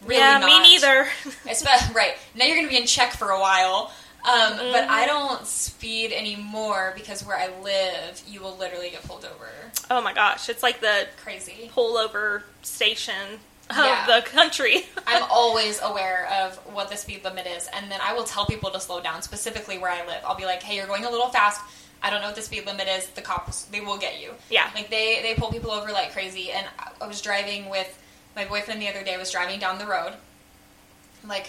Really 0.02 0.20
yeah, 0.20 0.38
not. 0.38 0.46
me 0.46 0.60
neither. 0.60 1.08
Right 1.94 2.16
now, 2.34 2.44
you're 2.44 2.56
going 2.56 2.66
to 2.66 2.70
be 2.70 2.76
in 2.76 2.86
check 2.86 3.12
for 3.12 3.30
a 3.30 3.40
while. 3.40 3.92
Um, 4.24 4.56
But 4.72 4.84
Mhm. 4.84 4.88
I 4.88 5.06
don't 5.06 5.46
speed 5.46 6.12
anymore 6.12 6.92
because 6.96 7.22
where 7.24 7.36
I 7.36 7.48
live, 7.62 8.22
you 8.26 8.40
will 8.40 8.56
literally 8.56 8.90
get 8.90 9.02
pulled 9.06 9.24
over. 9.24 9.50
oh 9.90 10.00
my 10.00 10.12
gosh, 10.14 10.48
it's 10.48 10.62
like 10.62 10.80
the 10.80 11.08
Crazy. 11.22 11.70
pullover 11.76 12.42
station 12.62 13.40
of 13.70 13.76
Yeah. 13.76 14.06
the 14.06 14.22
country. 14.22 14.88
I'm 15.06 15.24
always 15.24 15.78
aware 15.82 16.26
of 16.42 16.56
what 16.74 16.88
the 16.90 16.96
speed 16.96 17.22
limit 17.24 17.46
is, 17.46 17.66
and 17.74 17.90
then 17.90 18.00
I 18.02 18.14
will 18.14 18.24
tell 18.24 18.46
people 18.46 18.70
to 18.70 18.80
slow 18.80 19.00
down, 19.00 19.20
specifically 19.22 19.76
where 19.78 19.90
I 19.90 20.04
live. 20.06 20.22
I'll 20.24 20.34
be 20.36 20.46
like, 20.46 20.62
"Hey, 20.62 20.76
you're 20.76 20.86
going 20.86 21.04
a 21.04 21.10
little 21.10 21.28
fast. 21.28 21.60
I 22.04 22.10
don't 22.10 22.20
know 22.20 22.26
what 22.28 22.36
the 22.36 22.42
speed 22.42 22.66
limit 22.66 22.86
is. 22.86 23.06
The 23.08 23.22
cops, 23.22 23.62
they 23.64 23.80
will 23.80 23.96
get 23.98 24.20
you." 24.20 24.34
Yeah. 24.50 24.70
like 24.74 24.90
they 24.90 25.20
they 25.22 25.34
pull 25.34 25.50
people 25.50 25.70
over 25.72 25.90
like 25.90 26.12
crazy. 26.12 26.52
And 26.52 26.66
I- 27.00 27.06
was 27.06 27.20
driving 27.20 27.68
with 27.68 27.90
my 28.36 28.44
boyfriend 28.44 28.80
the 28.80 28.88
other 28.88 29.02
day. 29.02 29.14
I 29.14 29.18
was 29.18 29.30
driving 29.30 29.58
down 29.58 29.78
the 29.78 29.86
road, 29.86 30.12
like 31.26 31.48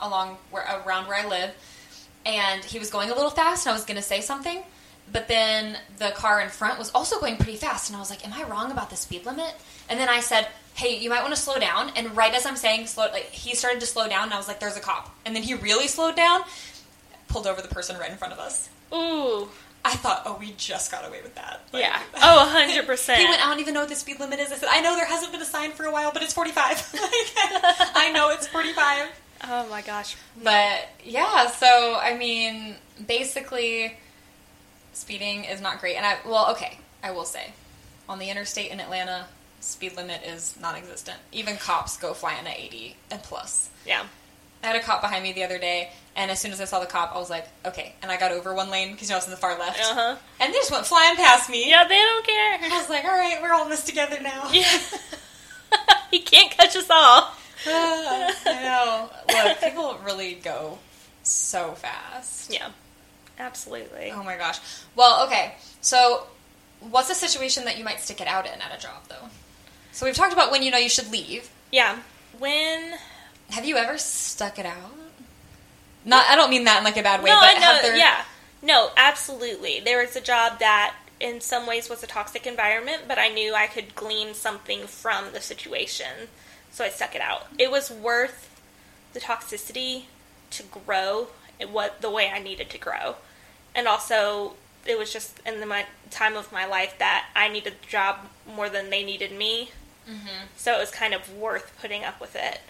along 0.00 0.38
where 0.50 0.64
around 0.86 1.06
where 1.08 1.16
I 1.18 1.26
live, 1.26 1.50
and 2.24 2.64
he 2.64 2.78
was 2.78 2.90
going 2.90 3.10
a 3.10 3.14
little 3.14 3.30
fast. 3.30 3.66
And 3.66 3.72
I 3.72 3.76
was 3.76 3.84
going 3.84 3.96
to 3.96 4.02
say 4.02 4.20
something. 4.20 4.62
But 5.10 5.26
then 5.26 5.78
the 5.98 6.10
car 6.10 6.40
in 6.40 6.50
front 6.50 6.78
was 6.78 6.90
also 6.90 7.18
going 7.18 7.36
pretty 7.36 7.56
fast, 7.56 7.88
and 7.88 7.96
I 7.96 8.00
was 8.00 8.10
like, 8.10 8.26
"Am 8.26 8.32
I 8.32 8.42
wrong 8.44 8.70
about 8.70 8.90
the 8.90 8.96
speed 8.96 9.24
limit?" 9.24 9.54
And 9.88 9.98
then 9.98 10.08
I 10.10 10.20
said, 10.20 10.48
"Hey, 10.74 10.98
you 10.98 11.08
might 11.08 11.22
want 11.22 11.34
to 11.34 11.40
slow 11.40 11.58
down." 11.58 11.90
And 11.96 12.14
right 12.14 12.34
as 12.34 12.44
I'm 12.44 12.56
saying 12.56 12.88
slow, 12.88 13.06
like 13.10 13.30
he 13.30 13.54
started 13.54 13.80
to 13.80 13.86
slow 13.86 14.06
down, 14.06 14.24
and 14.24 14.34
I 14.34 14.36
was 14.36 14.48
like, 14.48 14.60
"There's 14.60 14.76
a 14.76 14.80
cop." 14.80 15.14
And 15.24 15.34
then 15.34 15.42
he 15.42 15.54
really 15.54 15.88
slowed 15.88 16.14
down, 16.14 16.42
pulled 17.28 17.46
over 17.46 17.62
the 17.62 17.68
person 17.68 17.96
right 17.98 18.10
in 18.10 18.18
front 18.18 18.34
of 18.34 18.38
us. 18.38 18.68
Ooh, 18.92 19.48
I 19.84 19.94
thought, 19.94 20.22
"Oh, 20.26 20.36
we 20.38 20.52
just 20.56 20.90
got 20.90 21.06
away 21.06 21.22
with 21.22 21.34
that." 21.36 21.60
Like- 21.72 21.82
yeah. 21.82 22.00
Oh, 22.16 22.48
hundred 22.50 22.86
percent. 22.86 23.20
He 23.20 23.24
went, 23.26 23.44
"I 23.44 23.48
don't 23.50 23.60
even 23.60 23.74
know 23.74 23.80
what 23.80 23.88
the 23.88 23.94
speed 23.94 24.20
limit 24.20 24.38
is." 24.40 24.52
I 24.52 24.56
said, 24.56 24.68
"I 24.70 24.80
know 24.80 24.94
there 24.96 25.06
hasn't 25.06 25.32
been 25.32 25.40
a 25.40 25.46
sign 25.46 25.72
for 25.72 25.84
a 25.84 25.92
while, 25.92 26.12
but 26.12 26.22
it's 26.22 26.34
45." 26.34 26.90
I 27.94 28.10
know 28.12 28.30
it's 28.30 28.46
45. 28.48 29.08
Oh 29.44 29.68
my 29.68 29.82
gosh. 29.82 30.16
But 30.42 30.88
yeah, 31.04 31.46
so 31.48 31.98
I 32.02 32.16
mean, 32.16 32.74
basically, 33.06 33.96
speeding 34.92 35.44
is 35.44 35.60
not 35.60 35.80
great. 35.80 35.96
And 35.96 36.04
I, 36.04 36.16
well, 36.26 36.50
okay, 36.52 36.78
I 37.02 37.12
will 37.12 37.24
say, 37.24 37.52
on 38.08 38.18
the 38.18 38.30
interstate 38.30 38.70
in 38.70 38.80
Atlanta, 38.80 39.26
speed 39.60 39.96
limit 39.96 40.22
is 40.24 40.58
non-existent. 40.60 41.18
Even 41.32 41.56
cops 41.56 41.96
go 41.96 42.14
flying 42.14 42.46
at 42.46 42.58
80 42.58 42.96
and 43.10 43.22
plus. 43.22 43.70
Yeah. 43.86 44.04
I 44.62 44.66
had 44.68 44.76
a 44.76 44.80
cop 44.80 45.00
behind 45.00 45.22
me 45.22 45.32
the 45.32 45.44
other 45.44 45.58
day, 45.58 45.90
and 46.16 46.30
as 46.30 46.40
soon 46.40 46.52
as 46.52 46.60
I 46.60 46.64
saw 46.64 46.80
the 46.80 46.86
cop, 46.86 47.14
I 47.14 47.18
was 47.18 47.30
like, 47.30 47.46
okay. 47.64 47.94
And 48.02 48.10
I 48.10 48.16
got 48.18 48.32
over 48.32 48.52
one 48.54 48.70
lane 48.70 48.92
because 48.92 49.08
you 49.08 49.12
know 49.12 49.16
I 49.16 49.18
was 49.18 49.24
in 49.26 49.30
the 49.30 49.36
far 49.36 49.58
left, 49.58 49.78
Uh 49.80 49.94
huh. 49.94 50.16
and 50.40 50.52
they 50.52 50.58
just 50.58 50.70
went 50.70 50.84
flying 50.86 51.16
past 51.16 51.48
me. 51.48 51.68
Yeah, 51.70 51.86
they 51.86 51.96
don't 51.96 52.26
care. 52.26 52.58
I 52.72 52.78
was 52.78 52.88
like, 52.90 53.04
all 53.04 53.10
right, 53.16 53.40
we're 53.40 53.52
all 53.52 53.64
in 53.64 53.70
this 53.70 53.84
together 53.84 54.18
now. 54.20 54.48
Yeah. 54.52 54.66
he 56.10 56.20
can't 56.20 56.50
catch 56.50 56.74
us 56.76 56.88
all. 56.90 57.32
I 57.66 58.34
know. 58.46 59.10
Look, 59.48 59.60
people 59.60 59.98
really 60.04 60.34
go 60.34 60.78
so 61.22 61.72
fast. 61.72 62.52
Yeah. 62.52 62.70
Absolutely. 63.38 64.10
Oh 64.10 64.22
my 64.22 64.36
gosh. 64.36 64.58
Well, 64.96 65.26
okay. 65.26 65.54
So, 65.80 66.26
what's 66.80 67.10
a 67.10 67.14
situation 67.14 67.64
that 67.66 67.78
you 67.78 67.84
might 67.84 68.00
stick 68.00 68.20
it 68.20 68.26
out 68.26 68.46
in 68.46 68.60
at 68.60 68.76
a 68.76 68.80
job, 68.80 69.02
though? 69.08 69.28
So 69.92 70.06
we've 70.06 70.14
talked 70.14 70.32
about 70.32 70.50
when 70.50 70.62
you 70.62 70.70
know 70.70 70.78
you 70.78 70.88
should 70.88 71.10
leave. 71.12 71.48
Yeah. 71.70 71.98
When 72.38 72.94
Have 73.50 73.64
you 73.64 73.76
ever 73.76 73.98
stuck 73.98 74.58
it 74.58 74.66
out? 74.66 74.94
Not. 76.04 76.26
I 76.26 76.36
don't 76.36 76.50
mean 76.50 76.64
that 76.64 76.78
in 76.78 76.84
like 76.84 76.96
a 76.96 77.02
bad 77.02 77.22
way, 77.22 77.30
no, 77.30 77.36
but 77.36 77.48
I 77.48 77.52
have 77.52 77.82
there? 77.82 77.96
Yeah, 77.96 78.24
no, 78.62 78.90
absolutely. 78.96 79.80
There 79.80 80.00
was 80.00 80.16
a 80.16 80.20
job 80.20 80.58
that, 80.58 80.94
in 81.20 81.40
some 81.40 81.66
ways, 81.66 81.88
was 81.88 82.02
a 82.02 82.06
toxic 82.06 82.46
environment, 82.46 83.02
but 83.08 83.18
I 83.18 83.28
knew 83.28 83.54
I 83.54 83.66
could 83.66 83.94
glean 83.94 84.34
something 84.34 84.86
from 84.86 85.32
the 85.32 85.40
situation, 85.40 86.28
so 86.70 86.84
I 86.84 86.88
stuck 86.88 87.14
it 87.14 87.20
out. 87.20 87.46
It 87.58 87.70
was 87.70 87.90
worth 87.90 88.60
the 89.12 89.20
toxicity 89.20 90.04
to 90.50 90.62
grow 90.62 91.28
what 91.70 92.00
the 92.00 92.10
way 92.10 92.30
I 92.30 92.38
needed 92.38 92.70
to 92.70 92.78
grow, 92.78 93.16
and 93.74 93.88
also 93.88 94.54
it 94.86 94.98
was 94.98 95.12
just 95.12 95.40
in 95.44 95.60
the 95.60 95.66
my, 95.66 95.86
time 96.10 96.36
of 96.36 96.50
my 96.52 96.64
life 96.64 96.94
that 96.98 97.26
I 97.36 97.48
needed 97.48 97.74
the 97.82 97.86
job 97.86 98.16
more 98.46 98.68
than 98.68 98.90
they 98.90 99.04
needed 99.04 99.32
me. 99.32 99.70
Mm-hmm. 100.08 100.46
So 100.56 100.74
it 100.74 100.78
was 100.78 100.90
kind 100.90 101.12
of 101.12 101.34
worth 101.36 101.76
putting 101.80 102.04
up 102.04 102.20
with 102.20 102.34
it. 102.34 102.60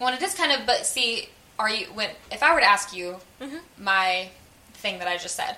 Well, 0.00 0.12
it 0.14 0.22
is 0.22 0.34
kind 0.34 0.52
of, 0.52 0.66
but 0.66 0.86
see, 0.86 1.28
are 1.58 1.68
you 1.70 1.86
when 1.94 2.10
if 2.32 2.42
I 2.42 2.52
were 2.54 2.60
to 2.60 2.66
ask 2.66 2.94
you 2.94 3.16
Mhm. 3.40 3.60
my 3.78 4.28
thing 4.74 4.98
that 4.98 5.08
I 5.08 5.16
just 5.16 5.36
said, 5.36 5.56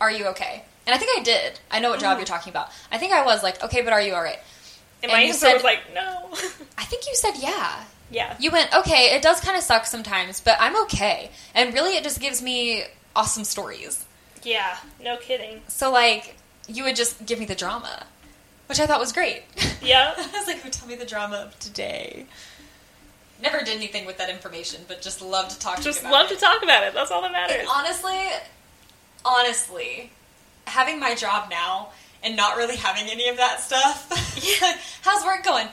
are 0.00 0.10
you 0.10 0.26
okay? 0.28 0.64
And 0.86 0.94
I 0.94 0.98
think 0.98 1.18
I 1.18 1.22
did. 1.22 1.60
I 1.70 1.78
know 1.80 1.90
what 1.90 2.00
job 2.00 2.18
you're 2.18 2.26
talking 2.26 2.50
about. 2.52 2.70
I 2.90 2.98
think 2.98 3.12
I 3.12 3.24
was 3.24 3.42
like, 3.42 3.62
okay, 3.62 3.82
but 3.82 3.92
are 3.92 4.00
you 4.00 4.14
all 4.14 4.22
right? 4.22 4.38
And, 5.02 5.10
And 5.10 5.12
my 5.12 5.20
answer 5.22 5.46
said- 5.46 5.54
was 5.54 5.62
like, 5.64 5.92
no. 5.94 6.30
I 6.78 6.84
think 6.84 7.06
you 7.06 7.14
said 7.14 7.34
yeah. 7.38 7.84
yeah. 8.10 8.36
You 8.40 8.50
went, 8.50 8.72
okay, 8.74 9.14
it 9.14 9.22
does 9.22 9.40
kind 9.40 9.56
of 9.56 9.62
suck 9.62 9.86
sometimes, 9.86 10.40
but 10.40 10.56
I'm 10.60 10.76
okay. 10.84 11.30
And 11.54 11.72
really, 11.74 11.96
it 11.96 12.02
just 12.04 12.20
gives 12.20 12.40
me 12.42 12.84
awesome 13.14 13.44
stories. 13.44 14.04
Yeah, 14.42 14.76
no 15.00 15.16
kidding. 15.18 15.62
So, 15.68 15.90
like, 15.92 16.36
you 16.68 16.82
would 16.84 16.96
just 16.96 17.24
give 17.26 17.38
me 17.38 17.44
the 17.46 17.54
drama, 17.54 18.06
which 18.66 18.80
I 18.80 18.86
thought 18.86 18.98
was 19.00 19.12
great. 19.12 19.42
Yeah. 19.82 20.14
I 20.16 20.30
was 20.38 20.46
like, 20.48 20.62
"Oh, 20.64 20.68
tell 20.68 20.88
me 20.88 20.94
the 20.96 21.06
drama 21.06 21.36
of 21.36 21.58
today. 21.60 22.26
Never 23.42 23.58
did 23.58 23.76
anything 23.76 24.06
with 24.06 24.18
that 24.18 24.30
information, 24.30 24.82
but 24.88 25.02
just 25.02 25.18
talking 25.18 25.28
Just 25.50 25.58
about 25.58 25.74
it. 25.76 25.82
Just 25.82 26.04
love 26.04 26.30
it. 26.30 26.34
to 26.34 26.40
talk 26.40 26.62
about 26.62 26.84
it. 26.84 26.94
That's 26.94 27.10
all 27.10 27.22
that 27.22 27.34
And 27.34 27.50
matters. 27.50 27.68
honestly, 27.74 28.20
honestly, 29.24 30.10
having 30.66 30.98
my 31.00 31.14
job 31.14 31.50
now 31.50 31.88
and 32.22 32.36
not 32.36 32.56
really 32.56 32.76
having 32.76 33.10
any 33.10 33.28
of 33.28 33.36
that 33.38 33.60
stuff. 33.60 34.08
Yeah. 34.60 34.76
How's 35.02 35.24
work 35.24 35.42
going? 35.44 35.68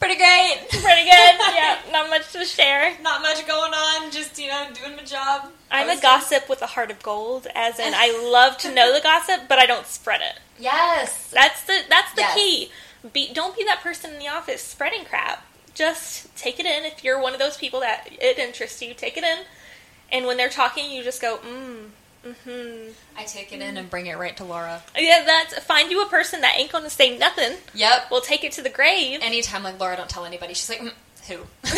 Pretty 0.00 0.16
great. 0.16 0.56
Pretty 0.68 1.04
good. 1.04 1.12
Yeah, 1.54 1.78
not 1.92 2.10
much 2.10 2.32
to 2.32 2.44
share. 2.44 2.94
Not 3.02 3.22
much 3.22 3.46
going 3.46 3.72
on. 3.72 4.10
Just 4.10 4.36
you 4.38 4.48
know, 4.48 4.66
doing 4.74 4.96
my 4.96 5.04
job. 5.04 5.50
I'm 5.70 5.88
a 5.96 6.00
gossip 6.00 6.48
with 6.48 6.60
a 6.60 6.66
heart 6.66 6.90
of 6.90 7.02
gold, 7.02 7.46
as 7.54 7.78
in 7.78 7.92
I 7.94 8.10
love 8.32 8.58
to 8.58 8.74
know 8.74 8.92
the 8.92 9.00
gossip, 9.00 9.42
but 9.48 9.58
I 9.60 9.66
don't 9.66 9.86
spread 9.86 10.20
it. 10.22 10.40
Yes. 10.58 11.30
That's 11.30 11.62
the 11.64 11.80
that's 11.88 12.12
the 12.14 12.22
Yes. 12.22 12.34
key. 12.34 12.70
Be, 13.12 13.32
don't 13.32 13.56
be 13.56 13.64
that 13.64 13.80
person 13.80 14.12
in 14.12 14.18
the 14.18 14.28
office 14.28 14.62
spreading 14.62 15.04
crap. 15.04 15.44
Just 15.74 16.34
take 16.36 16.60
it 16.60 16.66
in. 16.66 16.84
If 16.84 17.02
you're 17.04 17.20
one 17.20 17.32
of 17.32 17.38
those 17.38 17.56
people 17.56 17.80
that 17.80 18.08
it 18.10 18.38
interests 18.38 18.82
you, 18.82 18.94
take 18.94 19.16
it 19.16 19.24
in. 19.24 19.38
And 20.10 20.26
when 20.26 20.36
they're 20.36 20.50
talking, 20.50 20.90
you 20.90 21.02
just 21.02 21.22
go, 21.22 21.38
mm, 21.38 21.86
mm-hmm. 22.26 22.90
I 23.16 23.24
take 23.24 23.52
it 23.52 23.60
in 23.62 23.76
and 23.76 23.88
bring 23.88 24.06
it 24.06 24.18
right 24.18 24.36
to 24.36 24.44
Laura. 24.44 24.82
Yeah, 24.96 25.22
that's 25.24 25.58
find 25.64 25.90
you 25.90 26.02
a 26.02 26.06
person 26.08 26.42
that 26.42 26.54
ain't 26.58 26.70
gonna 26.70 26.90
say 26.90 27.16
nothing. 27.16 27.56
Yep. 27.74 28.08
We'll 28.10 28.20
take 28.20 28.44
it 28.44 28.52
to 28.52 28.62
the 28.62 28.68
grave. 28.70 29.20
Anytime, 29.22 29.62
like 29.62 29.80
Laura, 29.80 29.96
don't 29.96 30.10
tell 30.10 30.24
anybody. 30.26 30.52
She's 30.54 30.68
like, 30.68 30.80
mm, 30.80 30.92
who? 31.28 31.36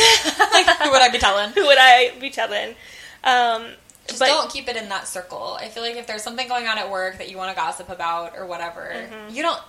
like, 0.52 0.66
who 0.78 0.90
would 0.90 1.02
I 1.02 1.08
be 1.12 1.18
telling? 1.18 1.50
Who 1.50 1.64
would 1.66 1.78
I 1.78 2.12
be 2.20 2.30
telling? 2.30 2.74
Um, 3.22 3.66
Just 4.08 4.18
but 4.18 4.26
don't 4.26 4.50
keep 4.50 4.68
it 4.68 4.76
in 4.76 4.88
that 4.88 5.06
circle. 5.06 5.56
I 5.60 5.68
feel 5.68 5.82
like 5.82 5.96
if 5.96 6.06
there's 6.06 6.22
something 6.22 6.48
going 6.48 6.66
on 6.66 6.76
at 6.78 6.90
work 6.90 7.18
that 7.18 7.30
you 7.30 7.36
want 7.36 7.50
to 7.50 7.56
gossip 7.56 7.88
about 7.88 8.36
or 8.36 8.46
whatever, 8.46 8.90
Mm-hmm. 8.92 9.34
you 9.34 9.42
don't. 9.42 9.60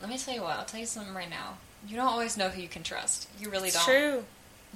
Let 0.00 0.10
me 0.10 0.18
tell 0.18 0.34
you 0.34 0.42
what. 0.42 0.58
I'll 0.58 0.64
tell 0.64 0.80
you 0.80 0.86
something 0.86 1.14
right 1.14 1.30
now. 1.30 1.56
You 1.86 1.96
don't 1.96 2.08
always 2.08 2.36
know 2.36 2.48
who 2.48 2.60
you 2.60 2.68
can 2.68 2.82
trust. 2.82 3.28
You 3.40 3.50
really 3.50 3.68
it's 3.68 3.76
don't. 3.76 3.84
true. 3.86 4.24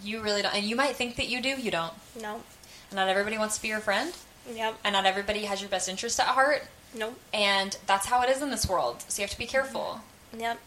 You 0.03 0.21
really 0.23 0.43
don't. 0.43 0.55
And 0.55 0.65
you 0.65 0.77
might 0.77 0.97
think 0.97 1.17
that 1.17 1.29
you 1.29 1.41
do. 1.43 1.49
You 1.51 1.71
don't. 1.71 1.93
No. 2.21 2.43
And 2.91 2.97
not 2.97 3.09
everybody 3.09 3.39
wants 3.39 3.57
to 3.57 3.63
be 3.63 3.69
your 3.69 3.81
friend. 3.81 4.13
Yep. 4.53 4.77
And 4.85 4.93
not 4.95 5.05
everybody 5.07 5.45
has 5.45 5.61
your 5.61 5.71
best 5.71 5.89
interest 5.89 6.19
at 6.21 6.27
heart. 6.27 6.63
Nope. 6.95 7.19
And 7.33 7.77
that's 7.87 8.07
how 8.07 8.23
it 8.23 8.31
is 8.31 8.43
in 8.43 8.51
this 8.51 8.69
world. 8.69 9.03
So 9.09 9.21
you 9.21 9.25
have 9.25 9.31
to 9.33 9.39
be 9.39 9.47
careful. 9.47 10.01
Yep. 10.37 10.59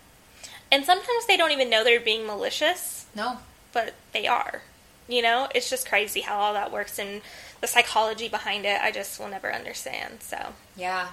And 0.71 0.86
sometimes 0.86 1.25
they 1.27 1.38
don't 1.38 1.51
even 1.51 1.69
know 1.69 1.83
they're 1.83 1.99
being 1.99 2.25
malicious. 2.25 3.05
No. 3.15 3.39
but 3.73 3.93
they 4.13 4.25
are. 4.27 4.61
You 5.07 5.21
know, 5.21 5.47
it's 5.53 5.69
just 5.69 5.88
crazy 5.88 6.21
how 6.21 6.38
all 6.39 6.53
that 6.53 6.71
works 6.71 6.97
and 6.97 7.21
the 7.61 7.67
psychology 7.67 8.27
behind 8.27 8.65
it. 8.65 8.81
I 8.81 8.91
just 8.91 9.19
will 9.19 9.27
never 9.27 9.53
understand. 9.53 10.21
So, 10.21 10.53
Yeah. 10.75 11.09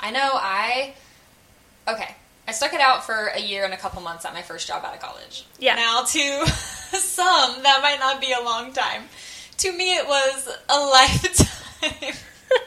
I 0.00 0.10
know 0.10 0.30
I 0.34 0.94
Okay. 1.88 2.14
I 2.46 2.52
stuck 2.52 2.72
it 2.72 2.80
out 2.80 3.04
for 3.04 3.28
a 3.28 3.40
year 3.40 3.64
and 3.64 3.72
a 3.72 3.76
couple 3.76 4.02
months 4.02 4.24
at 4.24 4.34
my 4.34 4.42
first 4.42 4.66
job 4.66 4.84
out 4.84 4.94
of 4.94 5.00
college. 5.00 5.46
Yeah. 5.58 5.76
Now 5.76 6.02
to 6.02 6.46
some 6.48 7.62
that 7.62 7.80
might 7.82 7.98
not 8.00 8.20
be 8.20 8.32
a 8.32 8.42
long 8.42 8.72
time. 8.72 9.04
To 9.58 9.72
me 9.72 9.94
it 9.94 10.06
was 10.06 10.48
a 10.68 10.78
lifetime. 10.80 12.14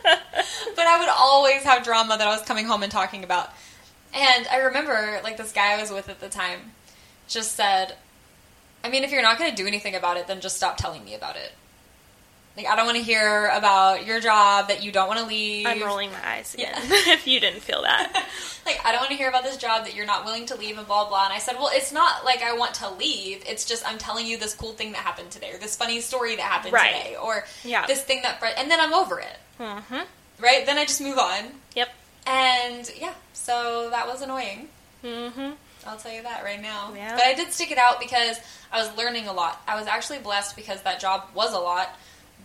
but 0.76 0.88
I 0.88 1.00
would 1.00 1.10
always 1.10 1.64
have 1.64 1.84
drama 1.84 2.18
that 2.18 2.28
I 2.28 2.36
was 2.36 2.42
coming 2.44 2.66
home 2.66 2.84
and 2.84 2.92
talking 2.92 3.24
about. 3.24 3.50
And 4.14 4.48
I 4.48 4.58
remember 4.58 5.20
like 5.24 5.38
this 5.38 5.52
guy 5.52 5.74
I 5.74 5.82
was 5.82 5.92
with 5.92 6.10
at 6.10 6.20
the 6.20 6.30
time 6.30 6.72
just 7.28 7.56
said, 7.56 7.96
I 8.84 8.90
mean, 8.90 9.04
if 9.04 9.12
you're 9.12 9.22
not 9.22 9.38
going 9.38 9.50
to 9.50 9.56
do 9.56 9.68
anything 9.68 9.96
about 9.96 10.18
it, 10.18 10.28
then 10.28 10.42
just 10.42 10.58
stop 10.58 10.78
telling 10.78 11.04
me 11.04 11.16
about 11.16 11.36
it. 11.36 11.52
Like, 12.58 12.68
I 12.68 12.76
don't 12.78 12.86
want 12.86 12.98
to 12.98 13.04
hear 13.04 13.48
about 13.48 14.06
your 14.06 14.22
job 14.22 14.70
that 14.70 14.82
you 14.82 14.92
don't 14.94 15.08
want 15.10 15.20
to 15.20 15.26
leave. 15.26 15.66
I'm 15.68 15.84
rolling 15.84 16.12
my 16.12 16.26
eyes 16.26 16.54
again 16.54 16.72
Yeah. 16.74 16.82
if 17.14 17.28
you 17.28 17.42
didn't 17.42 17.60
feel 17.62 17.82
that. 17.82 18.14
like, 18.66 18.80
I 18.86 18.92
don't 18.94 19.02
want 19.02 19.12
to 19.12 19.18
hear 19.18 19.28
about 19.28 19.44
this 19.44 19.58
job 19.58 19.84
that 19.86 19.94
you're 19.94 20.06
not 20.06 20.24
willing 20.24 20.46
to 20.48 20.56
leave 20.56 20.78
and 20.78 20.88
blah, 20.88 21.10
blah. 21.10 21.26
And 21.26 21.34
I 21.34 21.40
said, 21.40 21.56
well, 21.56 21.70
it's 21.74 21.92
not 21.92 22.24
like 22.24 22.42
I 22.42 22.54
want 22.56 22.76
to 22.76 22.90
leave. 22.92 23.44
It's 23.46 23.66
just 23.66 23.86
I'm 23.86 23.98
telling 23.98 24.26
you 24.26 24.38
this 24.38 24.54
cool 24.56 24.72
thing 24.72 24.94
that 24.94 25.00
happened 25.00 25.32
today 25.32 25.52
or 25.54 25.58
this 25.58 25.76
funny 25.76 26.00
story 26.00 26.38
that 26.38 26.44
happened 26.44 26.72
Right. 26.74 26.94
today 26.96 27.16
or 27.22 27.44
Yeah. 27.66 27.86
this 27.88 28.02
thing 28.02 28.22
that, 28.22 28.42
and 28.58 28.72
then 28.72 28.80
I'm 28.80 28.94
over 28.94 29.20
it. 29.20 29.38
hmm 29.58 30.00
Right? 30.40 30.66
Then 30.66 30.78
I 30.78 30.86
just 30.86 31.02
move 31.02 31.18
on. 31.18 31.44
Yep. 31.76 31.90
And 32.26 32.90
yeah, 32.98 33.14
so 33.34 33.90
that 33.90 34.08
was 34.08 34.22
annoying. 34.22 34.70
hmm 35.02 35.52
I'll 35.86 35.98
tell 35.98 36.12
you 36.12 36.24
that 36.24 36.44
right 36.44 36.60
now. 36.62 36.92
Yeah. 36.96 37.16
But 37.16 37.26
I 37.26 37.34
did 37.36 37.52
stick 37.54 37.70
it 37.72 37.78
out 37.78 38.00
because 38.00 38.40
I 38.72 38.80
was 38.82 38.96
learning 38.98 39.28
a 39.28 39.34
lot. 39.34 39.62
I 39.68 39.78
was 39.78 39.86
actually 39.88 40.18
blessed 40.20 40.56
because 40.56 40.82
that 40.82 41.00
job 41.00 41.26
was 41.36 41.54
a 41.54 41.60
lot, 41.60 41.90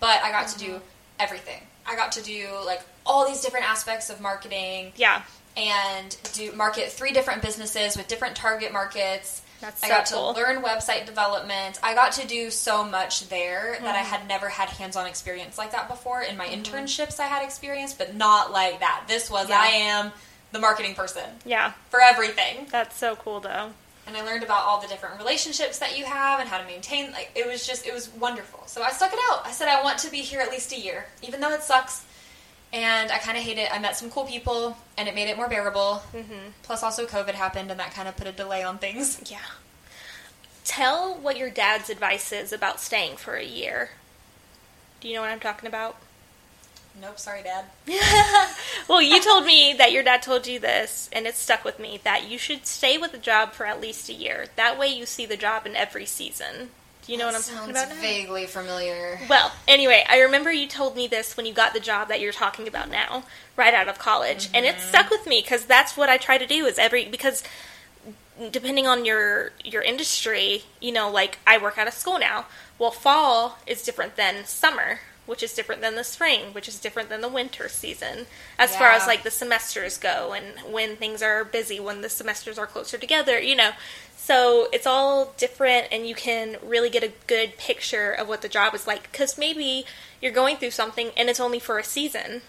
but 0.00 0.22
I 0.22 0.30
got 0.30 0.48
to 0.48 0.58
Mm-hmm. 0.58 0.72
do 0.78 0.80
everything. 1.18 1.60
I 1.86 1.96
got 1.96 2.12
to 2.12 2.22
do 2.22 2.48
like 2.66 2.80
all 3.06 3.26
these 3.28 3.40
different 3.42 3.68
aspects 3.68 4.10
of 4.10 4.20
marketing 4.20 4.92
Yeah. 4.96 5.22
and 5.56 6.16
do 6.32 6.52
market 6.52 6.90
three 6.90 7.12
different 7.12 7.42
businesses 7.42 7.96
with 7.96 8.08
different 8.08 8.36
target 8.36 8.72
markets. 8.72 9.42
That's 9.60 9.82
I 9.84 9.88
so 9.88 9.94
got 9.94 10.10
cool. 10.10 10.34
to 10.34 10.40
learn 10.40 10.62
website 10.62 11.04
development. 11.04 11.78
I 11.82 11.94
got 11.94 12.12
to 12.12 12.26
do 12.26 12.50
so 12.50 12.82
much 12.84 13.28
there 13.28 13.76
that 13.82 13.94
Mm. 13.94 13.98
I 13.98 14.02
had 14.02 14.26
never 14.26 14.48
had 14.48 14.70
hands-on 14.70 15.06
experience 15.06 15.58
like 15.58 15.72
that 15.72 15.88
before. 15.88 16.22
In 16.22 16.36
my 16.38 16.46
Mm-hmm. 16.46 16.62
internships, 16.74 17.20
I 17.20 17.26
had 17.26 17.42
experience, 17.44 17.92
but 17.92 18.14
not 18.14 18.52
like 18.52 18.80
that. 18.80 19.04
This 19.06 19.28
was 19.30 19.48
Yeah. 19.50 19.60
I 19.60 19.66
am 19.66 20.12
the 20.52 20.60
marketing 20.60 20.94
person 20.94 21.24
Yeah. 21.44 21.72
for 21.90 22.00
everything 22.00 22.66
That's 22.70 22.96
so 22.96 23.16
cool, 23.16 23.40
though. 23.40 23.72
And 24.10 24.18
I 24.18 24.22
learned 24.22 24.42
about 24.42 24.64
all 24.66 24.80
the 24.80 24.88
different 24.88 25.18
relationships 25.18 25.78
that 25.78 25.96
you 25.96 26.04
have 26.04 26.40
and 26.40 26.48
how 26.48 26.58
to 26.58 26.64
maintain. 26.66 27.12
Like 27.12 27.30
it 27.36 27.46
was 27.46 27.64
just, 27.66 27.86
it 27.86 27.94
was 27.94 28.08
wonderful. 28.10 28.64
So 28.66 28.82
I 28.82 28.90
stuck 28.90 29.12
it 29.12 29.20
out. 29.30 29.46
I 29.46 29.52
said 29.52 29.68
I 29.68 29.82
want 29.82 29.98
to 29.98 30.10
be 30.10 30.18
here 30.18 30.40
at 30.40 30.50
least 30.50 30.72
a 30.72 30.78
year, 30.80 31.06
even 31.22 31.40
though 31.40 31.52
it 31.52 31.62
sucks. 31.62 32.04
And 32.72 33.10
I 33.10 33.18
kind 33.18 33.38
of 33.38 33.44
hate 33.44 33.58
it. 33.58 33.68
I 33.72 33.78
met 33.78 33.96
some 33.96 34.10
cool 34.10 34.24
people, 34.24 34.76
and 34.96 35.08
it 35.08 35.14
made 35.14 35.28
it 35.28 35.36
more 35.36 35.48
bearable. 35.48 35.96
hmm 36.12 36.50
Plus, 36.62 36.82
also 36.84 37.04
COVID 37.06 37.34
happened, 37.34 37.70
and 37.70 37.80
that 37.80 37.92
kind 37.94 38.08
of 38.08 38.16
put 38.16 38.26
a 38.28 38.32
delay 38.32 38.62
on 38.62 38.78
things. 38.78 39.20
Yeah. 39.30 39.38
Tell 40.64 41.14
what 41.16 41.36
your 41.36 41.50
dad's 41.50 41.90
advice 41.90 42.30
is 42.32 42.52
about 42.52 42.78
staying 42.80 43.16
for 43.16 43.34
a 43.34 43.44
year. 43.44 43.90
Do 45.00 45.08
you 45.08 45.14
know 45.14 45.20
what 45.20 45.30
I'm 45.30 45.40
talking 45.40 45.66
about? 45.66 45.96
Nope, 47.00 47.18
sorry, 47.18 47.42
Dad. 47.42 47.64
well, 48.88 49.00
you 49.00 49.22
told 49.22 49.44
me 49.44 49.72
that 49.78 49.92
your 49.92 50.02
dad 50.02 50.22
told 50.22 50.46
you 50.46 50.58
this, 50.58 51.08
and 51.12 51.26
it 51.26 51.36
stuck 51.36 51.64
with 51.64 51.78
me 51.78 52.00
that 52.04 52.28
you 52.28 52.38
should 52.38 52.66
stay 52.66 52.98
with 52.98 53.12
the 53.12 53.18
job 53.18 53.52
for 53.52 53.66
at 53.66 53.80
least 53.80 54.08
a 54.08 54.12
year. 54.12 54.46
That 54.56 54.78
way, 54.78 54.88
you 54.88 55.06
see 55.06 55.26
the 55.26 55.36
job 55.36 55.66
in 55.66 55.76
every 55.76 56.06
season. 56.06 56.70
Do 57.06 57.12
you 57.12 57.18
know 57.18 57.26
what 57.26 57.34
I'm 57.34 57.42
talking 57.42 57.70
about? 57.70 57.88
now? 57.88 57.94
Vaguely 57.94 58.46
familiar. 58.46 59.20
Well, 59.28 59.52
anyway, 59.66 60.04
I 60.08 60.20
remember 60.20 60.52
you 60.52 60.66
told 60.66 60.96
me 60.96 61.06
this 61.06 61.36
when 61.36 61.46
you 61.46 61.54
got 61.54 61.72
the 61.72 61.80
job 61.80 62.08
that 62.08 62.20
you're 62.20 62.32
talking 62.32 62.68
about 62.68 62.90
now, 62.90 63.24
right 63.56 63.72
out 63.72 63.88
of 63.88 63.98
college, 63.98 64.48
and 64.52 64.66
it 64.66 64.76
mm-hmm. 64.76 64.88
stuck 64.88 65.10
with 65.10 65.26
me 65.26 65.40
because 65.40 65.64
that's 65.64 65.96
what 65.96 66.08
I 66.08 66.18
try 66.18 66.38
to 66.38 66.46
do. 66.46 66.66
Is 66.66 66.78
every 66.78 67.06
because 67.06 67.42
depending 68.50 68.86
on 68.86 69.04
your 69.04 69.52
your 69.64 69.82
industry, 69.82 70.64
you 70.80 70.92
know, 70.92 71.10
like 71.10 71.38
I 71.46 71.58
work 71.58 71.78
out 71.78 71.88
of 71.88 71.94
school 71.94 72.18
now. 72.18 72.46
Well, 72.78 72.90
fall 72.90 73.58
is 73.66 73.82
different 73.82 74.16
than 74.16 74.44
summer, 74.44 75.00
which 75.26 75.42
is 75.42 75.54
different 75.54 75.80
than 75.80 75.94
the 75.94 76.04
spring, 76.04 76.52
which 76.52 76.66
is 76.66 76.80
different 76.80 77.08
than 77.08 77.20
the 77.20 77.28
winter 77.28 77.68
season, 77.68 78.26
as 78.58 78.74
far 78.74 78.90
as 78.90 79.06
like 79.06 79.22
the 79.22 79.30
semesters 79.30 79.96
go 79.96 80.32
and 80.32 80.72
when 80.72 80.96
things 80.96 81.22
are 81.22 81.44
busy, 81.44 81.78
when 81.78 82.00
the 82.00 82.08
semesters 82.08 82.58
are 82.58 82.66
closer 82.66 82.98
together, 82.98 83.38
you 83.40 83.54
know. 83.54 83.70
So 84.16 84.68
it's 84.72 84.86
all 84.86 85.32
different, 85.38 85.86
and 85.90 86.06
you 86.06 86.14
can 86.14 86.56
really 86.64 86.90
get 86.90 87.02
a 87.02 87.12
good 87.26 87.56
picture 87.56 88.12
of 88.12 88.28
what 88.28 88.42
the 88.42 88.48
job 88.48 88.74
is 88.74 88.86
like. 88.86 89.10
Because 89.10 89.38
maybe 89.38 89.84
you're 90.20 90.30
going 90.32 90.56
through 90.56 90.72
something 90.72 91.10
and 91.16 91.28
it's 91.30 91.40
only 91.40 91.58
for 91.58 91.78
a 91.78 91.84
season. 91.84 92.42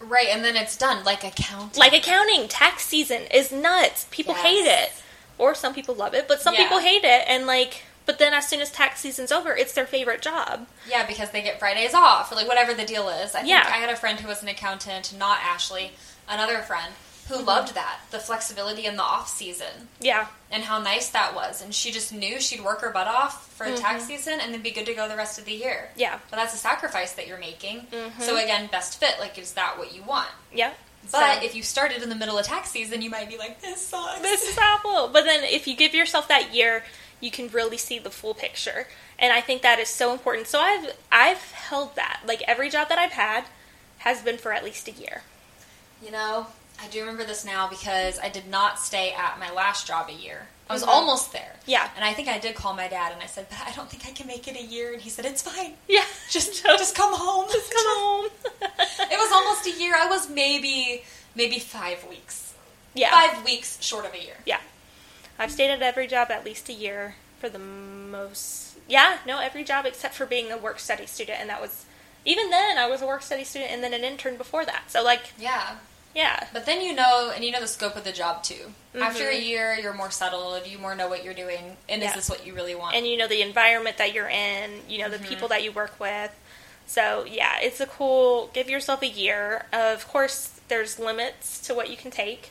Right, 0.00 0.28
and 0.28 0.44
then 0.44 0.54
it's 0.54 0.76
done 0.76 1.02
like 1.04 1.24
accounting. 1.24 1.78
Like 1.80 1.94
accounting, 1.94 2.48
tax 2.48 2.84
season 2.84 3.22
is 3.32 3.50
nuts. 3.50 4.06
People 4.10 4.34
hate 4.34 4.66
it. 4.66 4.92
Or 5.38 5.54
some 5.54 5.72
people 5.74 5.94
love 5.94 6.14
it, 6.14 6.28
but 6.28 6.40
some 6.40 6.54
Yeah. 6.54 6.64
people 6.64 6.78
hate 6.78 7.04
it. 7.04 7.24
And 7.26 7.46
like, 7.46 7.84
but 8.06 8.18
then 8.18 8.32
as 8.34 8.48
soon 8.48 8.60
as 8.60 8.70
tax 8.70 9.00
season's 9.00 9.32
over, 9.32 9.54
it's 9.56 9.72
their 9.74 9.86
favorite 9.86 10.20
job. 10.22 10.66
Yeah, 10.88 11.06
because 11.06 11.30
they 11.30 11.42
get 11.42 11.58
Fridays 11.58 11.94
off 11.94 12.30
or 12.30 12.34
like 12.34 12.48
whatever 12.48 12.74
the 12.74 12.84
deal 12.84 13.08
is. 13.08 13.34
I 13.34 13.38
think 13.40 13.50
Yeah. 13.50 13.64
I 13.66 13.78
had 13.78 13.90
a 13.90 13.96
friend 13.96 14.20
who 14.20 14.28
was 14.28 14.42
an 14.42 14.48
accountant, 14.48 15.12
not 15.16 15.40
Ashley, 15.42 15.92
another 16.28 16.58
friend 16.60 16.92
who 17.28 17.36
Mm-hmm. 17.36 17.44
loved 17.46 17.74
that 17.74 18.00
the 18.10 18.18
flexibility 18.18 18.84
in 18.84 18.96
the 18.96 19.02
off 19.02 19.28
season 19.30 19.88
Yeah. 19.98 20.26
and 20.50 20.62
how 20.64 20.78
nice 20.78 21.08
that 21.08 21.34
was. 21.34 21.62
And 21.62 21.74
she 21.74 21.90
just 21.90 22.12
knew 22.12 22.38
she'd 22.38 22.62
work 22.62 22.82
her 22.82 22.90
butt 22.90 23.06
off 23.08 23.46
for 23.54 23.64
Mm-hmm. 23.64 23.76
tax 23.76 24.04
season 24.04 24.40
and 24.40 24.52
then 24.52 24.60
be 24.60 24.70
good 24.70 24.84
to 24.86 24.92
go 24.94 25.08
the 25.08 25.16
rest 25.16 25.38
of 25.38 25.46
the 25.46 25.52
year. 25.54 25.88
Yeah. 25.96 26.18
But 26.30 26.36
that's 26.36 26.52
a 26.52 26.58
sacrifice 26.58 27.12
that 27.12 27.26
you're 27.26 27.38
making. 27.38 27.86
Mhm. 27.90 28.20
So 28.20 28.36
again, 28.36 28.66
best 28.66 29.00
fit. 29.00 29.18
Like, 29.18 29.38
is 29.38 29.52
that 29.52 29.78
what 29.78 29.94
you 29.94 30.02
want? 30.02 30.28
Yeah. 30.52 30.72
But 31.10 31.38
So- 31.40 31.44
if 31.46 31.54
you 31.54 31.62
started 31.62 32.02
in 32.02 32.08
the 32.10 32.14
middle 32.14 32.38
of 32.38 32.44
tax 32.46 32.70
season, 32.70 33.00
you 33.02 33.08
might 33.10 33.28
be 33.30 33.36
like, 33.38 33.60
"This 33.62 33.86
sucks." 33.86 34.20
this 34.20 34.42
is 34.42 34.58
awful. 34.58 35.08
But 35.08 35.24
then 35.24 35.44
if 35.44 35.66
you 35.66 35.76
give 35.76 35.94
yourself 35.94 36.28
that 36.28 36.52
year, 36.54 36.84
you 37.24 37.30
can 37.30 37.48
really 37.48 37.78
see 37.78 37.98
the 37.98 38.10
full 38.10 38.34
picture. 38.34 38.86
And 39.18 39.32
I 39.32 39.40
think 39.40 39.62
that 39.62 39.78
is 39.78 39.88
so 39.88 40.12
important. 40.12 40.46
So 40.46 40.58
I've 40.60 40.86
I've 41.10 41.42
held 41.52 41.96
that. 41.96 42.20
Like 42.26 42.42
every 42.46 42.68
job 42.70 42.88
that 42.90 42.98
I've 42.98 43.12
had 43.12 43.44
has 43.98 44.20
been 44.22 44.38
for 44.38 44.52
at 44.52 44.62
least 44.64 44.88
a 44.88 44.92
year. 44.92 45.22
You 46.04 46.10
know, 46.10 46.46
I 46.82 46.86
do 46.88 47.00
remember 47.00 47.24
this 47.24 47.44
now 47.44 47.68
because 47.68 48.18
I 48.18 48.28
did 48.28 48.46
not 48.48 48.78
stay 48.78 49.12
at 49.16 49.38
my 49.38 49.50
last 49.50 49.86
job 49.86 50.10
a 50.10 50.12
year. 50.12 50.48
I 50.68 50.72
was 50.74 50.82
Mhm. 50.82 50.88
almost 50.88 51.32
there. 51.32 51.54
Yeah. 51.66 51.88
And 51.96 52.04
I 52.04 52.12
think 52.14 52.26
I 52.28 52.38
did 52.38 52.54
call 52.54 52.74
my 52.74 52.88
dad 52.88 53.12
and 53.12 53.22
I 53.22 53.26
said, 53.26 53.46
but 53.50 53.58
I 53.66 53.70
don't 53.72 53.88
think 53.90 54.06
I 54.06 54.12
can 54.12 54.26
make 54.26 54.48
it 54.48 54.56
a 54.56 54.62
year. 54.62 54.92
And 54.94 55.00
he 55.02 55.10
said, 55.10 55.24
it's 55.26 55.42
fine. 55.42 55.74
Yeah. 55.88 56.04
Just, 56.30 56.62
just 56.82 56.94
come 56.94 57.14
home. 57.14 57.46
Just 57.52 57.70
come 57.72 57.84
home. 58.00 58.26
It 59.14 59.18
was 59.24 59.30
almost 59.32 59.66
a 59.66 59.70
year. 59.80 59.94
I 59.94 60.06
was 60.08 60.28
maybe, 60.28 61.04
maybe 61.34 61.58
five 61.58 62.02
weeks. 62.08 62.54
yeah. 62.94 63.10
Five 63.10 63.44
weeks 63.44 63.78
short 63.82 64.04
of 64.06 64.14
a 64.14 64.22
year. 64.22 64.36
Yeah. 64.46 64.60
I've 65.38 65.50
stayed 65.50 65.70
at 65.70 65.82
every 65.82 66.06
job 66.06 66.30
at 66.30 66.44
least 66.44 66.68
a 66.68 66.72
year 66.72 67.16
for 67.40 67.48
the 67.48 67.58
most. 67.58 68.76
Yeah, 68.88 69.18
no, 69.26 69.38
every 69.40 69.64
job 69.64 69.86
except 69.86 70.14
for 70.14 70.26
being 70.26 70.52
a 70.52 70.56
work 70.58 70.78
study 70.78 71.06
student, 71.06 71.40
and 71.40 71.48
that 71.50 71.60
was 71.60 71.84
even 72.24 72.50
then 72.50 72.78
I 72.78 72.86
was 72.88 73.02
a 73.02 73.06
work 73.06 73.22
study 73.22 73.44
student 73.44 73.70
and 73.70 73.82
then 73.82 73.92
an 73.94 74.04
intern 74.04 74.36
before 74.36 74.64
that. 74.64 74.84
So 74.90 75.02
like, 75.02 75.32
Yeah. 75.38 75.76
yeah, 76.14 76.46
But 76.52 76.64
then 76.66 76.80
you 76.80 76.94
know, 76.94 77.32
and 77.34 77.44
you 77.44 77.50
know 77.50 77.60
the 77.60 77.66
scope 77.66 77.96
of 77.96 78.04
the 78.04 78.12
job 78.12 78.42
too. 78.42 78.72
After 78.98 79.28
a 79.28 79.34
Mhm. 79.34 79.44
year, 79.44 79.74
you're 79.82 79.92
more 79.92 80.10
settled. 80.10 80.66
You 80.66 80.78
more 80.78 80.94
know 80.94 81.08
what 81.08 81.24
you're 81.24 81.34
doing, 81.34 81.76
and 81.88 82.02
is 82.02 82.12
this 82.14 82.28
what 82.30 82.46
you 82.46 82.54
really 82.54 82.74
want? 82.76 82.94
and 82.94 83.06
you 83.06 83.16
know 83.16 83.26
the 83.26 83.42
environment 83.42 83.96
that 83.98 84.12
you're 84.14 84.28
in, 84.28 84.82
you 84.88 84.98
know 84.98 85.08
the 85.08 85.16
Mm-hmm. 85.18 85.26
people 85.26 85.48
that 85.48 85.62
you 85.64 85.72
work 85.72 85.98
with. 85.98 86.30
So 86.86 87.24
yeah, 87.28 87.58
it's 87.60 87.80
a 87.80 87.86
cool. 87.86 88.50
Give 88.52 88.68
yourself 88.70 89.02
a 89.02 89.08
year. 89.08 89.64
Of 89.72 90.06
course, 90.06 90.50
there's 90.68 90.98
limits 90.98 91.58
to 91.60 91.74
what 91.74 91.90
you 91.90 91.96
can 91.96 92.10
take, 92.10 92.50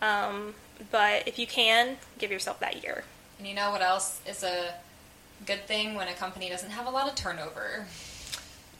um, 0.00 0.54
but 0.90 1.26
if 1.26 1.38
you 1.38 1.46
can, 1.46 1.96
give 2.18 2.30
yourself 2.30 2.60
that 2.60 2.82
year. 2.82 3.04
And 3.38 3.46
you 3.46 3.54
know 3.54 3.70
what 3.70 3.82
else 3.82 4.20
is 4.26 4.42
a 4.42 4.74
good 5.46 5.66
thing 5.66 5.94
when 5.94 6.08
a 6.08 6.14
company 6.14 6.48
doesn't 6.48 6.70
have 6.70 6.86
a 6.86 6.90
lot 6.90 7.08
of 7.08 7.14
turnover? 7.14 7.86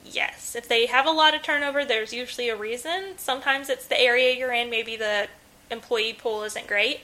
Yes, 0.04 0.56
if 0.56 0.68
they 0.68 0.86
have 0.86 1.06
a 1.06 1.10
lot 1.10 1.34
of 1.34 1.42
turnover, 1.42 1.84
there's 1.84 2.12
usually 2.12 2.48
a 2.48 2.56
reason. 2.56 3.18
Sometimes 3.18 3.68
it's 3.68 3.86
the 3.86 4.00
area 4.00 4.34
you're 4.36 4.52
in, 4.52 4.68
maybe 4.70 4.96
the 4.96 5.28
employee 5.70 6.12
pool 6.12 6.42
isn't 6.42 6.66
great, 6.66 7.00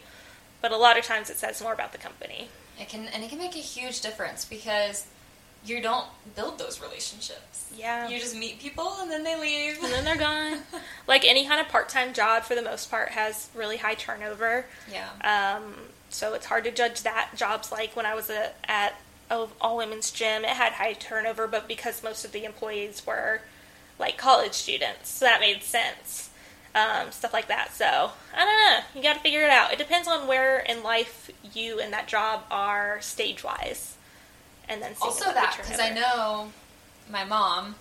but 0.60 0.72
a 0.72 0.76
lot 0.76 0.98
of 0.98 1.04
times 1.04 1.30
it 1.30 1.36
says 1.36 1.62
more 1.62 1.72
about 1.72 1.92
the 1.92 1.98
company. 1.98 2.48
It 2.78 2.88
can 2.88 3.06
and 3.06 3.24
it 3.24 3.30
can 3.30 3.38
make 3.38 3.56
a 3.56 3.60
huge 3.60 4.00
difference 4.00 4.44
because 4.44 5.06
you 5.64 5.80
don't 5.82 6.06
build 6.36 6.58
those 6.58 6.80
relationships. 6.80 7.70
Yeah. 7.76 8.08
You 8.08 8.18
just 8.18 8.36
meet 8.36 8.58
people 8.58 8.90
and 9.00 9.10
then 9.10 9.24
they 9.24 9.38
leave. 9.38 9.82
and 9.82 9.92
then 9.92 10.04
they're 10.04 10.16
gone. 10.16 10.60
like 11.06 11.24
any 11.24 11.46
kind 11.46 11.60
of 11.60 11.68
part 11.68 11.88
time 11.88 12.12
job, 12.12 12.42
for 12.44 12.54
the 12.54 12.62
most 12.62 12.90
part, 12.90 13.10
has 13.10 13.50
really 13.54 13.76
high 13.76 13.94
turnover. 13.94 14.66
yeah. 14.90 15.58
Um, 15.58 15.74
so 16.10 16.32
it's 16.34 16.46
hard 16.46 16.64
to 16.64 16.70
judge 16.70 17.02
that. 17.02 17.30
Jobs 17.36 17.70
like 17.70 17.94
when 17.94 18.06
I 18.06 18.14
was 18.14 18.30
a, 18.30 18.50
at 18.70 18.98
a 19.30 19.46
all 19.60 19.76
women's 19.76 20.10
gym, 20.10 20.42
it 20.44 20.50
had 20.50 20.72
high 20.72 20.94
turnover, 20.94 21.46
but 21.46 21.68
because 21.68 22.02
most 22.02 22.24
of 22.24 22.32
the 22.32 22.44
employees 22.44 23.06
were 23.06 23.42
like 23.98 24.16
college 24.16 24.54
students, 24.54 25.10
so 25.10 25.26
that 25.26 25.40
made 25.40 25.62
sense. 25.62 26.30
Um, 26.74 27.10
stuff 27.10 27.32
like 27.32 27.48
that. 27.48 27.74
So 27.74 27.84
I 28.34 28.44
don't 28.44 28.46
know. 28.46 28.78
You 28.94 29.02
got 29.02 29.14
to 29.14 29.20
figure 29.20 29.42
it 29.42 29.50
out. 29.50 29.72
It 29.72 29.78
depends 29.78 30.06
on 30.08 30.26
where 30.28 30.60
in 30.60 30.82
life 30.82 31.30
you 31.52 31.80
and 31.80 31.92
that 31.92 32.06
job 32.08 32.44
are 32.50 33.00
stage 33.00 33.42
wise, 33.42 33.96
and 34.68 34.82
then 34.82 34.92
also 35.00 35.24
that 35.24 35.56
because 35.56 35.80
I 35.80 35.90
know 35.90 36.50
my 37.10 37.24
mom 37.24 37.74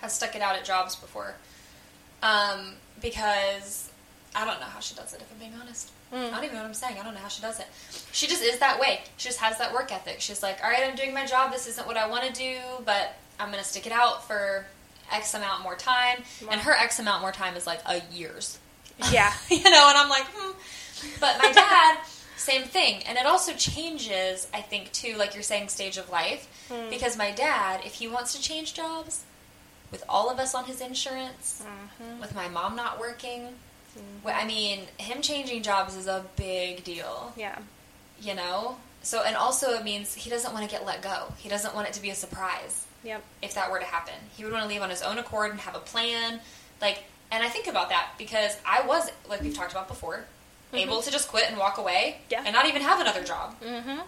has 0.00 0.12
stuck 0.12 0.34
it 0.36 0.42
out 0.42 0.56
at 0.56 0.64
jobs 0.64 0.96
before. 0.96 1.34
Um, 2.22 2.74
because 3.02 3.90
I 4.34 4.44
don't 4.44 4.58
know 4.58 4.66
how 4.66 4.80
she 4.80 4.94
does 4.94 5.12
it. 5.12 5.20
If 5.20 5.30
I'm 5.32 5.38
being 5.38 5.52
honest, 5.60 5.90
Mm. 6.12 6.28
I 6.28 6.30
don't 6.36 6.44
even 6.44 6.56
know 6.56 6.62
what 6.62 6.68
I'm 6.68 6.74
saying. 6.74 6.96
I 7.00 7.02
don't 7.02 7.14
know 7.14 7.20
how 7.20 7.28
she 7.28 7.42
does 7.42 7.58
it. 7.58 7.66
She 8.12 8.26
just 8.26 8.42
is 8.42 8.58
that 8.60 8.78
way. 8.78 9.00
She 9.16 9.28
just 9.28 9.40
has 9.40 9.58
that 9.58 9.72
work 9.72 9.92
ethic. 9.92 10.20
She's 10.20 10.42
like, 10.42 10.62
all 10.62 10.70
right, 10.70 10.84
I'm 10.88 10.94
doing 10.94 11.12
my 11.12 11.26
job. 11.26 11.52
This 11.52 11.66
isn't 11.66 11.86
what 11.86 11.96
I 11.96 12.08
want 12.08 12.24
to 12.24 12.32
do, 12.32 12.58
but 12.84 13.14
I'm 13.40 13.50
gonna 13.50 13.64
stick 13.64 13.86
it 13.86 13.92
out 13.92 14.26
for 14.26 14.66
X 15.10 15.34
amount 15.34 15.62
more 15.62 15.74
time. 15.74 16.22
Wow. 16.42 16.48
And 16.52 16.60
her 16.60 16.72
X 16.72 16.98
amount 17.00 17.22
more 17.22 17.32
time 17.32 17.56
is 17.56 17.66
like 17.66 17.80
a 17.86 18.00
year's. 18.12 18.58
Yeah. 19.10 19.32
you 19.50 19.64
know, 19.64 19.88
and 19.88 19.98
I'm 19.98 20.08
like, 20.08 20.26
hmm. 20.32 20.52
But 21.20 21.38
my 21.42 21.52
dad, 21.52 21.98
same 22.36 22.62
thing. 22.62 23.02
And 23.04 23.16
it 23.18 23.26
also 23.26 23.52
changes, 23.54 24.46
I 24.52 24.60
think, 24.60 24.92
too, 24.92 25.16
like 25.16 25.34
you're 25.34 25.42
saying, 25.42 25.68
stage 25.68 25.96
of 25.98 26.10
life. 26.10 26.46
Hmm. 26.70 26.88
Because 26.90 27.16
my 27.16 27.30
dad, 27.30 27.80
if 27.84 27.94
he 27.94 28.08
wants 28.08 28.34
to 28.34 28.40
change 28.42 28.74
jobs, 28.74 29.22
with 29.92 30.02
all 30.08 30.28
of 30.30 30.38
us 30.38 30.54
on 30.54 30.64
his 30.64 30.80
insurance, 30.80 31.62
Mhm. 31.64 32.18
with 32.20 32.34
my 32.34 32.48
mom 32.48 32.74
not 32.74 32.98
working, 32.98 33.56
Mhm. 33.96 34.34
I 34.34 34.44
mean, 34.44 34.88
him 34.98 35.22
changing 35.22 35.62
jobs 35.62 35.94
is 35.94 36.06
a 36.08 36.24
big 36.36 36.82
deal, 36.84 37.32
Yeah. 37.36 37.58
you 38.20 38.34
know? 38.34 38.78
So, 39.02 39.22
and 39.22 39.36
also 39.36 39.70
it 39.74 39.84
means 39.84 40.14
he 40.14 40.28
doesn't 40.28 40.52
want 40.52 40.68
to 40.68 40.70
get 40.70 40.84
let 40.84 41.00
go. 41.02 41.32
He 41.38 41.48
doesn't 41.48 41.74
want 41.74 41.86
it 41.88 41.94
to 41.94 42.00
be 42.00 42.10
a 42.10 42.14
surprise 42.16 42.84
Yep. 43.04 43.22
if 43.42 43.54
that 43.54 43.70
were 43.70 43.78
to 43.78 43.84
happen. 43.86 44.14
He 44.36 44.42
would 44.42 44.52
want 44.52 44.64
to 44.64 44.68
leave 44.68 44.82
on 44.82 44.90
his 44.90 45.02
own 45.02 45.18
accord 45.18 45.52
and 45.52 45.60
have 45.60 45.76
a 45.76 45.80
plan. 45.80 46.40
Like, 46.80 47.04
and 47.30 47.44
I 47.44 47.48
think 47.48 47.68
about 47.68 47.88
that 47.90 48.08
because 48.18 48.56
I 48.66 48.80
was, 48.82 49.08
like 49.28 49.40
we've 49.40 49.54
talked 49.56 49.70
about 49.70 49.86
before, 49.86 50.26
able 50.72 51.00
to 51.02 51.10
just 51.10 51.28
quit 51.28 51.48
and 51.48 51.58
walk 51.58 51.78
away 51.78 52.18
Yeah. 52.30 52.42
and 52.44 52.52
not 52.54 52.66
even 52.66 52.82
have 52.82 53.00
another 53.00 53.22
job 53.24 53.54
Mm-hmm. 53.60 54.00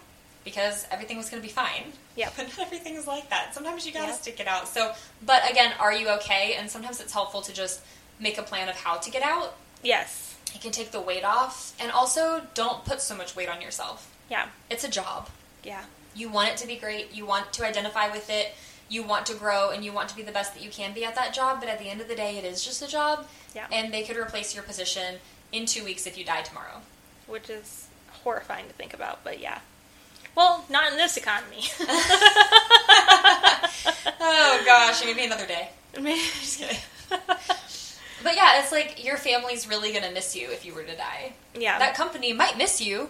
because 0.43 0.85
everything 0.91 1.17
was 1.17 1.29
going 1.29 1.41
to 1.41 1.47
be 1.47 1.51
fine. 1.53 1.93
Yeah. 2.15 2.29
But 2.37 2.47
not 2.49 2.59
everything 2.67 2.95
is 2.95 3.07
like 3.07 3.29
that. 3.29 3.53
Sometimes 3.53 3.85
you 3.85 3.91
got 3.93 4.07
to 4.07 4.13
stick 4.13 4.39
it 4.39 4.47
out. 4.47 4.67
So, 4.67 4.93
but 5.25 5.49
again, 5.49 5.73
are 5.79 5.93
you 5.93 6.09
okay? 6.17 6.55
And 6.57 6.69
sometimes 6.69 6.99
it's 6.99 7.13
helpful 7.13 7.41
to 7.41 7.53
just 7.53 7.81
make 8.19 8.37
a 8.37 8.43
plan 8.43 8.67
of 8.69 8.75
how 8.75 8.97
to 8.97 9.09
get 9.11 9.23
out. 9.23 9.55
Yes. 9.83 10.37
It 10.53 10.61
can 10.61 10.71
take 10.71 10.91
the 10.91 10.99
weight 11.01 11.23
off. 11.23 11.73
And 11.79 11.91
also, 11.91 12.41
don't 12.55 12.83
put 12.83 13.01
so 13.01 13.15
much 13.15 13.35
weight 13.35 13.49
on 13.49 13.61
yourself. 13.61 14.13
Yeah. 14.29 14.47
It's 14.69 14.83
a 14.83 14.89
job. 14.89 15.29
Yeah. 15.63 15.83
You 16.15 16.29
want 16.29 16.49
it 16.49 16.57
to 16.57 16.67
be 16.67 16.75
great. 16.75 17.13
You 17.13 17.25
want 17.25 17.53
to 17.53 17.65
identify 17.65 18.09
with 18.11 18.29
it. 18.29 18.53
You 18.89 19.03
want 19.03 19.27
to 19.27 19.35
grow 19.35 19.69
and 19.69 19.85
you 19.85 19.93
want 19.93 20.09
to 20.09 20.15
be 20.15 20.23
the 20.23 20.31
best 20.31 20.55
that 20.55 20.63
you 20.63 20.71
can 20.71 20.93
be 20.93 21.05
at 21.05 21.15
that 21.15 21.33
job. 21.33 21.59
But 21.59 21.69
at 21.69 21.77
the 21.79 21.85
end 21.85 22.01
of 22.01 22.07
the 22.07 22.15
day, 22.15 22.37
it 22.37 22.43
is 22.43 22.65
just 22.65 22.81
a 22.81 22.87
job. 22.87 23.27
Yeah. 23.55 23.67
And 23.71 23.93
they 23.93 24.03
could 24.03 24.17
replace 24.17 24.53
your 24.55 24.63
position 24.63 25.17
in 25.51 25.65
two 25.65 25.83
weeks 25.83 26.05
if 26.07 26.17
you 26.17 26.23
die 26.25 26.41
tomorrow. 26.41 26.81
Which 27.27 27.49
is 27.49 27.87
horrifying 28.23 28.67
to 28.67 28.73
think 28.73 28.93
about, 28.93 29.23
but 29.23 29.39
yeah. 29.39 29.59
Well, 30.35 30.65
not 30.69 30.91
in 30.91 30.97
this 30.97 31.17
economy. 31.17 31.63
oh 34.21 34.61
gosh, 34.65 35.03
maybe 35.03 35.23
another 35.23 35.45
day. 35.45 35.69
Just 35.93 36.59
kidding. 36.59 36.77
But 38.21 38.35
yeah, 38.35 38.59
it's 38.61 38.71
like 38.71 39.03
your 39.03 39.15
family's 39.17 39.67
really 39.67 39.93
gonna 39.93 40.11
miss 40.11 40.35
you 40.35 40.49
if 40.51 40.65
you 40.65 40.73
were 40.73 40.83
to 40.83 40.95
die. 40.95 41.33
yeah. 41.55 41.79
That 41.79 41.95
company 41.95 42.33
might 42.33 42.57
miss 42.57 42.81
you, 42.81 43.09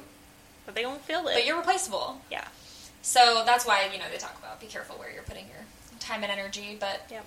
but 0.65 0.75
they 0.75 0.85
won't 0.85 1.01
feel 1.01 1.27
it. 1.27 1.33
but 1.33 1.45
you're 1.45 1.57
replaceable. 1.57 2.21
yeah. 2.31 2.45
So 3.01 3.43
that's 3.45 3.65
why 3.65 3.89
you 3.91 3.97
know 3.97 4.05
they 4.11 4.17
talk 4.17 4.37
about 4.37 4.59
be 4.59 4.67
careful 4.67 4.97
where 4.97 5.11
you're 5.11 5.23
putting 5.23 5.45
your 5.47 5.65
time 5.99 6.21
and 6.23 6.31
energy. 6.31 6.77
But 6.79 7.01
Yep. 7.09 7.25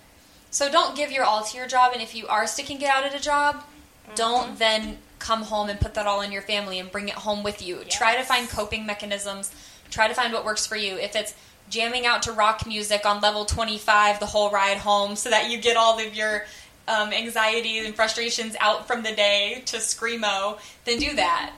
so 0.51 0.71
don't 0.71 0.95
give 0.97 1.11
your 1.11 1.25
all 1.25 1.43
to 1.45 1.57
your 1.57 1.67
job, 1.67 1.93
and 1.93 2.01
if 2.03 2.15
you 2.15 2.27
are 2.29 2.47
sticking 2.47 2.81
it 2.81 2.89
out 2.89 3.05
at 3.05 3.15
a 3.15 3.21
job, 3.21 3.65
Mm-hmm. 4.05 4.15
don't 4.15 4.59
then 4.59 4.99
come 5.19 5.43
home 5.43 5.69
and 5.69 5.79
put 5.79 5.95
that 5.95 6.07
all 6.07 6.21
in 6.21 6.33
your 6.33 6.43
family 6.43 6.79
and 6.79 6.91
bring 6.91 7.09
it 7.09 7.15
home 7.15 7.43
with 7.43 7.63
you. 7.63 7.83
Try 7.89 8.17
to 8.17 8.25
find 8.25 8.49
coping 8.49 8.85
mechanisms. 8.87 9.53
Try 9.91 10.09
to 10.09 10.15
find 10.15 10.33
what 10.33 10.45
works 10.45 10.67
for 10.67 10.77
you. 10.77 10.97
If 10.97 11.15
it's 11.15 11.35
jamming 11.71 12.07
out 12.07 12.23
to 12.23 12.33
rock 12.33 12.67
music 12.67 13.07
on 13.07 13.21
level 13.21 13.45
25 13.45 14.21
the 14.21 14.27
whole 14.27 14.51
ride 14.51 14.77
home 14.77 15.17
so 15.17 15.31
that 15.31 15.51
you 15.51 15.59
get 15.59 15.77
all 15.77 15.99
of 15.99 16.15
your 16.15 16.45
um, 16.89 17.13
anxieties 17.13 17.87
and 17.87 17.95
frustrations 17.95 18.57
out 18.61 18.89
from 18.89 19.03
the 19.03 19.13
day 19.13 19.63
to 19.67 19.77
screamo, 19.77 20.59
then 20.85 20.99
do 20.99 21.15
that. 21.15 21.53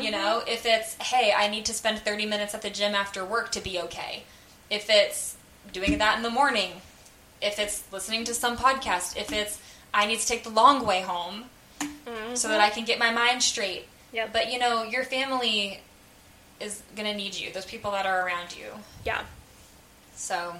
You 0.00 0.10
know, 0.10 0.42
if 0.46 0.66
it's, 0.66 0.94
hey, 0.94 1.32
I 1.36 1.48
need 1.48 1.64
to 1.66 1.72
spend 1.72 2.00
30 2.00 2.26
minutes 2.26 2.52
at 2.52 2.62
the 2.62 2.70
gym 2.70 2.94
after 2.96 3.24
work 3.24 3.52
to 3.52 3.60
be 3.60 3.80
okay. 3.80 4.24
If 4.70 4.86
it's 4.88 5.36
doing 5.72 5.98
that 5.98 6.16
in 6.16 6.22
the 6.22 6.30
morning. 6.30 6.70
If 7.40 7.58
it's 7.58 7.84
listening 7.92 8.24
to 8.24 8.34
some 8.34 8.56
podcast. 8.56 9.16
If 9.16 9.32
it's, 9.32 9.60
I 9.94 10.06
need 10.06 10.18
to 10.18 10.26
take 10.26 10.44
the 10.44 10.50
long 10.50 10.84
way 10.84 11.02
home 11.02 11.44
Mm-hmm. 11.80 12.34
so 12.34 12.48
that 12.48 12.60
I 12.60 12.70
can 12.70 12.84
get 12.84 12.98
my 12.98 13.12
mind 13.12 13.42
straight. 13.42 13.86
Yep. 14.12 14.32
But 14.32 14.52
you 14.52 14.58
know, 14.58 14.82
your 14.82 15.04
family 15.04 15.80
is 16.60 16.82
gonna 16.96 17.14
need 17.14 17.34
you. 17.34 17.52
Those 17.52 17.66
people 17.66 17.90
that 17.92 18.06
are 18.06 18.26
around 18.26 18.56
you. 18.56 18.66
Yeah. 19.04 19.22
So, 20.14 20.54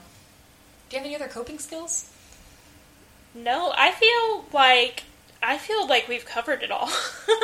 do 0.89 0.97
you 0.97 0.99
have 0.99 1.07
any 1.07 1.17
other 1.17 1.29
coping 1.29 1.59
skills? 1.59 2.11
No, 3.35 3.73
I 3.77 3.93
feel 3.93 4.45
like 4.53 5.05
I 5.43 5.59
feel 5.59 5.87
like 5.87 6.09
we've 6.09 6.25
covered 6.25 6.63
it 6.63 6.71
all. 6.71 6.91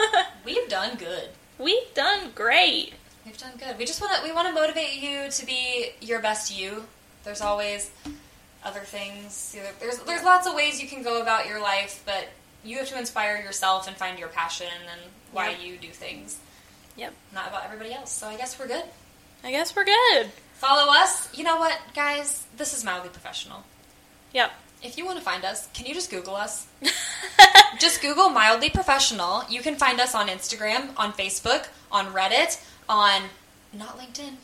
We've 0.44 0.68
done 0.68 0.96
good. 0.96 1.28
we've 1.58 1.94
done 1.94 2.30
great. 2.34 2.92
We've 3.24 3.38
done 3.38 3.52
good. 3.58 3.78
We 3.78 3.86
just 3.86 4.00
want 4.02 4.12
to 4.14 4.22
we 4.22 4.30
want 4.30 4.46
to 4.48 4.52
motivate 4.52 4.94
you 5.00 5.30
to 5.30 5.46
be 5.46 5.90
your 6.02 6.20
best 6.20 6.54
you. 6.54 6.84
There's 7.24 7.40
always 7.40 7.90
other 8.62 8.80
things. 8.80 9.56
There's 9.80 9.98
there's 10.00 10.22
lots 10.22 10.46
of 10.46 10.54
ways 10.54 10.82
you 10.82 10.88
can 10.88 11.02
go 11.02 11.22
about 11.22 11.46
your 11.48 11.60
life, 11.62 12.02
but 12.04 12.28
you 12.64 12.78
have 12.78 12.88
to 12.88 12.98
inspire 12.98 13.36
yourself 13.38 13.86
and 13.88 13.96
find 13.96 14.18
your 14.18 14.28
passion 14.28 14.66
and 14.90 15.00
why 15.32 15.50
Yep. 15.50 15.60
you 15.62 15.76
do 15.76 15.88
things, 15.88 16.38
Yep. 16.96 17.12
not 17.32 17.48
about 17.48 17.64
everybody 17.64 17.92
else. 17.92 18.10
So 18.12 18.26
I 18.28 18.36
guess 18.36 18.58
we're 18.58 18.66
good. 18.68 18.84
I 19.42 19.50
guess 19.50 19.74
we're 19.76 19.84
good. 19.84 20.30
Follow 20.54 20.92
us. 20.92 21.28
You 21.36 21.44
know 21.44 21.58
what, 21.58 21.78
guys? 21.94 22.44
This 22.56 22.72
is 22.76 22.84
mildly 22.84 23.10
professional. 23.10 23.64
Yep. 24.32 24.50
If 24.82 24.96
you 24.98 25.04
want 25.04 25.18
to 25.18 25.24
find 25.24 25.44
us, 25.44 25.68
can 25.74 25.86
you 25.86 25.94
just 25.94 26.10
Google 26.10 26.36
us? 26.36 26.66
just 27.80 28.00
Google 28.02 28.28
mildly 28.28 28.70
professional. 28.70 29.42
You 29.48 29.60
can 29.60 29.76
find 29.76 30.00
us 30.00 30.14
on 30.14 30.28
Instagram, 30.28 30.90
on 30.96 31.12
Facebook, 31.12 31.66
on 31.90 32.12
Reddit, 32.12 32.62
on 32.88 33.22
not 33.72 33.98
LinkedIn. 33.98 34.34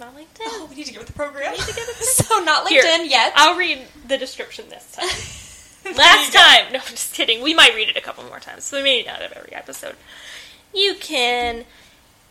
Not 0.00 0.16
LinkedIn. 0.16 0.40
Oh, 0.40 0.66
we 0.68 0.76
need 0.76 0.86
to 0.86 0.92
get 0.92 0.98
with 0.98 1.06
the 1.06 1.12
program. 1.12 1.52
need 1.52 1.60
to 1.60 1.66
get 1.74 1.86
with 1.86 1.98
the- 1.98 2.04
so 2.24 2.40
not 2.44 2.66
LinkedIn 2.66 2.70
Here, 2.70 3.04
yet. 3.04 3.32
I'll 3.36 3.56
read 3.56 3.86
the 4.08 4.18
description 4.18 4.68
this 4.68 4.90
time. 4.92 5.08
Last 5.96 6.32
time. 6.32 6.72
No, 6.72 6.78
I'm 6.78 6.86
just 6.86 7.14
kidding. 7.14 7.42
We 7.42 7.54
might 7.54 7.74
read 7.74 7.88
it 7.88 7.96
a 7.96 8.00
couple 8.00 8.24
more 8.24 8.40
times. 8.40 8.64
so 8.64 8.76
We 8.76 8.82
may 8.82 9.02
not 9.02 9.20
have 9.20 9.32
every 9.32 9.52
episode. 9.52 9.96
You 10.72 10.94
can 10.98 11.64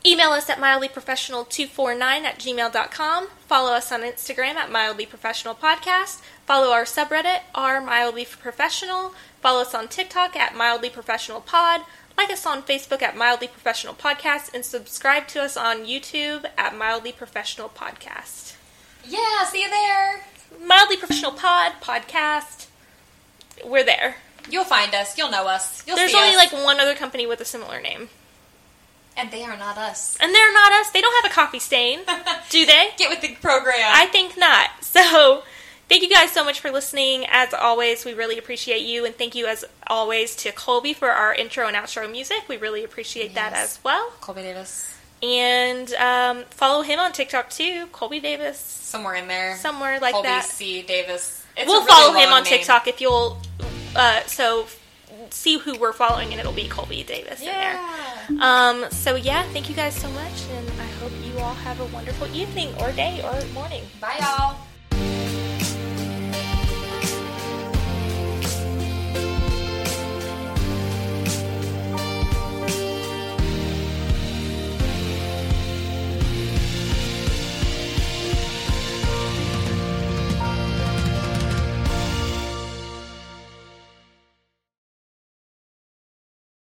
email 0.05 0.31
us 0.31 0.49
at 0.49 0.57
mildlyprofessional249 0.57 2.01
at 2.01 2.39
gmail.com. 2.39 3.27
Follow 3.47 3.71
us 3.71 3.91
on 3.91 4.01
Instagram 4.01 4.55
at 4.55 4.69
mildlyprofessionalpodcast. 4.69 6.21
Follow 6.45 6.71
our 6.71 6.83
subreddit, 6.83 7.41
r 7.55 7.81
mildlyprofessional. 7.81 9.13
Follow 9.41 9.61
us 9.61 9.73
on 9.73 9.87
TikTok 9.87 10.35
at 10.35 10.53
mildlyprofessionalpod. 10.53 11.85
Like 12.17 12.29
us 12.29 12.45
on 12.45 12.61
Facebook 12.63 13.01
at 13.01 13.17
Mildly 13.17 13.47
Professional 13.47 13.93
Podcast. 13.95 14.53
And 14.53 14.63
subscribe 14.63 15.27
to 15.29 15.41
us 15.41 15.57
on 15.57 15.85
YouTube 15.85 16.45
at 16.57 16.77
Mildly 16.77 17.11
Professional 17.11 17.69
Podcast. 17.69 18.55
Yeah, 19.03 19.43
see 19.45 19.63
you 19.63 19.69
there. 19.69 20.23
Mildly 20.63 20.97
Professional 20.97 21.31
Pod, 21.31 21.73
podcast. 21.81 22.67
We're 23.65 23.83
there. 23.83 24.15
You'll 24.49 24.63
find 24.65 24.93
us. 24.93 25.17
You'll 25.17 25.31
know 25.31 25.47
us. 25.47 25.85
You'll 25.87 25.95
There's 25.95 26.13
only 26.13 26.35
us. 26.35 26.51
like 26.51 26.63
one 26.65 26.79
other 26.79 26.95
company 26.95 27.25
with 27.25 27.39
a 27.41 27.45
similar 27.45 27.79
name. 27.81 28.09
and 29.15 29.31
they 29.31 29.43
are 29.43 29.55
not 29.57 29.77
us. 29.77 30.17
And 30.19 30.33
they're 30.33 30.53
not 30.53 30.71
us. 30.73 30.91
They 30.91 30.99
don't 31.01 31.23
have 31.23 31.31
a 31.31 31.33
coffee 31.33 31.59
stain. 31.59 31.99
Do 32.49 32.65
they? 32.65 32.89
Get 32.97 33.09
with 33.09 33.21
the 33.21 33.35
program. 33.35 33.75
I 33.93 34.07
think 34.07 34.37
not. 34.37 34.69
So, 34.81 35.43
thank 35.87 36.01
you 36.03 36.09
guys 36.09 36.31
so 36.31 36.43
much 36.43 36.59
for 36.59 36.71
listening. 36.71 37.25
As 37.29 37.53
always, 37.53 38.03
we 38.05 38.13
really 38.13 38.37
appreciate 38.37 38.81
you. 38.81 39.05
And 39.05 39.15
thank 39.15 39.33
you, 39.35 39.45
as 39.45 39.63
always, 39.87 40.35
to 40.37 40.51
Colby 40.51 40.93
for 40.93 41.09
our 41.09 41.33
intro 41.33 41.67
and 41.67 41.75
outro 41.77 42.11
music. 42.11 42.49
We 42.49 42.57
really 42.57 42.83
appreciate 42.83 43.35
that 43.35 43.53
as 43.53 43.79
well. 43.83 44.11
Colby 44.19 44.41
Davis. 44.41 44.89
And 45.21 45.93
um, 45.93 46.43
follow 46.49 46.81
him 46.81 46.99
on 46.99 47.13
TikTok 47.13 47.49
too, 47.49 47.85
Colby 47.93 48.19
Davis. 48.19 48.59
Somewhere 48.59 49.15
in 49.15 49.29
there. 49.29 49.55
Somewhere 49.55 49.99
like 50.01 50.13
Colby 50.13 50.27
that. 50.27 50.43
C. 50.43 50.81
Davis. 50.81 51.42
It's 51.55 51.67
we'll 51.67 51.85
really 51.85 51.87
follow 51.87 52.13
him 52.13 52.33
on 52.33 52.43
name. 52.43 52.57
TikTok 52.57 52.87
if 52.87 53.01
you'll. 53.01 53.39
Uh, 53.95 54.21
so, 54.25 54.65
see 55.29 55.57
who 55.57 55.77
we're 55.77 55.93
following, 55.93 56.31
and 56.31 56.39
it'll 56.39 56.53
be 56.53 56.67
Colby 56.67 57.03
Davis 57.03 57.39
in 57.39 57.47
there. 57.47 57.79
Um, 58.39 58.85
so 58.91 59.15
yeah, 59.15 59.43
thank 59.53 59.69
you 59.69 59.75
guys 59.75 59.95
so 59.95 60.09
much, 60.09 60.47
and 60.51 60.67
I 60.79 60.85
hope 60.99 61.11
you 61.23 61.37
all 61.39 61.53
have 61.53 61.79
a 61.79 61.85
wonderful 61.85 62.33
evening 62.35 62.73
or 62.79 62.91
day 62.91 63.21
or 63.23 63.45
morning. 63.53 63.83
Bye, 63.99 64.17
y'all. 64.19 64.57